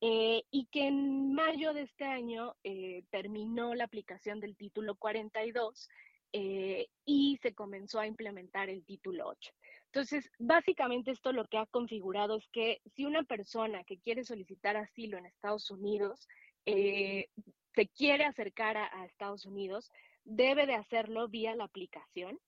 Eh, 0.03 0.43
y 0.49 0.65
que 0.71 0.87
en 0.87 1.33
mayo 1.33 1.73
de 1.73 1.83
este 1.83 2.05
año 2.05 2.55
eh, 2.63 3.03
terminó 3.11 3.75
la 3.75 3.83
aplicación 3.83 4.39
del 4.39 4.55
título 4.55 4.95
42 4.95 5.89
y 6.33 7.37
se 7.41 7.53
comenzó 7.53 7.99
a 7.99 8.07
implementar 8.07 8.69
el 8.69 8.85
título 8.85 9.27
8. 9.27 9.51
Entonces, 9.93 10.31
básicamente 10.39 11.11
esto 11.11 11.33
lo 11.33 11.45
que 11.47 11.57
ha 11.57 11.65
configurado 11.65 12.37
es 12.37 12.47
que 12.53 12.79
si 12.95 13.03
una 13.03 13.23
persona 13.23 13.83
que 13.83 13.97
quiere 13.97 14.23
solicitar 14.23 14.77
asilo 14.77 15.17
en 15.17 15.25
Estados 15.25 15.69
Unidos 15.69 16.29
eh, 16.65 17.27
se 17.75 17.87
quiere 17.89 18.23
acercar 18.23 18.77
a, 18.77 19.05
Estados 19.05 19.45
Unidos, 19.45 19.91
debe 20.23 20.65
de 20.65 20.75
hacerlo 20.75 21.27
vía 21.27 21.55
la 21.55 21.65
aplicación. 21.65 22.39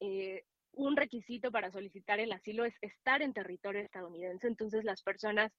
Eh, 0.00 0.42
un 0.72 0.96
requisito 0.96 1.50
para 1.50 1.70
solicitar 1.70 2.20
el 2.20 2.32
asilo 2.32 2.64
es 2.64 2.74
estar 2.80 3.22
en 3.22 3.32
territorio 3.32 3.80
estadounidense, 3.80 4.46
entonces 4.46 4.84
las 4.84 5.02
personas 5.02 5.52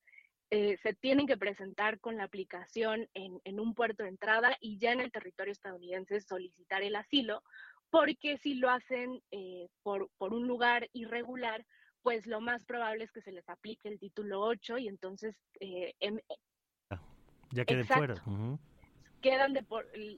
eh, 0.52 0.78
se 0.82 0.94
tienen 0.94 1.28
que 1.28 1.38
presentar 1.38 2.00
con 2.00 2.18
la 2.18 2.24
aplicación 2.24 3.08
en, 3.14 3.40
en, 3.44 3.60
un 3.60 3.76
puerto 3.76 4.04
de 4.04 4.10
entrada 4.10 4.58
y 4.60 4.80
ya 4.80 4.94
en 4.94 5.02
el 5.02 5.12
territorio 5.12 5.52
estadounidense 5.52 6.22
solicitar 6.22 6.82
el 6.82 6.96
asilo 6.96 7.44
porque 7.90 8.38
si 8.38 8.56
lo 8.56 8.70
hacen 8.70 9.22
eh, 9.32 9.68
por, 9.84 10.10
por, 10.18 10.34
un 10.34 10.48
lugar 10.48 10.90
irregular, 10.94 11.66
pues 12.02 12.26
lo 12.26 12.40
más 12.42 12.64
probable 12.64 13.04
es 13.04 13.12
que 13.12 13.22
se 13.22 13.32
les 13.32 13.48
aplique 13.50 13.90
el 13.90 14.00
título 14.00 14.42
8 14.42 14.78
y 14.78 14.88
entonces... 14.88 15.36
Eh, 15.60 15.94
em, 16.00 16.20
ah, 16.92 17.02
ya 17.52 17.66
queden 17.66 17.86
fuera. 17.86 18.16
Quedan 19.22 19.54
de 19.54 19.66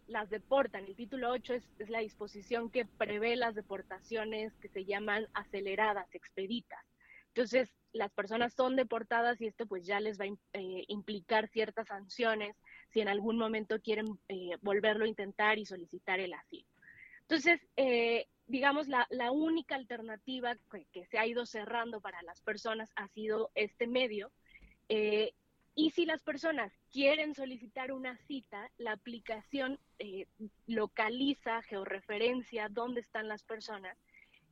las 0.08 0.30
deportan. 0.30 0.86
El 0.86 0.96
título 0.96 1.32
8 1.32 1.56
es, 1.56 1.64
es, 1.80 1.90
la 1.90 2.00
disposición 2.00 2.70
que 2.70 2.86
prevé 2.86 3.36
las 3.36 3.56
deportaciones 3.56 4.54
que 4.58 4.70
se 4.70 4.86
llaman 4.86 5.28
aceleradas, 5.34 6.14
expeditas. 6.14 6.86
Entonces, 7.30 7.74
las 7.94 8.12
personas 8.12 8.54
son 8.54 8.76
deportadas 8.76 9.40
y 9.42 9.48
esto 9.48 9.66
pues 9.66 9.86
ya 9.86 10.00
les 10.00 10.20
va 10.20 10.26
a 10.26 10.28
eh, 10.60 10.86
implicar 10.88 11.48
ciertas 11.50 11.88
sanciones 11.88 12.56
si 12.90 13.02
en 13.02 13.08
algún 13.08 13.38
momento 13.38 13.80
quieren 13.80 14.20
volverlo 14.62 15.06
a 15.06 15.08
intentar 15.08 15.58
y 15.58 15.66
solicitar 15.66 16.20
el 16.20 16.34
asilo. 16.34 16.68
Entonces, 17.22 17.62
eh, 17.78 18.28
digamos, 18.48 18.90
la, 18.90 19.32
única 19.32 19.76
alternativa 19.76 20.58
que, 20.92 21.06
se 21.06 21.18
ha 21.18 21.26
ido 21.26 21.46
cerrando 21.46 22.02
para 22.02 22.22
las 22.24 22.42
personas 22.42 22.92
ha 22.98 23.08
sido 23.08 23.50
este 23.56 23.88
medio. 23.88 24.32
Eh, 24.90 25.34
y 25.74 25.92
si 25.92 26.06
las 26.06 26.22
personas 26.24 26.74
quieren 26.92 27.36
solicitar 27.36 27.92
una 27.92 28.18
cita, 28.28 28.70
la 28.78 28.92
aplicación 28.94 29.80
eh, 30.00 30.28
localiza, 30.68 31.62
georreferencia 31.64 32.70
dónde 32.70 33.02
están 33.02 33.28
las 33.28 33.44
personas 33.44 33.98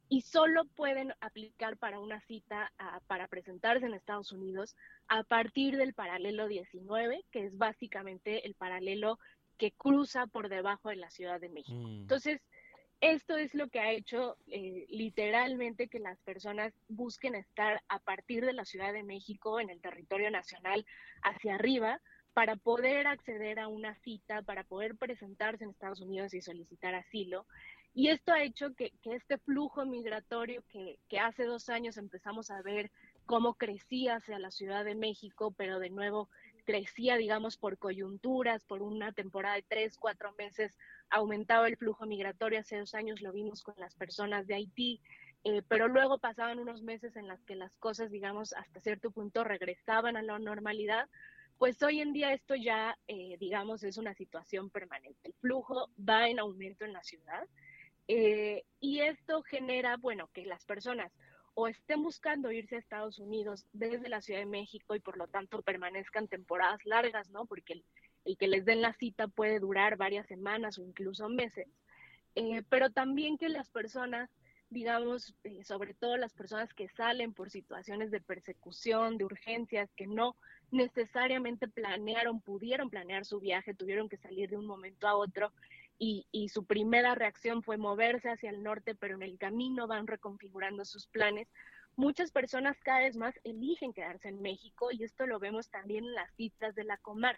y 0.09 0.21
solo 0.21 0.65
pueden 0.65 1.13
aplicar 1.21 1.77
para 1.77 1.99
una 1.99 2.19
cita 2.21 2.71
para 3.05 3.27
presentarse 3.27 3.85
en 3.85 3.93
Estados 3.93 4.31
Unidos 4.31 4.75
a 5.07 5.23
partir 5.23 5.77
del 5.77 5.93
paralelo 5.93 6.47
19, 6.47 7.25
que 7.31 7.45
es 7.45 7.57
básicamente 7.57 8.45
el 8.47 8.55
paralelo 8.55 9.19
que 9.59 9.71
cruza 9.71 10.25
por 10.25 10.49
debajo 10.49 10.89
de 10.89 10.95
la 10.95 11.11
Ciudad 11.11 11.39
de 11.39 11.49
México. 11.49 11.77
Mm. 11.77 12.01
Entonces, 12.01 12.41
esto 13.01 13.37
es 13.37 13.53
lo 13.53 13.67
que 13.69 13.79
ha 13.79 13.91
hecho 13.91 14.35
eh, 14.47 14.85
literalmente 14.89 15.87
que 15.87 15.99
las 15.99 16.19
personas 16.21 16.73
busquen 16.87 17.35
estar 17.35 17.81
a 17.87 17.99
partir 17.99 18.45
de 18.45 18.53
la 18.53 18.65
Ciudad 18.65 18.91
de 18.91 19.03
México 19.03 19.59
en 19.59 19.69
el 19.69 19.79
territorio 19.79 20.31
nacional 20.31 20.85
hacia 21.21 21.55
arriba 21.55 22.01
para 22.33 22.55
poder 22.55 23.07
acceder 23.07 23.59
a 23.59 23.67
una 23.67 23.95
cita, 23.95 24.41
para 24.41 24.63
poder 24.63 24.95
presentarse 24.95 25.63
en 25.63 25.71
Estados 25.71 26.01
Unidos 26.01 26.33
y 26.33 26.41
solicitar 26.41 26.95
asilo. 26.95 27.45
Y 27.93 28.09
esto 28.09 28.31
ha 28.31 28.43
hecho 28.43 28.73
que, 28.75 28.93
este 29.03 29.37
flujo 29.39 29.85
migratorio 29.85 30.63
que, 30.69 30.97
hace 31.19 31.45
dos 31.45 31.69
años 31.69 31.97
empezamos 31.97 32.51
a 32.51 32.61
ver 32.61 32.91
cómo 33.25 33.55
crecía 33.55 34.15
hacia 34.15 34.39
la 34.39 34.51
Ciudad 34.51 34.85
de 34.85 34.95
México, 34.95 35.53
pero 35.57 35.79
de 35.79 35.89
nuevo 35.89 36.29
crecía, 36.65 37.17
digamos, 37.17 37.57
por 37.57 37.77
coyunturas, 37.77 38.63
por 38.63 38.83
una 38.83 39.11
temporada 39.11 39.55
de 39.55 39.65
tres, 39.67 39.97
cuatro 39.97 40.33
meses 40.37 40.77
aumentaba 41.09 41.67
el 41.67 41.77
flujo 41.77 42.05
migratorio. 42.05 42.59
Hace 42.59 42.77
dos 42.77 42.93
años 42.93 43.21
lo 43.21 43.31
vimos 43.31 43.63
con 43.63 43.73
las 43.77 43.95
personas 43.95 44.45
de 44.45 44.55
Haití, 44.55 45.01
eh, 45.43 45.63
pero 45.67 45.87
luego 45.87 46.19
pasaban 46.19 46.59
unos 46.59 46.83
meses 46.83 47.15
en 47.15 47.27
las 47.27 47.43
que 47.43 47.55
las 47.55 47.75
cosas, 47.77 48.11
digamos, 48.11 48.53
hasta 48.53 48.81
cierto 48.81 49.09
punto 49.09 49.43
regresaban 49.43 50.15
a 50.15 50.21
la 50.21 50.37
normalidad. 50.37 51.09
Pues 51.59 51.83
hoy 51.83 51.99
en 51.99 52.13
día 52.13 52.31
esto 52.33 52.55
ya, 52.55 52.97
eh, 53.09 53.35
digamos, 53.37 53.83
es 53.83 53.97
una 53.97 54.13
situación 54.13 54.69
permanente. 54.69 55.19
El 55.27 55.33
flujo 55.41 55.89
va 55.99 56.29
en 56.29 56.39
aumento 56.39 56.85
en 56.85 56.93
la 56.93 57.03
ciudad 57.03 57.45
eh, 58.07 58.63
y 58.79 59.01
esto 59.01 59.43
genera, 59.43 59.97
bueno, 59.97 60.29
que 60.33 60.45
las 60.45 60.65
personas 60.65 61.11
o 61.55 61.67
estén 61.67 62.01
buscando 62.01 62.49
irse 62.53 62.77
a 62.77 62.79
Estados 62.79 63.19
Unidos 63.19 63.65
desde 63.73 64.07
la 64.07 64.21
Ciudad 64.21 64.39
de 64.39 64.45
México 64.45 64.95
y 64.95 65.01
por 65.01 65.17
lo 65.17 65.27
tanto 65.27 65.61
permanezcan 65.61 66.29
temporadas 66.29 66.79
largas, 66.85 67.29
¿no? 67.29 67.45
Porque 67.45 67.73
el, 67.73 67.85
y 68.23 68.37
que 68.37 68.47
les 68.47 68.63
den 68.63 68.81
la 68.81 68.93
cita 68.93 69.27
puede 69.27 69.59
durar 69.59 69.97
varias 69.97 70.27
semanas 70.27 70.77
o 70.77 70.83
incluso 70.83 71.27
meses, 71.27 71.67
eh, 72.35 72.63
pero 72.69 72.89
también 72.89 73.37
que 73.37 73.49
las 73.49 73.69
personas, 73.69 74.29
digamos, 74.69 75.35
eh, 75.43 75.63
sobre 75.63 75.93
todo 75.93 76.17
las 76.17 76.33
personas 76.33 76.73
que 76.73 76.89
salen 76.89 77.33
por 77.33 77.49
situaciones 77.49 78.11
de 78.11 78.21
persecución, 78.21 79.17
de 79.17 79.25
urgencias, 79.25 79.89
que 79.95 80.07
no 80.07 80.35
necesariamente 80.71 81.67
planearon, 81.67 82.41
pudieron 82.41 82.89
planear 82.89 83.25
su 83.25 83.39
viaje, 83.39 83.73
tuvieron 83.73 84.09
que 84.09 84.17
salir 84.17 84.49
de 84.49 84.57
un 84.57 84.67
momento 84.67 85.07
a 85.07 85.15
otro 85.15 85.51
y, 85.97 86.27
y, 86.31 86.49
su 86.49 86.65
primera 86.65 87.13
reacción 87.15 87.61
fue 87.61 87.77
moverse 87.77 88.29
hacia 88.29 88.51
el 88.51 88.63
norte, 88.63 88.95
pero 88.95 89.15
en 89.15 89.23
el 89.23 89.37
camino 89.37 89.87
van 89.87 90.07
reconfigurando 90.07 90.85
sus 90.85 91.07
planes. 91.07 91.49
Muchas 91.97 92.31
personas 92.31 92.77
cada 92.81 92.99
vez 92.99 93.17
más 93.17 93.37
eligen 93.43 93.91
quedarse 93.91 94.29
en 94.29 94.41
México 94.41 94.91
y 94.91 95.03
esto 95.03 95.27
lo 95.27 95.39
vemos 95.39 95.69
también 95.69 96.05
en 96.05 96.13
las 96.13 96.33
citas 96.35 96.73
de 96.75 96.85
la 96.85 96.97
Comar. 96.97 97.37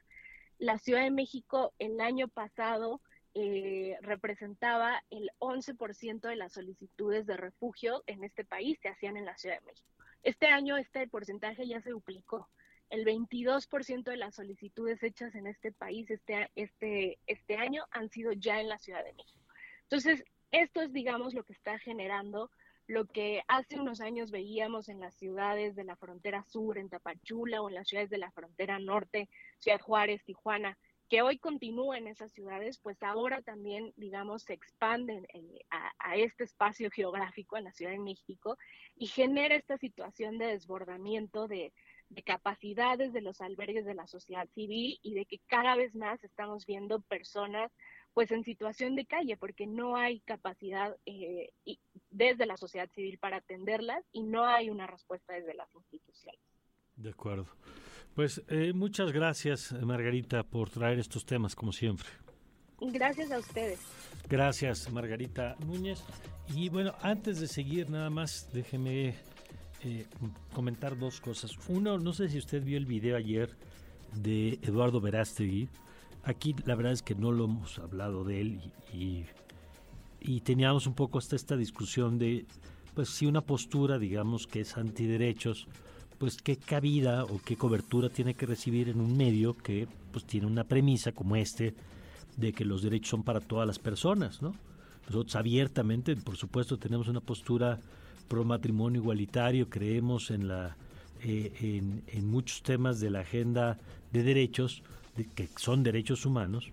La 0.60 0.78
Ciudad 0.78 1.02
de 1.02 1.10
México 1.10 1.74
el 1.80 2.00
año 2.00 2.28
pasado 2.28 3.02
eh, 3.34 3.98
representaba 4.02 5.04
el 5.10 5.32
11% 5.40 6.22
de 6.22 6.36
las 6.36 6.54
solicitudes 6.54 7.26
de 7.26 7.38
refugio 7.38 8.04
en 8.08 8.24
este 8.24 8.44
país 8.44 8.80
se 8.82 8.90
hacían 8.90 9.18
en 9.18 9.26
la 9.26 9.38
Ciudad 9.38 9.60
de 9.60 9.66
México. 9.66 9.90
Este 10.24 10.48
año 10.48 10.78
este 10.78 11.08
porcentaje 11.08 11.68
ya 11.68 11.82
se 11.82 11.92
duplicó. 11.92 12.50
El 12.90 13.06
22% 13.06 14.04
de 14.04 14.18
las 14.18 14.36
solicitudes 14.36 15.02
hechas 15.02 15.34
en 15.36 15.48
este 15.48 15.72
país 15.72 16.12
este, 16.12 16.52
este, 16.56 17.20
este 17.26 17.56
año 17.56 17.86
han 17.92 18.10
sido 18.10 18.34
ya 18.34 18.60
en 18.60 18.68
la 18.68 18.78
Ciudad 18.78 19.04
de 19.04 19.14
México. 19.14 19.46
Entonces, 19.84 20.26
esto 20.52 20.82
es, 20.82 20.92
digamos, 20.92 21.34
lo 21.34 21.44
que 21.44 21.54
está 21.54 21.80
generando 21.80 22.52
lo 22.88 23.06
que 23.06 23.42
hace 23.48 23.80
unos 23.80 24.02
años 24.02 24.32
veíamos 24.32 24.90
en 24.90 25.00
las 25.00 25.16
ciudades 25.16 25.76
de 25.76 25.86
la 25.86 25.96
frontera 25.96 26.44
sur, 26.44 26.78
en 26.78 26.90
Tapachula, 26.90 27.62
o 27.62 27.70
en 27.70 27.76
las 27.76 27.88
ciudades 27.88 28.10
de 28.10 28.18
la 28.18 28.32
frontera 28.32 28.80
norte, 28.80 29.30
Ciudad 29.60 29.80
Juárez, 29.80 30.24
Tijuana, 30.26 30.78
que 31.12 31.22
hoy 31.22 31.40
continúa 31.40 31.98
en 31.98 32.08
esas 32.08 32.32
ciudades, 32.32 32.80
pues 32.80 33.04
ahora 33.04 33.42
también, 33.42 33.92
digamos, 33.98 34.44
se 34.44 34.54
expanden 34.54 35.28
eh, 35.34 35.60
a, 35.70 36.16
este 36.16 36.46
espacio 36.46 36.90
geográfico 36.90 37.58
en 37.58 37.66
la 37.66 37.74
Ciudad 37.74 37.92
de 37.92 38.00
México 38.00 38.58
y 38.96 39.08
genera 39.08 39.56
esta 39.56 39.78
situación 39.78 40.38
de 40.38 40.46
desbordamiento 40.46 41.50
de, 41.50 41.74
capacidades 42.26 43.12
de 43.12 43.20
los 43.20 43.42
albergues 43.42 43.86
de 43.86 43.94
la 43.94 44.08
sociedad 44.08 44.48
civil 44.54 45.00
y 45.02 45.14
de 45.14 45.26
que 45.26 45.40
cada 45.48 45.76
vez 45.76 45.96
más 45.96 46.24
estamos 46.24 46.66
viendo 46.66 47.02
personas 47.02 47.72
pues 48.14 48.32
en 48.32 48.46
situación 48.46 48.96
de 48.96 49.06
calle 49.06 49.36
porque 49.36 49.68
no 49.68 49.98
hay 49.98 50.22
capacidad 50.22 50.96
eh, 51.06 51.50
desde 52.10 52.46
la 52.46 52.56
sociedad 52.56 52.90
civil 52.92 53.18
para 53.18 53.38
atenderlas 53.38 54.06
y 54.14 54.24
no 54.24 54.46
hay 54.46 54.70
una 54.70 54.88
respuesta 54.88 55.34
desde 55.34 55.56
las 55.56 55.74
instituciones. 55.76 56.40
De 56.96 57.10
acuerdo. 57.10 57.48
Pues 58.16 58.42
eh, 58.50 58.74
muchas 58.74 59.12
gracias, 59.12 59.74
Margarita, 59.82 60.44
por 60.44 60.70
traer 60.70 61.00
estos 61.00 61.26
temas, 61.26 61.56
como 61.56 61.72
siempre. 61.72 62.08
Gracias 62.82 63.32
a 63.32 63.40
ustedes. 63.40 63.80
Gracias, 64.28 64.92
Margarita 64.92 65.56
Núñez. 65.66 66.04
Y 66.54 66.70
bueno, 66.70 66.94
antes 67.02 67.40
de 67.40 67.48
seguir, 67.48 67.90
nada 67.90 68.10
más, 68.10 68.50
déjeme 68.52 69.16
eh, 69.84 70.06
comentar 70.54 70.98
dos 70.98 71.22
cosas. 71.22 71.58
Uno, 71.70 71.98
no 72.00 72.12
sé 72.12 72.28
si 72.28 72.38
usted 72.38 72.64
vio 72.64 72.78
el 72.78 72.86
video 72.86 73.16
ayer 73.16 73.56
de 74.16 74.60
Eduardo 74.62 75.00
Verástegui. 75.00 75.70
Aquí 76.24 76.56
la 76.66 76.76
verdad 76.76 76.92
es 76.94 77.02
que 77.02 77.16
no 77.16 77.32
lo 77.32 77.46
hemos 77.46 77.80
hablado 77.80 78.24
de 78.24 78.42
él 78.42 78.62
y, 78.94 79.26
y 80.20 80.42
teníamos 80.42 80.86
un 80.86 80.94
poco 80.94 81.18
hasta 81.18 81.36
esta 81.36 81.56
discusión 81.56 82.20
de, 82.20 82.46
pues 82.94 83.10
si 83.10 83.26
una 83.26 83.42
postura, 83.42 83.98
digamos, 83.98 84.48
que 84.48 84.62
es 84.62 84.78
antiderechos, 84.78 85.68
pues 86.22 86.38
qué 86.40 86.56
cabida 86.56 87.24
o 87.24 87.42
qué 87.44 87.58
cobertura 87.58 88.08
tiene 88.08 88.36
que 88.36 88.46
recibir 88.46 88.90
en 88.90 89.02
un 89.02 89.18
medio 89.18 89.58
que 89.58 89.88
pues 90.12 90.24
tiene 90.24 90.46
una 90.46 90.64
premisa 90.64 91.14
como 91.14 91.36
este 91.36 91.74
de 92.38 92.54
que 92.54 92.64
los 92.64 92.84
derechos 92.84 93.10
son 93.10 93.24
para 93.24 93.40
todas 93.40 93.66
las 93.66 93.80
personas, 93.80 94.40
¿no? 94.40 94.54
Nosotros 95.08 95.36
abiertamente, 95.36 96.16
por 96.16 96.38
supuesto, 96.38 96.78
tenemos 96.78 97.08
una 97.08 97.22
postura 97.22 97.80
pro 98.28 98.44
matrimonio 98.44 99.02
igualitario, 99.02 99.68
creemos 99.68 100.30
en 100.30 100.48
la 100.48 100.78
eh, 101.24 101.82
en, 102.14 102.28
muchos 102.30 102.62
temas 102.62 103.00
de 103.00 103.10
la 103.10 103.22
agenda 103.22 103.80
de 104.14 104.22
derechos, 104.22 104.84
de, 105.18 105.26
que 105.26 105.50
son 105.58 105.82
derechos 105.82 106.28
humanos, 106.28 106.70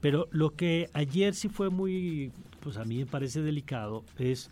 pero 0.00 0.28
lo 0.30 0.56
que 0.56 0.88
ayer 0.94 1.34
sí 1.34 1.50
fue 1.50 1.68
muy, 1.68 2.32
pues 2.60 2.78
a 2.78 2.86
mí 2.86 2.96
me 2.96 3.06
parece 3.06 3.42
delicado, 3.42 4.02
es 4.18 4.50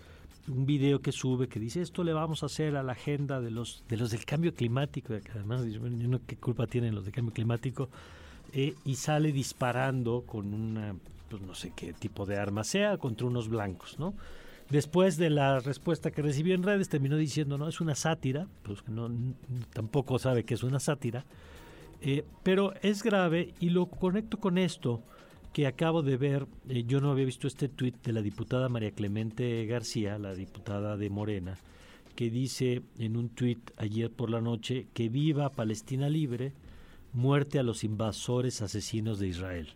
un 0.49 0.67
video 0.67 1.01
que 1.01 1.13
sube 1.13 1.49
que 1.49 1.59
dice 1.59 1.83
esto 1.83 2.05
le 2.05 2.13
vamos 2.13 2.43
a 2.43 2.47
hacer 2.47 2.77
a 2.77 2.83
la 2.83 2.93
agenda 2.93 3.41
de 3.41 3.51
los 3.51 3.85
de 3.89 3.97
los 3.97 4.11
del 4.11 4.25
cambio 4.25 4.55
climático 4.55 5.15
además 5.35 5.63
no 5.65 6.21
qué 6.27 6.37
culpa 6.37 6.67
tienen 6.67 6.95
los 6.95 7.05
del 7.05 7.15
cambio 7.15 7.33
climático 7.33 7.89
eh, 8.53 8.75
y 8.85 8.95
sale 8.95 9.33
disparando 9.33 10.23
con 10.23 10.55
una 10.55 10.95
pues 11.29 11.43
no 11.43 11.55
sé 11.55 11.73
qué 11.75 11.93
tipo 11.93 12.27
de 12.27 12.37
arma 12.37 12.65
sea 12.65 12.99
contra 12.99 13.27
unos 13.27 13.49
blancos 13.49 13.99
no 13.99 14.15
después 14.71 15.17
de 15.17 15.31
la 15.31 15.61
respuesta 15.61 16.11
que 16.11 16.23
recibió 16.23 16.55
en 16.55 16.63
redes 16.63 16.89
terminó 16.89 17.17
diciendo 17.17 17.59
no 17.59 17.69
es 17.69 17.81
una 17.81 17.95
sátira 17.95 18.47
pues 18.63 18.87
no 18.89 19.11
tampoco 19.73 20.19
sabe 20.19 20.45
que 20.45 20.55
es 20.55 20.63
una 20.63 20.81
sátira 20.81 21.25
eh, 22.01 22.25
pero 22.43 22.75
es 22.83 23.03
grave 23.03 23.55
y 23.59 23.71
lo 23.71 23.87
conecto 23.87 24.39
con 24.39 24.59
esto 24.59 25.03
que 25.53 25.67
acabo 25.67 26.03
de 26.03 26.17
ver, 26.17 26.47
eh, 26.69 26.85
yo 26.87 27.01
no 27.01 27.11
había 27.11 27.25
visto 27.25 27.47
este 27.47 27.69
tuit 27.69 27.97
de 28.05 28.13
la 28.13 28.23
diputada 28.23 28.69
María 28.69 28.91
Clemente 28.91 29.65
García, 29.67 30.19
la 30.19 30.35
diputada 30.35 30.97
de 30.97 31.11
Morena, 31.11 31.57
que 32.15 32.31
dice 32.31 32.83
en 32.99 33.17
un 33.17 33.29
tuit 33.29 33.71
ayer 33.77 34.11
por 34.11 34.31
la 34.31 34.41
noche 34.41 34.87
que 34.95 35.09
viva 35.09 35.51
Palestina 35.51 36.09
libre, 36.09 36.53
muerte 37.13 37.59
a 37.59 37.63
los 37.63 37.85
invasores 37.85 38.63
asesinos 38.63 39.19
de 39.19 39.29
Israel. 39.29 39.69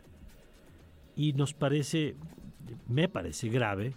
Y 1.16 1.32
nos 1.32 1.54
parece, 1.54 2.16
me 2.88 3.08
parece 3.08 3.48
grave 3.48 3.94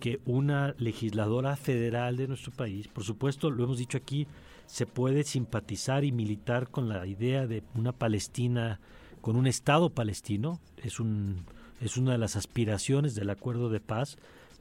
que 0.00 0.20
una 0.24 0.74
legisladora 0.78 1.56
federal 1.56 2.16
de 2.16 2.28
nuestro 2.28 2.52
país, 2.52 2.88
por 2.88 3.04
supuesto, 3.04 3.50
lo 3.50 3.64
hemos 3.64 3.78
dicho 3.78 3.98
aquí, 3.98 4.26
se 4.66 4.86
puede 4.86 5.24
simpatizar 5.24 6.04
y 6.04 6.12
militar 6.12 6.68
con 6.70 6.88
la 6.88 7.06
idea 7.06 7.46
de 7.46 7.62
una 7.74 7.92
Palestina 7.92 8.80
con 9.20 9.36
un 9.36 9.46
Estado 9.46 9.90
palestino, 9.90 10.60
es, 10.82 11.00
un, 11.00 11.44
es 11.80 11.96
una 11.96 12.12
de 12.12 12.18
las 12.18 12.36
aspiraciones 12.36 13.14
del 13.14 13.30
acuerdo 13.30 13.68
de 13.68 13.80
paz, 13.80 14.18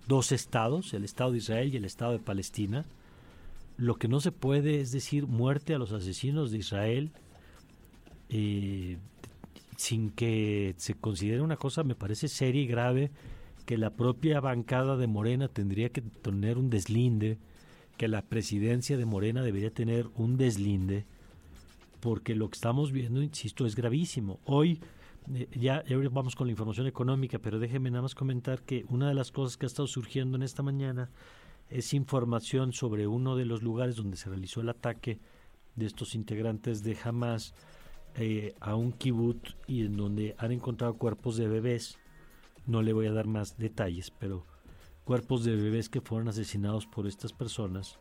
dos 0.08 0.32
estados, 0.32 0.94
el 0.94 1.04
Estado 1.04 1.32
de 1.32 1.38
Israel 1.38 1.74
y 1.74 1.78
el 1.78 1.86
Estado 1.86 2.14
de 2.14 2.20
Palestina. 2.20 2.86
Lo 3.78 3.96
que 3.96 4.08
no 4.08 4.20
se 4.20 4.32
puede 4.32 4.82
es 4.82 4.92
decir 4.92 5.28
muerte 5.28 5.76
a 5.76 5.80
los 5.80 5.92
asesinos 5.92 6.52
de 6.52 6.58
Israel 6.58 7.12
eh, 8.30 8.98
sin 9.78 10.10
que 10.10 10.74
se 10.78 10.96
considere 10.96 11.42
una 11.42 11.58
cosa, 11.58 11.84
me 11.84 11.96
parece 11.96 12.28
seria 12.28 12.62
y 12.62 12.68
grave, 12.68 13.12
que 13.66 13.78
la 13.78 13.90
propia 13.90 14.40
bancada 14.40 14.96
de 14.96 15.08
Morena 15.08 15.48
tendría 15.48 15.90
que 15.90 16.02
tener 16.02 16.58
un 16.58 16.70
deslinde, 16.70 17.38
que 17.98 18.08
la 18.08 18.22
presidencia 18.22 18.98
de 18.98 19.06
Morena 19.06 19.44
debería 19.44 19.72
tener 19.72 20.08
un 20.16 20.38
deslinde 20.38 21.06
porque 22.06 22.36
lo 22.36 22.52
que 22.52 22.54
estamos 22.54 22.92
viendo, 22.92 23.24
insisto, 23.24 23.66
es 23.66 23.76
gravísimo. 23.76 24.40
Hoy 24.46 24.80
eh, 25.34 25.50
ya, 25.60 25.84
vamos 26.12 26.36
con 26.36 26.46
la 26.46 26.52
información 26.52 26.86
económica, 26.86 27.40
pero 27.40 27.58
déjeme 27.58 27.90
nada 27.90 28.04
más 28.04 28.14
comentar 28.14 28.62
que 28.62 28.86
una 28.90 29.08
de 29.08 29.16
las 29.16 29.32
cosas 29.32 29.58
que 29.58 29.66
ha 29.66 29.74
estado 29.74 29.88
surgiendo 29.88 30.38
en 30.38 30.44
esta 30.44 30.62
mañana 30.62 31.10
es 31.68 31.96
información 31.96 32.74
sobre 32.74 33.08
uno 33.08 33.36
de 33.36 33.46
los 33.46 33.64
lugares 33.64 33.96
donde 33.96 34.18
se 34.18 34.30
realizó 34.30 34.62
el 34.62 34.70
ataque 34.70 35.18
de 35.76 35.88
estos 35.88 36.14
integrantes 36.14 36.84
de 36.84 36.96
Hamas 37.04 37.56
eh, 38.14 38.54
a 38.60 38.76
un 38.76 38.92
kibbutz 38.92 39.56
y 39.66 39.84
en 39.84 39.98
donde 39.98 40.36
han 40.38 40.52
encontrado 40.52 41.00
cuerpos 41.00 41.38
de 41.38 41.48
bebés. 41.48 41.98
No 42.68 42.84
le 42.84 42.94
voy 42.94 43.08
a 43.08 43.14
dar 43.14 43.26
más 43.26 43.58
detalles, 43.58 44.12
pero 44.12 44.46
cuerpos 45.06 45.44
de 45.44 45.56
bebés 45.56 45.90
que 45.90 46.02
fueron 46.02 46.28
asesinados 46.28 46.86
por 46.86 47.08
estas 47.08 47.34
personas 47.34 47.98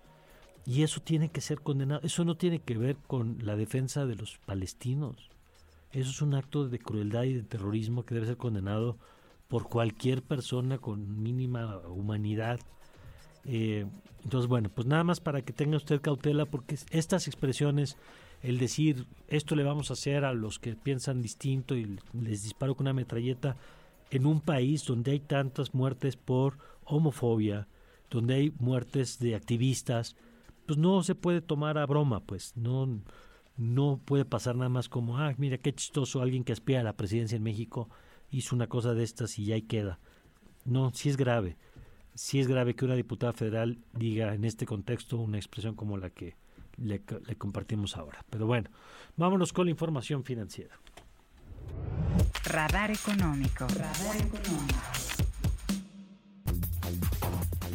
y 0.67 0.83
eso 0.83 1.01
tiene 1.01 1.31
que 1.31 1.41
ser 1.41 1.61
condenado. 1.61 2.01
Eso 2.05 2.25
no 2.25 2.37
tiene 2.37 2.59
que 2.59 2.77
ver 2.77 2.97
con 3.07 3.39
la 3.43 3.57
defensa 3.57 4.07
de 4.07 4.17
los 4.17 4.39
palestinos. 4.39 5.29
Eso 5.93 6.11
es 6.11 6.23
un 6.23 6.35
acto 6.35 6.69
de 6.69 6.79
crueldad 6.79 7.25
y 7.25 7.35
de 7.35 7.43
terrorismo 7.43 8.05
que 8.05 8.15
debe 8.15 8.27
ser 8.27 8.37
condenado 8.37 8.97
por 9.49 9.69
cualquier 9.69 10.23
persona 10.23 10.79
con 10.79 11.23
mínima 11.23 11.79
humanidad. 11.89 12.61
Eh, 13.45 13.87
entonces, 14.25 14.49
bueno, 14.49 14.71
pues 14.75 14.87
nada 14.87 15.05
más 15.05 15.21
para 15.21 15.43
que 15.43 15.53
tenga 15.53 15.77
usted 15.77 16.01
cautela, 16.01 16.47
porque 16.47 16.79
estas 16.91 17.29
expresiones, 17.29 17.97
el 18.43 18.59
decir 18.59 19.07
esto 19.29 19.55
le 19.55 19.65
vamos 19.65 19.91
a 19.91 19.93
hacer 19.93 20.25
a 20.25 20.33
los 20.33 20.59
que 20.59 20.75
piensan 20.75 21.21
distinto 21.21 21.77
y 21.77 21.99
les 22.15 22.43
disparo 22.43 22.75
con 22.75 22.87
una 22.87 22.95
metralleta, 22.95 23.57
en 24.11 24.27
un 24.27 24.41
país 24.41 24.85
donde 24.85 25.13
hay 25.13 25.21
tantas 25.21 25.75
muertes 25.75 26.17
por 26.17 26.59
homofobia, 26.85 27.69
donde 28.11 28.35
hay 28.35 28.53
muertes 28.59 29.19
de 29.19 29.35
activistas, 29.35 30.17
pues 30.67 30.79
no 30.79 31.03
se 31.03 31.15
puede 31.15 31.41
tomar 31.41 31.79
a 31.79 31.87
broma, 31.87 32.21
pues 32.21 32.57
no, 32.57 33.01
no 33.57 34.01
puede 34.05 34.25
pasar 34.25 34.57
nada 34.57 34.69
más 34.69 34.89
como, 34.89 35.19
ah, 35.19 35.35
mira 35.39 35.59
qué 35.59 35.75
chistoso, 35.75 36.23
alguien 36.23 36.45
que 36.45 36.53
aspira 36.53 36.81
a 36.81 36.85
la 36.85 36.97
presidencia 36.97 37.37
en 37.37 37.43
México 37.43 37.89
hizo 38.31 38.55
una 38.55 38.67
cosa 38.67 38.95
de 38.95 39.05
estas 39.05 39.39
y 39.39 39.47
ya 39.47 39.55
ahí 39.55 39.63
queda. 39.63 39.99
No, 40.65 40.93
sí 40.95 41.09
es 41.09 41.17
grave. 41.17 41.57
Sí 42.15 42.41
es 42.41 42.47
grave 42.47 42.75
que 42.75 42.85
una 42.85 42.95
diputada 42.95 43.33
federal 43.33 43.79
diga 43.93 44.35
en 44.35 44.45
este 44.45 44.67
contexto 44.67 45.19
una 45.19 45.37
expresión 45.37 45.75
como 45.75 45.97
la 45.97 46.11
que 46.11 46.37
le, 46.77 47.03
le 47.27 47.37
compartimos 47.37 47.97
ahora. 47.97 48.25
Pero 48.31 48.47
bueno, 48.47 48.71
vámonos 49.17 49.53
con 49.53 49.67
la 49.67 49.71
información 49.73 50.25
financiera. 50.25 50.79
Radar 52.45 52.91
económico. 52.91 53.67
Radar 53.69 54.17
económico. 54.17 55.04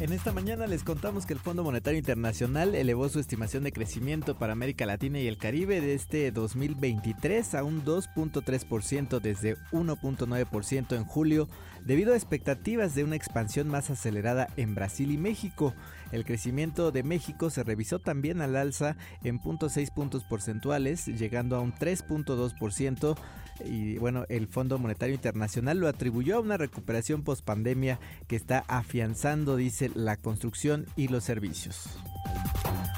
En 0.00 0.14
esta 0.14 0.32
mañana 0.32 0.66
les 0.66 0.82
contamos 0.82 1.26
que 1.26 1.34
el 1.34 1.38
Fondo 1.38 1.62
Monetario 1.62 1.98
Internacional 1.98 2.74
elevó 2.74 3.10
su 3.10 3.20
estimación 3.20 3.64
de 3.64 3.72
crecimiento 3.72 4.34
para 4.34 4.54
América 4.54 4.86
Latina 4.86 5.20
y 5.20 5.26
el 5.26 5.36
Caribe 5.36 5.82
de 5.82 5.92
este 5.92 6.32
2023 6.32 7.54
a 7.54 7.64
un 7.64 7.84
2.3% 7.84 9.20
desde 9.20 9.58
1.9% 9.72 10.96
en 10.96 11.04
julio 11.04 11.50
debido 11.84 12.14
a 12.14 12.16
expectativas 12.16 12.94
de 12.94 13.04
una 13.04 13.16
expansión 13.16 13.68
más 13.68 13.90
acelerada 13.90 14.48
en 14.56 14.74
Brasil 14.74 15.10
y 15.10 15.18
México. 15.18 15.74
El 16.12 16.24
crecimiento 16.24 16.92
de 16.92 17.02
México 17.02 17.50
se 17.50 17.62
revisó 17.62 17.98
también 17.98 18.40
al 18.40 18.56
alza 18.56 18.96
en 19.22 19.38
0.6 19.38 19.92
puntos 19.92 20.24
porcentuales, 20.24 21.08
llegando 21.08 21.56
a 21.56 21.60
un 21.60 21.74
3.2% 21.74 23.18
y 23.64 23.98
bueno, 23.98 24.24
el 24.28 24.46
Fondo 24.46 24.78
Monetario 24.78 25.14
Internacional 25.14 25.78
lo 25.78 25.88
atribuyó 25.88 26.36
a 26.36 26.40
una 26.40 26.56
recuperación 26.56 27.22
post-pandemia 27.22 27.98
que 28.28 28.36
está 28.36 28.64
afianzando, 28.68 29.56
dice, 29.56 29.90
la 29.94 30.16
construcción 30.16 30.86
y 30.96 31.08
los 31.08 31.24
servicios. 31.24 31.88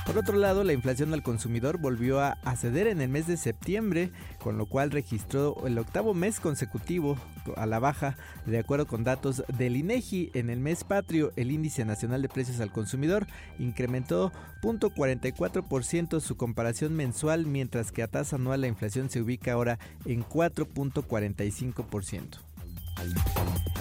Por 0.06 0.18
otro 0.18 0.36
lado, 0.36 0.64
la 0.64 0.72
inflación 0.72 1.14
al 1.14 1.22
consumidor 1.22 1.78
volvió 1.78 2.20
a, 2.20 2.36
ceder 2.56 2.88
en 2.88 3.00
el 3.00 3.08
mes 3.08 3.28
de 3.28 3.36
septiembre, 3.36 4.10
con 4.40 4.58
lo 4.58 4.66
cual 4.66 4.90
registró 4.90 5.56
el 5.64 5.78
octavo 5.78 6.12
mes 6.12 6.40
consecutivo 6.40 7.16
a 7.56 7.66
la 7.66 7.78
baja, 7.78 8.16
de 8.44 8.58
acuerdo 8.58 8.86
con 8.86 9.04
datos 9.04 9.44
del 9.56 9.76
INEGI. 9.76 10.32
En 10.34 10.50
el 10.50 10.58
mes 10.58 10.82
patrio, 10.82 11.32
el 11.36 11.52
índice 11.52 11.84
nacional 11.84 12.20
de 12.20 12.28
precios 12.28 12.60
al 12.60 12.72
consumidor 12.72 13.26
incrementó 13.60 14.32
0.44% 14.60 16.20
su 16.20 16.36
comparación 16.36 16.94
mensual, 16.94 17.46
mientras 17.46 17.92
que 17.92 18.02
a 18.02 18.08
tasa 18.08 18.36
anual 18.36 18.60
la 18.62 18.68
inflación 18.68 19.08
se 19.08 19.22
ubica 19.22 19.52
ahora 19.52 19.78
en 20.04 20.22
4.45%. 20.54 22.38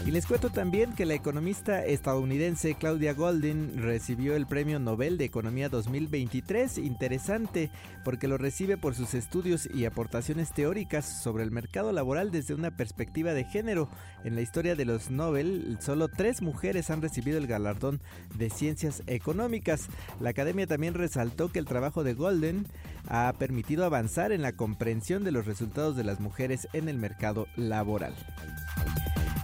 Y 0.03 0.09
les 0.09 0.25
cuento 0.25 0.49
también 0.49 0.93
que 0.93 1.05
la 1.05 1.13
economista 1.13 1.85
estadounidense 1.85 2.73
Claudia 2.73 3.13
Goldin 3.13 3.83
recibió 3.83 4.35
el 4.35 4.47
Premio 4.47 4.79
Nobel 4.79 5.19
de 5.19 5.25
Economía 5.25 5.69
2023. 5.69 6.79
Interesante 6.79 7.69
porque 8.03 8.27
lo 8.27 8.39
recibe 8.39 8.77
por 8.77 8.95
sus 8.95 9.13
estudios 9.13 9.69
y 9.71 9.85
aportaciones 9.85 10.53
teóricas 10.53 11.05
sobre 11.05 11.43
el 11.43 11.51
mercado 11.51 11.91
laboral 11.91 12.31
desde 12.31 12.55
una 12.55 12.71
perspectiva 12.71 13.33
de 13.33 13.43
género. 13.43 13.89
En 14.23 14.33
la 14.33 14.41
historia 14.41 14.75
de 14.75 14.85
los 14.85 15.11
Nobel, 15.11 15.77
solo 15.79 16.07
tres 16.07 16.41
mujeres 16.41 16.89
han 16.89 17.03
recibido 17.03 17.37
el 17.37 17.45
galardón 17.45 18.01
de 18.35 18.49
ciencias 18.49 19.03
económicas. 19.05 19.87
La 20.19 20.31
academia 20.31 20.65
también 20.65 20.95
resaltó 20.95 21.51
que 21.51 21.59
el 21.59 21.65
trabajo 21.65 22.03
de 22.03 22.15
Golden 22.15 22.65
ha 23.07 23.31
permitido 23.37 23.85
avanzar 23.85 24.31
en 24.31 24.41
la 24.41 24.53
comprensión 24.53 25.23
de 25.23 25.31
los 25.31 25.45
resultados 25.45 25.95
de 25.95 26.03
las 26.03 26.19
mujeres 26.19 26.67
en 26.73 26.89
el 26.89 26.97
mercado 26.97 27.45
laboral. 27.55 28.15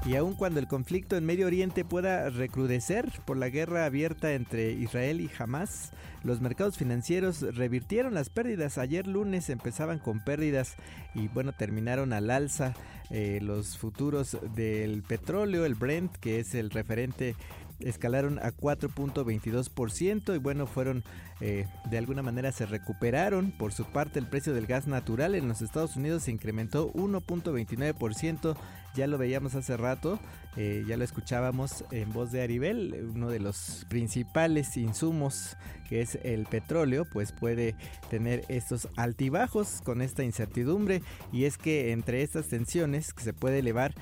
Y 0.07 0.15
aun 0.15 0.35
cuando 0.35 0.61
el 0.61 0.69
conflicto 0.69 1.17
en 1.17 1.25
Medio 1.25 1.47
Oriente 1.47 1.83
pueda 1.83 2.29
recrudecer 2.29 3.11
por 3.25 3.35
la 3.35 3.49
guerra 3.49 3.83
abierta 3.83 4.31
entre 4.31 4.71
Israel 4.71 5.19
y 5.19 5.29
Hamas, 5.37 5.91
los 6.23 6.39
mercados 6.39 6.77
financieros 6.77 7.41
revirtieron 7.41 8.13
las 8.13 8.29
pérdidas. 8.29 8.77
Ayer 8.77 9.05
lunes 9.05 9.49
empezaban 9.49 9.99
con 9.99 10.23
pérdidas 10.23 10.77
y 11.13 11.27
bueno, 11.27 11.51
terminaron 11.51 12.13
al 12.13 12.29
alza 12.29 12.73
eh, 13.09 13.39
los 13.41 13.77
futuros 13.77 14.37
del 14.55 15.03
petróleo, 15.03 15.65
el 15.65 15.75
Brent, 15.75 16.15
que 16.15 16.39
es 16.39 16.55
el 16.55 16.69
referente 16.69 17.35
escalaron 17.79 18.39
a 18.39 18.51
4.22% 18.51 20.35
y 20.35 20.37
bueno, 20.39 20.65
fueron 20.67 21.03
eh, 21.39 21.67
de 21.89 21.97
alguna 21.97 22.23
manera 22.23 22.51
se 22.51 22.65
recuperaron. 22.65 23.51
Por 23.51 23.73
su 23.73 23.85
parte, 23.85 24.19
el 24.19 24.27
precio 24.27 24.53
del 24.53 24.65
gas 24.65 24.87
natural 24.87 25.35
en 25.35 25.47
los 25.47 25.61
Estados 25.61 25.95
Unidos 25.95 26.23
se 26.23 26.31
incrementó 26.31 26.91
1.29%. 26.93 28.55
Ya 28.95 29.05
lo 29.05 29.19
veíamos 29.19 29.53
hace 29.53 29.77
rato, 29.77 30.19
eh, 30.55 30.83
ya 30.87 30.97
lo 30.97 31.03
escuchábamos 31.03 31.85
en 31.91 32.11
voz 32.13 32.31
de 32.31 32.41
Aribel, 32.41 33.11
uno 33.13 33.29
de 33.29 33.39
los 33.39 33.85
principales 33.89 34.75
insumos 34.75 35.55
que 35.87 36.01
es 36.01 36.17
el 36.23 36.45
petróleo, 36.45 37.05
pues 37.05 37.31
puede 37.31 37.75
tener 38.09 38.43
estos 38.49 38.87
altibajos 38.95 39.81
con 39.83 40.01
esta 40.01 40.23
incertidumbre 40.23 41.01
y 41.31 41.45
es 41.45 41.57
que 41.57 41.91
entre 41.91 42.23
estas 42.23 42.47
tensiones 42.47 43.13
que 43.13 43.23
se 43.23 43.33
puede 43.33 43.59
elevar 43.59 43.93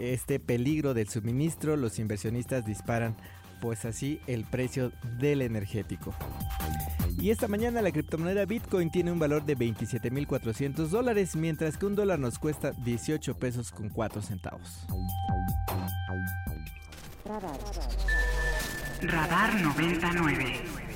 este 0.00 0.40
peligro 0.40 0.94
del 0.94 1.08
suministro, 1.08 1.76
los 1.76 1.98
inversionistas 1.98 2.64
disparan 2.64 3.14
pues 3.60 3.84
así 3.84 4.20
el 4.26 4.44
precio 4.44 4.90
del 5.18 5.42
energético. 5.42 6.14
Y 7.20 7.30
esta 7.30 7.48
mañana 7.48 7.82
la 7.82 7.92
criptomoneda 7.92 8.46
Bitcoin 8.46 8.90
tiene 8.90 9.12
un 9.12 9.18
valor 9.18 9.44
de 9.44 9.56
27.400 9.56 10.88
dólares, 10.88 11.36
mientras 11.36 11.76
que 11.76 11.84
un 11.84 11.94
dólar 11.94 12.18
nos 12.18 12.38
cuesta 12.38 12.72
18 12.72 13.34
pesos 13.34 13.70
con 13.70 13.90
4 13.90 14.22
centavos. 14.22 14.86
Radar, 17.26 17.58
Radar 19.02 19.60
99. 19.60 20.89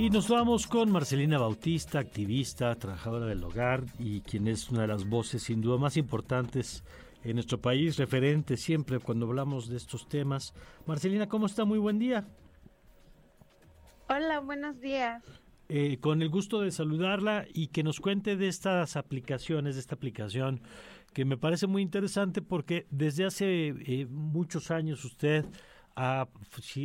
Y 0.00 0.08
nos 0.08 0.30
vamos 0.30 0.66
con 0.66 0.90
Marcelina 0.90 1.36
Bautista, 1.36 1.98
activista, 1.98 2.74
trabajadora 2.76 3.26
del 3.26 3.44
hogar 3.44 3.84
y 3.98 4.22
quien 4.22 4.48
es 4.48 4.70
una 4.70 4.80
de 4.80 4.86
las 4.86 5.06
voces 5.06 5.42
sin 5.42 5.60
duda 5.60 5.76
más 5.76 5.98
importantes 5.98 6.82
en 7.22 7.34
nuestro 7.34 7.60
país, 7.60 7.98
referente 7.98 8.56
siempre 8.56 8.98
cuando 8.98 9.26
hablamos 9.26 9.68
de 9.68 9.76
estos 9.76 10.08
temas. 10.08 10.54
Marcelina, 10.86 11.28
¿cómo 11.28 11.44
está? 11.44 11.66
Muy 11.66 11.78
buen 11.78 11.98
día. 11.98 12.26
Hola, 14.08 14.40
buenos 14.40 14.80
días. 14.80 15.22
Eh, 15.68 15.98
con 16.00 16.22
el 16.22 16.30
gusto 16.30 16.62
de 16.62 16.70
saludarla 16.70 17.44
y 17.52 17.66
que 17.66 17.82
nos 17.82 18.00
cuente 18.00 18.36
de 18.36 18.48
estas 18.48 18.96
aplicaciones, 18.96 19.74
de 19.74 19.82
esta 19.82 19.96
aplicación 19.96 20.62
que 21.12 21.26
me 21.26 21.36
parece 21.36 21.66
muy 21.66 21.82
interesante 21.82 22.40
porque 22.40 22.86
desde 22.90 23.26
hace 23.26 23.68
eh, 23.68 24.06
muchos 24.08 24.70
años 24.70 25.04
usted 25.04 25.44
ha, 26.00 26.22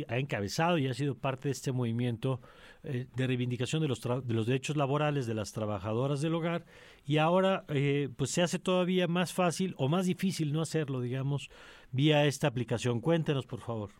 ha, 0.08 0.18
encabezado 0.18 0.76
y 0.76 0.88
ha 0.88 0.94
sido 0.94 1.16
parte 1.16 1.48
de 1.48 1.52
este 1.52 1.72
movimiento 1.72 2.40
eh, 2.82 3.06
de 3.16 3.26
reivindicación 3.26 3.80
de 3.80 3.88
los, 3.88 4.02
de 4.02 4.34
los 4.34 4.46
derechos 4.46 4.76
laborales 4.76 5.26
de 5.26 5.32
las 5.32 5.52
trabajadoras 5.52 6.20
del 6.20 6.34
hogar 6.34 6.66
y 7.06 7.16
ahora 7.16 7.64
eh, 7.68 8.10
pues 8.14 8.30
se 8.30 8.42
hace 8.42 8.58
todavía 8.58 9.08
más 9.08 9.32
fácil 9.32 9.74
o 9.78 9.88
más 9.88 10.04
difícil 10.04 10.52
no 10.52 10.60
hacerlo, 10.60 11.00
digamos, 11.00 11.48
vía 11.92 12.26
esta 12.26 12.46
aplicación. 12.46 13.00
Cuéntenos, 13.00 13.46
por 13.46 13.60
favor. 13.60 13.90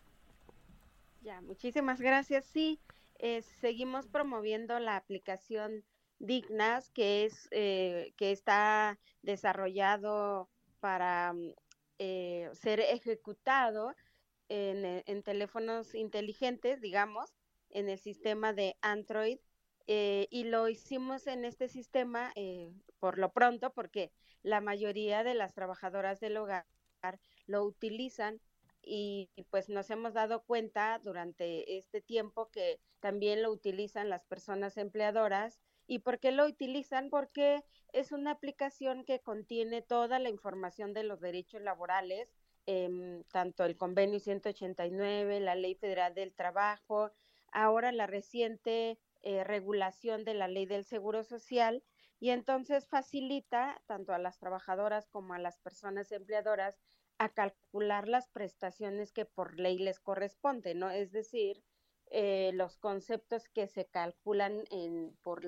Ya, 1.21 1.41
muchísimas 1.41 1.99
gracias. 1.99 2.45
Sí, 2.45 2.79
eh, 3.17 3.41
seguimos 3.41 4.05
promoviendo 4.05 4.79
la 4.79 4.97
aplicación 4.97 5.83
Dignas, 6.19 6.91
que 6.91 7.25
es 7.25 7.47
que 7.49 8.13
está 8.19 8.99
desarrollado 9.21 10.49
para 10.79 11.33
ser 11.97 12.79
ejecutado 12.79 13.95
en, 14.49 15.03
en 15.05 15.23
teléfonos 15.23 15.95
inteligentes, 15.95 16.81
digamos, 16.81 17.33
en 17.69 17.89
el 17.89 17.99
sistema 17.99 18.53
de 18.53 18.77
Android 18.81 19.39
eh, 19.87 20.27
y 20.29 20.43
lo 20.43 20.67
hicimos 20.67 21.27
en 21.27 21.45
este 21.45 21.69
sistema 21.69 22.33
eh, 22.35 22.73
por 22.99 23.17
lo 23.17 23.31
pronto 23.31 23.73
porque 23.73 24.11
la 24.43 24.59
mayoría 24.59 25.23
de 25.23 25.33
las 25.33 25.53
trabajadoras 25.53 26.19
del 26.19 26.37
hogar 26.37 26.65
lo 27.45 27.63
utilizan 27.63 28.41
y, 28.81 29.29
pues 29.49 29.69
nos 29.69 29.89
hemos 29.89 30.13
dado 30.13 30.43
cuenta 30.43 30.99
durante 31.03 31.77
este 31.77 32.01
tiempo 32.01 32.49
que 32.51 32.79
también 32.99 33.43
lo 33.43 33.51
utilizan 33.51 34.09
las 34.09 34.23
personas 34.25 34.77
empleadoras. 34.77 35.59
¿Y 35.87 35.99
por 35.99 36.19
qué 36.19 36.31
lo 36.31 36.45
utilizan? 36.45 37.09
Porque 37.09 37.63
es 37.91 38.13
una 38.13 38.31
aplicación 38.31 39.03
que 39.03 39.19
contiene 39.19 39.81
toda 39.81 40.19
la 40.19 40.29
información 40.29 40.93
de 40.93 41.03
los 41.03 41.19
derechos 41.19 41.61
laborales, 41.61 42.33
em, 42.67 43.23
tanto 43.31 43.65
el 43.65 43.75
convenio 43.75 44.19
189, 44.19 45.39
la 45.39 45.55
ley 45.55 45.73
federal 45.73 46.13
del 46.13 46.33
trabajo, 46.33 47.11
ahora 47.51 47.91
la 47.91 48.05
reciente 48.05 48.99
eh, 49.23 49.43
regulación 49.43 50.23
de 50.23 50.35
la 50.35 50.47
ley 50.47 50.65
del 50.65 50.85
Seguro 50.85 51.23
Social 51.23 51.83
y 52.19 52.29
entonces 52.29 52.87
facilita 52.87 53.81
tanto 53.87 54.13
a 54.13 54.19
las 54.19 54.37
trabajadoras 54.37 55.07
como 55.07 55.33
a 55.33 55.39
las 55.39 55.59
personas 55.59 56.11
empleadoras 56.11 56.79
a 57.17 57.29
calcular 57.29 58.07
las 58.07 58.27
prestaciones 58.29 59.11
que 59.11 59.25
por 59.25 59.59
ley 59.59 59.79
les 59.79 59.99
corresponde, 59.99 60.75
¿no? 60.75 60.89
Es 60.91 61.11
decir, 61.11 61.63
eh, 62.09 62.51
los 62.53 62.77
conceptos 62.77 63.49
que 63.49 63.67
se 63.67 63.85
calculan 63.85 64.63
en, 64.69 65.17
por, 65.23 65.43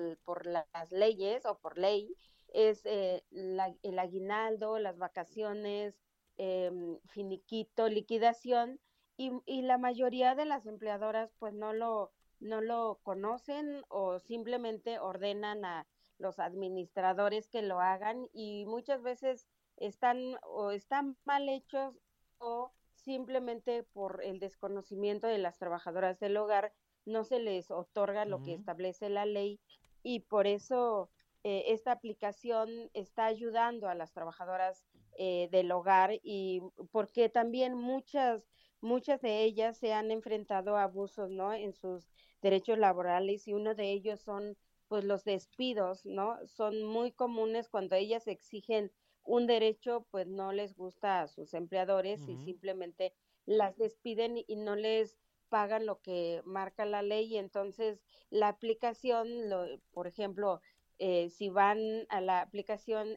las 0.46 0.92
leyes 0.92 1.46
o 1.46 1.58
por 1.58 1.78
ley 1.78 2.14
es 2.48 2.84
eh, 2.84 3.24
el 3.30 3.98
aguinaldo, 3.98 4.78
las 4.78 4.98
vacaciones, 4.98 5.94
em, 6.42 6.98
finiquito, 7.04 7.86
liquidación, 7.90 8.80
y, 9.18 9.60
la 9.60 9.76
mayoría 9.76 10.34
de 10.34 10.46
las 10.46 10.64
empleadoras 10.64 11.34
pues 11.38 11.52
no 11.52 11.74
lo, 11.74 12.10
no 12.38 12.62
lo 12.62 12.98
conocen 13.02 13.84
o 13.88 14.18
simplemente 14.18 14.98
ordenan 14.98 15.66
a 15.66 15.86
los 16.16 16.38
administradores 16.38 17.46
que 17.50 17.60
lo 17.60 17.80
hagan 17.80 18.30
y 18.32 18.64
muchas 18.64 19.02
veces 19.02 19.46
están 19.76 20.38
o 20.42 20.70
están 20.70 21.18
mal 21.26 21.50
hechos 21.50 22.00
o 22.38 22.72
simplemente 22.94 23.82
por 23.82 24.24
el 24.24 24.40
desconocimiento 24.40 25.26
de 25.26 25.36
las 25.36 25.58
trabajadoras 25.58 26.18
del 26.18 26.38
hogar 26.38 26.72
no 27.04 27.24
se 27.24 27.40
les 27.40 27.70
otorga 27.70 28.24
lo 28.24 28.42
que 28.42 28.54
establece 28.54 29.10
la 29.10 29.26
ley 29.26 29.60
y 30.02 30.20
por 30.20 30.46
eso 30.46 31.10
eh, 31.42 31.64
esta 31.68 31.92
aplicación 31.92 32.90
está 32.92 33.26
ayudando 33.26 33.88
a 33.88 33.94
las 33.94 34.12
trabajadoras 34.12 34.84
eh, 35.16 35.48
del 35.50 35.72
hogar 35.72 36.18
y 36.22 36.62
porque 36.92 37.28
también 37.28 37.74
muchas 37.74 38.48
muchas 38.82 39.20
de 39.20 39.44
ellas 39.44 39.76
se 39.76 39.92
han 39.92 40.10
enfrentado 40.10 40.76
a 40.76 40.84
abusos, 40.84 41.30
¿no? 41.30 41.52
En 41.52 41.74
sus 41.74 42.10
derechos 42.40 42.78
laborales 42.78 43.46
y 43.46 43.52
uno 43.52 43.74
de 43.74 43.90
ellos 43.92 44.20
son 44.20 44.56
pues 44.88 45.04
los 45.04 45.24
despidos, 45.24 46.04
¿no? 46.04 46.36
Son 46.46 46.82
muy 46.84 47.12
comunes 47.12 47.68
cuando 47.68 47.96
ellas 47.96 48.26
exigen 48.26 48.92
un 49.22 49.46
derecho, 49.46 50.06
pues 50.10 50.26
no 50.26 50.52
les 50.52 50.74
gusta 50.74 51.20
a 51.22 51.28
sus 51.28 51.54
empleadores 51.54 52.26
y 52.28 52.36
simplemente 52.36 53.12
las 53.44 53.76
despiden 53.76 54.42
y 54.46 54.56
no 54.56 54.76
les 54.76 55.18
pagan 55.48 55.84
lo 55.84 56.00
que 56.00 56.42
marca 56.44 56.84
la 56.84 57.02
ley 57.02 57.26
y 57.26 57.36
entonces 57.36 58.00
la 58.30 58.48
aplicación, 58.48 59.50
lo, 59.50 59.66
por 59.92 60.06
ejemplo, 60.06 60.60
eh, 61.02 61.30
si 61.30 61.48
van 61.48 61.78
a 62.10 62.20
la 62.20 62.42
aplicación, 62.42 63.16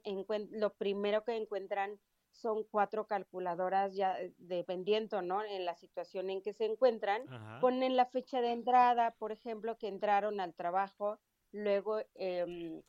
lo 0.52 0.74
primero 0.74 1.26
que 1.26 1.36
encuentran 1.36 2.00
son 2.32 2.64
cuatro 2.64 3.08
calculadoras 3.08 3.94
ya 3.94 4.18
eh, 4.22 4.34
dependiendo, 4.38 5.22
¿no? 5.22 5.44
En 5.44 5.66
la 5.66 5.76
situación 5.76 6.30
en 6.30 6.42
que 6.42 6.54
se 6.54 6.64
encuentran, 6.64 7.24
ponen 7.60 7.98
la 7.98 8.06
fecha 8.06 8.40
de 8.40 8.54
entrada, 8.54 9.12
por 9.20 9.34
ejemplo, 9.34 9.78
que 9.78 9.90
entraron 9.90 10.40
al 10.40 10.54
trabajo, 10.54 11.20
luego 11.52 12.00
em, 12.16 12.82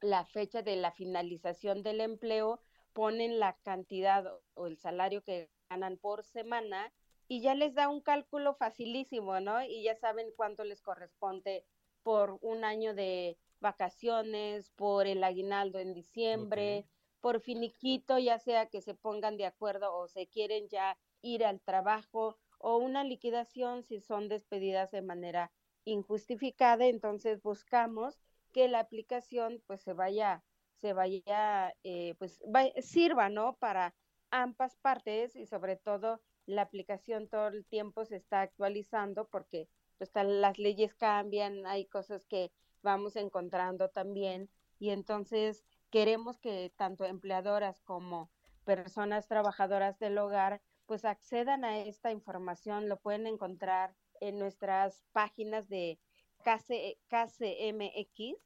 la 0.00 0.24
fecha 0.24 0.62
de 0.62 0.76
la 0.76 0.90
finalización 0.90 1.82
del 1.82 2.00
empleo, 2.00 2.60
ponen 2.94 3.38
la 3.38 3.58
cantidad 3.62 4.24
o 4.54 4.66
el 4.66 4.78
salario 4.78 5.22
que 5.22 5.50
ganan 5.68 5.98
por 5.98 6.24
semana 6.24 6.94
y 7.28 7.42
ya 7.42 7.54
les 7.54 7.74
da 7.74 7.90
un 7.90 8.00
cálculo 8.00 8.54
facilísimo, 8.54 9.38
¿no? 9.40 9.62
Y 9.62 9.82
ya 9.82 9.94
saben 9.96 10.28
cuánto 10.34 10.64
les 10.64 10.80
corresponde 10.80 11.66
por 12.02 12.38
un 12.40 12.64
año 12.64 12.94
de 12.94 13.36
vacaciones, 13.60 14.70
por 14.70 15.06
el 15.06 15.22
aguinaldo 15.24 15.78
en 15.78 15.94
diciembre, 15.94 16.86
por 17.20 17.40
finiquito, 17.40 18.18
ya 18.18 18.38
sea 18.38 18.66
que 18.66 18.80
se 18.80 18.94
pongan 18.94 19.36
de 19.36 19.46
acuerdo 19.46 19.96
o 19.96 20.08
se 20.08 20.26
quieren 20.26 20.68
ya 20.68 20.98
ir 21.22 21.44
al 21.44 21.60
trabajo 21.60 22.36
o 22.58 22.76
una 22.76 23.04
liquidación 23.04 23.82
si 23.82 24.00
son 24.00 24.28
despedidas 24.28 24.90
de 24.90 25.02
manera 25.02 25.52
injustificada, 25.84 26.86
entonces 26.86 27.42
buscamos 27.42 28.18
que 28.52 28.68
la 28.68 28.80
aplicación 28.80 29.62
pues 29.66 29.82
se 29.82 29.92
vaya, 29.92 30.44
se 30.80 30.92
vaya, 30.92 31.74
eh, 31.82 32.14
pues 32.18 32.42
sirva, 32.80 33.28
¿no? 33.28 33.56
Para 33.56 33.94
ambas 34.30 34.76
partes 34.76 35.36
y 35.36 35.46
sobre 35.46 35.76
todo 35.76 36.20
la 36.46 36.62
aplicación 36.62 37.28
todo 37.28 37.48
el 37.48 37.64
tiempo 37.64 38.04
se 38.04 38.16
está 38.16 38.42
actualizando 38.42 39.28
porque 39.28 39.68
pues 39.98 40.10
las 40.14 40.58
leyes 40.58 40.94
cambian, 40.94 41.66
hay 41.66 41.86
cosas 41.86 42.26
que 42.26 42.50
vamos 42.84 43.16
encontrando 43.16 43.88
también 43.88 44.48
y 44.78 44.90
entonces 44.90 45.64
queremos 45.90 46.38
que 46.38 46.72
tanto 46.76 47.04
empleadoras 47.04 47.80
como 47.82 48.30
personas 48.64 49.26
trabajadoras 49.26 49.98
del 49.98 50.16
hogar 50.18 50.62
pues 50.86 51.04
accedan 51.04 51.64
a 51.64 51.78
esta 51.78 52.12
información, 52.12 52.88
lo 52.88 53.00
pueden 53.00 53.26
encontrar 53.26 53.96
en 54.20 54.38
nuestras 54.38 55.02
páginas 55.12 55.68
de 55.68 55.98
KCMX 56.44 58.36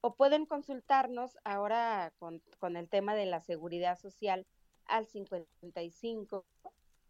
o 0.00 0.14
pueden 0.14 0.46
consultarnos 0.46 1.36
ahora 1.44 2.12
con, 2.18 2.42
con 2.58 2.76
el 2.76 2.88
tema 2.88 3.14
de 3.14 3.26
la 3.26 3.40
seguridad 3.40 3.98
social 3.98 4.46
al 4.86 5.06
55 5.06 6.46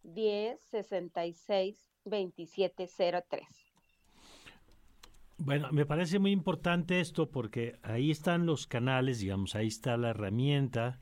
10 0.03 0.61
66 0.61 1.91
2703. 2.05 3.70
Bueno, 5.43 5.69
me 5.73 5.87
parece 5.87 6.19
muy 6.19 6.33
importante 6.33 7.01
esto 7.01 7.31
porque 7.31 7.79
ahí 7.83 8.11
están 8.11 8.45
los 8.45 8.67
canales, 8.67 9.21
digamos, 9.21 9.55
ahí 9.55 9.69
está 9.69 9.97
la 9.97 10.11
herramienta, 10.11 11.01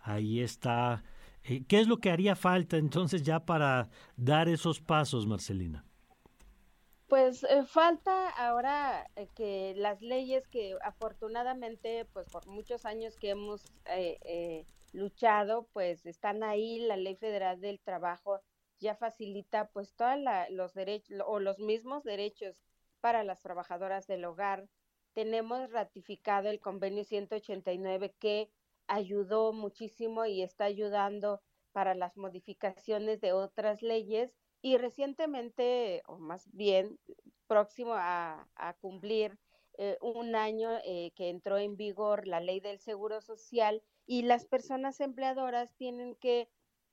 ahí 0.00 0.40
está... 0.40 1.02
Eh, 1.44 1.64
¿Qué 1.66 1.80
es 1.80 1.88
lo 1.88 1.96
que 1.96 2.10
haría 2.10 2.36
falta 2.36 2.76
entonces 2.76 3.22
ya 3.22 3.46
para 3.46 3.88
dar 4.16 4.50
esos 4.50 4.82
pasos, 4.82 5.26
Marcelina? 5.26 5.86
Pues 7.08 7.42
eh, 7.44 7.64
falta 7.64 8.28
ahora 8.28 9.08
eh, 9.16 9.28
que 9.34 9.72
las 9.74 10.02
leyes 10.02 10.46
que 10.48 10.76
afortunadamente, 10.82 12.04
pues 12.12 12.28
por 12.28 12.46
muchos 12.46 12.84
años 12.84 13.16
que 13.16 13.30
hemos 13.30 13.64
luchado, 14.92 15.66
pues 15.72 16.04
están 16.04 16.42
ahí, 16.42 16.80
la 16.80 16.98
Ley 16.98 17.16
Federal 17.16 17.58
del 17.62 17.80
Trabajo 17.80 18.42
ya 18.78 18.94
facilita 18.94 19.68
pues 19.68 19.94
todos 19.94 20.18
los 20.50 20.74
derechos 20.74 21.22
o 21.26 21.40
los 21.40 21.58
mismos 21.58 22.04
derechos 22.04 22.56
para 23.00 23.24
las 23.24 23.40
trabajadoras 23.40 24.06
del 24.06 24.24
hogar. 24.24 24.68
Tenemos 25.12 25.70
ratificado 25.70 26.48
el 26.48 26.60
convenio 26.60 27.04
189 27.04 28.14
que 28.18 28.50
ayudó 28.86 29.52
muchísimo 29.52 30.24
y 30.26 30.42
está 30.42 30.64
ayudando 30.64 31.40
para 31.72 31.94
las 31.94 32.16
modificaciones 32.16 33.20
de 33.20 33.32
otras 33.32 33.82
leyes 33.82 34.32
y 34.62 34.76
recientemente, 34.76 36.02
o 36.06 36.18
más 36.18 36.48
bien 36.52 36.98
próximo 37.46 37.94
a, 37.94 38.46
cumplir 38.80 39.38
eh, 39.78 39.96
un 40.00 40.34
año 40.36 40.70
eh, 40.84 41.12
que 41.14 41.30
entró 41.30 41.58
en 41.58 41.76
vigor 41.76 42.26
la 42.26 42.40
ley 42.40 42.60
del 42.60 42.78
Seguro 42.78 43.20
Social 43.22 43.82
y 44.06 44.22
las 44.22 44.44
personas 44.44 45.00
empleadoras 45.00 45.74
tienen 45.76 46.14
que 46.16 46.48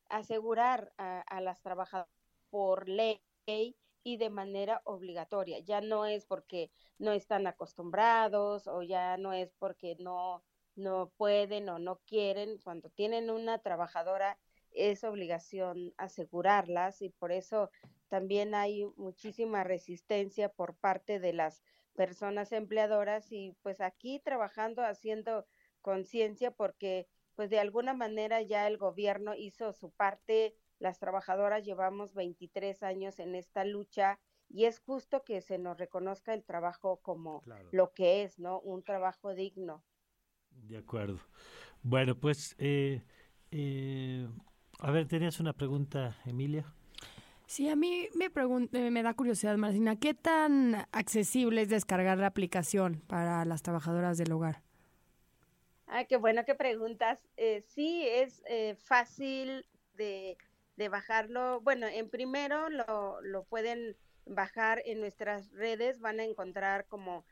asegurar 0.10 0.94
a, 0.98 1.22
a 1.22 1.42
las 1.42 1.62
trabajadoras 1.62 2.10
por 2.50 2.88
ley 2.88 3.22
y 4.08 4.16
de 4.16 4.30
manera 4.30 4.82
obligatoria. 4.86 5.60
Ya 5.60 5.82
no 5.82 6.06
es 6.06 6.26
porque 6.26 6.72
no 6.98 7.12
están 7.12 7.46
acostumbrados 7.46 8.66
o 8.66 8.82
ya 8.82 9.18
no 9.18 9.34
es 9.34 9.54
porque 9.60 9.98
no, 10.00 10.46
no 10.76 11.12
pueden 11.18 11.68
o 11.68 11.78
no 11.78 12.00
quieren. 12.06 12.58
Cuando 12.64 12.90
tienen 12.90 13.30
una 13.30 13.60
trabajadora 13.60 14.40
es 14.72 15.04
obligación 15.04 15.94
asegurarlas 15.98 17.02
y 17.02 17.10
por 17.10 17.34
eso 17.34 17.70
también 18.08 18.56
hay 18.56 18.86
muchísima 18.96 19.66
resistencia 19.66 20.48
por 20.48 20.78
parte 20.78 21.20
de 21.20 21.34
las 21.34 21.62
personas 21.94 22.54
empleadoras 22.54 23.30
y 23.34 23.58
pues 23.62 23.82
aquí 23.82 24.22
trabajando 24.22 24.86
haciendo 24.86 25.46
conciencia 25.82 26.52
porque 26.52 27.10
pues 27.36 27.50
de 27.50 27.60
alguna 27.60 27.94
manera 27.94 28.42
ya 28.42 28.68
el 28.68 28.78
gobierno 28.78 29.36
hizo 29.36 29.74
su 29.74 29.92
parte 29.92 30.56
las 30.80 31.00
trabajadoras 31.00 31.66
llevamos 31.66 32.14
23 32.14 32.84
años 32.84 33.20
en 33.20 33.36
esta 33.36 33.66
lucha 33.66 34.20
y 34.50 34.66
es 34.66 34.80
justo 34.80 35.24
que 35.24 35.42
se 35.42 35.58
nos 35.58 35.78
reconozca 35.78 36.34
el 36.34 36.44
trabajo 36.44 36.98
como 37.02 37.44
lo 37.72 37.94
que 37.94 38.24
es, 38.24 38.40
¿no? 38.40 38.60
Un 38.62 38.84
trabajo 38.84 39.34
digno. 39.34 39.84
De 40.52 40.78
acuerdo. 40.78 41.20
Bueno, 41.84 42.16
pues, 42.20 42.56
eh, 42.58 43.04
eh, 43.52 44.28
a 44.80 44.92
ver, 44.92 45.08
¿tenías 45.08 45.40
una 45.40 45.54
pregunta, 45.54 46.18
Emilia? 46.26 46.66
Sí, 47.46 47.70
a 47.70 47.76
mí 47.76 48.10
me, 48.14 48.26
eh, 48.26 48.92
me 48.92 49.04
da 49.04 49.14
curiosidad, 49.14 49.56
Marcina, 49.58 49.98
¿qué 49.98 50.14
tan 50.14 50.76
accesible 50.92 51.62
es 51.62 51.70
descargar 51.70 52.18
la 52.18 52.28
aplicación 52.28 53.02
para 53.08 53.46
las 53.46 53.62
trabajadoras 53.64 54.18
del 54.18 54.32
hogar? 54.32 54.64
Ah, 55.88 56.04
qué 56.04 56.18
bueno 56.18 56.44
que 56.44 56.56
preguntas. 56.56 57.20
sí, 57.68 58.06
es 58.06 58.44
fácil 58.84 59.66
de 59.94 60.38
de 60.78 60.90
bajarlo. 60.90 61.60
Bueno, 61.62 61.88
en 61.88 62.10
primero 62.10 62.70
lo, 62.70 63.20
lo 63.22 63.44
pueden 63.44 63.98
bajar 64.26 64.82
en 64.86 65.00
nuestras 65.00 65.52
redes, 65.52 66.00
van 66.00 66.20
a 66.20 66.24
encontrar 66.24 66.88
como 66.88 67.26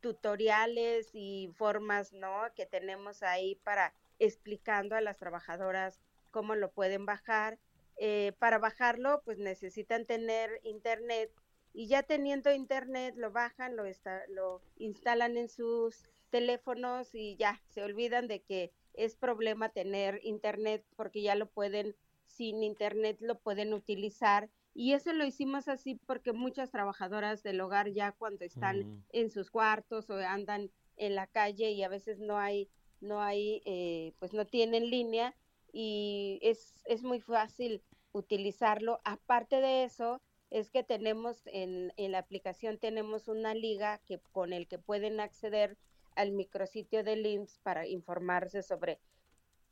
tutoriales 0.00 1.10
y 1.12 1.50
formas, 1.54 2.12
¿no? 2.12 2.42
Que 2.54 2.66
tenemos 2.66 3.22
ahí 3.22 3.56
para 3.56 3.94
explicando 4.18 4.96
a 4.96 5.00
las 5.00 5.18
trabajadoras 5.18 6.00
cómo 6.30 6.54
lo 6.54 6.70
pueden 6.72 7.06
bajar. 7.06 7.58
Eh, 7.98 8.32
para 8.38 8.58
bajarlo, 8.58 9.22
pues 9.24 9.38
necesitan 9.38 10.04
tener 10.04 10.60
internet 10.64 11.30
y 11.72 11.88
ya 11.88 12.02
teniendo 12.02 12.52
internet 12.52 13.14
lo 13.16 13.32
bajan, 13.32 13.76
lo, 13.76 13.84
lo 14.28 14.62
instalan 14.76 15.36
en 15.36 15.48
sus 15.48 16.04
teléfonos 16.30 17.14
y 17.14 17.36
ya 17.36 17.62
se 17.68 17.82
olvidan 17.82 18.28
de 18.28 18.42
que 18.42 18.72
es 18.92 19.16
problema 19.16 19.70
tener 19.70 20.20
internet 20.22 20.84
porque 20.96 21.22
ya 21.22 21.34
lo 21.34 21.46
pueden 21.46 21.96
sin 22.26 22.62
internet 22.62 23.16
lo 23.20 23.38
pueden 23.38 23.72
utilizar 23.72 24.50
y 24.74 24.92
eso 24.92 25.12
lo 25.14 25.24
hicimos 25.24 25.68
así 25.68 25.98
porque 26.06 26.32
muchas 26.32 26.70
trabajadoras 26.70 27.42
del 27.42 27.60
hogar 27.60 27.92
ya 27.92 28.12
cuando 28.12 28.44
están 28.44 28.80
mm. 28.80 29.04
en 29.12 29.30
sus 29.30 29.50
cuartos 29.50 30.10
o 30.10 30.16
andan 30.16 30.70
en 30.96 31.14
la 31.14 31.26
calle 31.26 31.70
y 31.70 31.82
a 31.82 31.88
veces 31.88 32.18
no 32.18 32.38
hay 32.38 32.68
no 33.00 33.22
hay 33.22 33.62
eh, 33.64 34.12
pues 34.18 34.34
no 34.34 34.46
tienen 34.46 34.90
línea 34.90 35.34
y 35.72 36.38
es, 36.42 36.82
es 36.84 37.02
muy 37.02 37.20
fácil 37.20 37.82
utilizarlo 38.12 39.00
aparte 39.04 39.60
de 39.60 39.84
eso 39.84 40.20
es 40.50 40.70
que 40.70 40.84
tenemos 40.84 41.46
en, 41.46 41.92
en 41.96 42.12
la 42.12 42.18
aplicación 42.18 42.78
tenemos 42.78 43.28
una 43.28 43.54
liga 43.54 43.98
que 44.06 44.20
con 44.32 44.52
el 44.52 44.68
que 44.68 44.78
pueden 44.78 45.20
acceder 45.20 45.76
al 46.16 46.32
micrositio 46.32 47.04
del 47.04 47.24
IMSS 47.26 47.58
para 47.60 47.86
informarse 47.86 48.62
sobre 48.62 48.98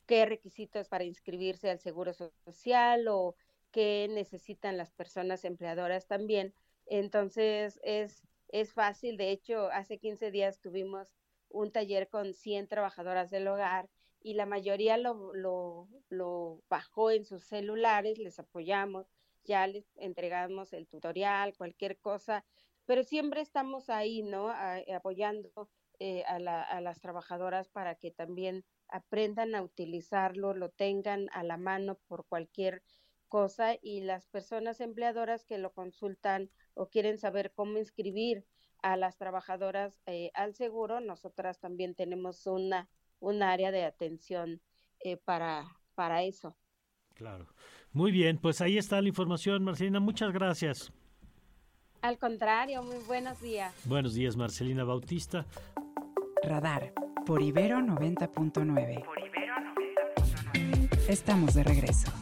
qué 0.06 0.26
requisitos 0.26 0.88
para 0.88 1.04
inscribirse 1.04 1.70
al 1.70 1.80
Seguro 1.80 2.12
Social 2.12 3.08
o 3.08 3.36
qué 3.70 4.06
necesitan 4.10 4.76
las 4.76 4.92
personas 4.92 5.44
empleadoras 5.44 6.06
también. 6.06 6.54
Entonces 6.86 7.80
es, 7.82 8.22
es 8.48 8.72
fácil, 8.72 9.16
de 9.16 9.30
hecho, 9.30 9.68
hace 9.70 9.98
15 9.98 10.30
días 10.30 10.60
tuvimos 10.60 11.14
un 11.48 11.72
taller 11.72 12.08
con 12.08 12.34
100 12.34 12.68
trabajadoras 12.68 13.30
del 13.30 13.48
hogar 13.48 13.88
y 14.20 14.34
la 14.34 14.46
mayoría 14.46 14.96
lo, 14.96 15.32
lo, 15.34 16.62
bajó 16.68 17.10
en 17.10 17.24
sus 17.24 17.44
celulares, 17.44 18.18
les 18.18 18.38
apoyamos, 18.38 19.06
ya 19.44 19.66
les 19.66 19.84
entregamos 19.96 20.72
el 20.72 20.86
tutorial, 20.88 21.54
cualquier 21.56 21.98
cosa, 21.98 22.44
pero 22.86 23.04
siempre 23.04 23.42
estamos 23.42 23.90
ahí, 23.90 24.22
¿no? 24.22 24.50
apoyando 24.94 25.68
eh, 25.98 26.24
a, 26.26 26.38
la, 26.38 26.62
a 26.62 26.80
las 26.80 27.00
trabajadoras 27.00 27.68
para 27.68 27.94
que 27.96 28.10
también 28.10 28.64
aprendan 28.94 29.56
a 29.56 29.62
utilizarlo, 29.62 30.54
lo 30.54 30.70
tengan 30.70 31.28
a 31.32 31.42
la 31.42 31.56
mano 31.56 31.98
por 32.06 32.26
cualquier 32.26 32.80
cosa 33.28 33.74
y 33.82 34.02
las 34.02 34.28
personas 34.28 34.80
empleadoras 34.80 35.44
que 35.44 35.58
lo 35.58 35.72
consultan 35.72 36.48
o 36.74 36.88
quieren 36.88 37.18
saber 37.18 37.52
cómo 37.52 37.78
inscribir 37.78 38.46
a 38.82 38.96
las 38.96 39.16
trabajadoras 39.16 40.00
eh, 40.06 40.30
al 40.34 40.54
seguro, 40.54 41.00
nosotras 41.00 41.58
también 41.58 41.96
tenemos 41.96 42.46
una 42.46 42.88
un 43.18 43.42
área 43.42 43.72
de 43.72 43.84
atención 43.84 44.60
eh, 45.00 45.16
para 45.16 45.66
para 45.96 46.22
eso. 46.22 46.56
Claro. 47.14 47.48
Muy 47.92 48.12
bien, 48.12 48.38
pues 48.38 48.60
ahí 48.60 48.78
está 48.78 49.00
la 49.00 49.08
información, 49.08 49.64
Marcelina. 49.64 49.98
Muchas 49.98 50.32
gracias. 50.32 50.92
Al 52.00 52.18
contrario, 52.18 52.82
muy 52.84 53.02
buenos 53.06 53.40
días. 53.40 53.74
Buenos 53.86 54.14
días, 54.14 54.36
Marcelina 54.36 54.84
Bautista. 54.84 55.46
Radar 56.44 56.92
por 57.26 57.42
Ibero 57.42 57.78
90.9. 57.78 59.04
Por 59.04 59.18
Ibero 59.18 59.54
90.9. 60.54 61.08
Estamos 61.08 61.54
de 61.54 61.64
regreso. 61.64 62.12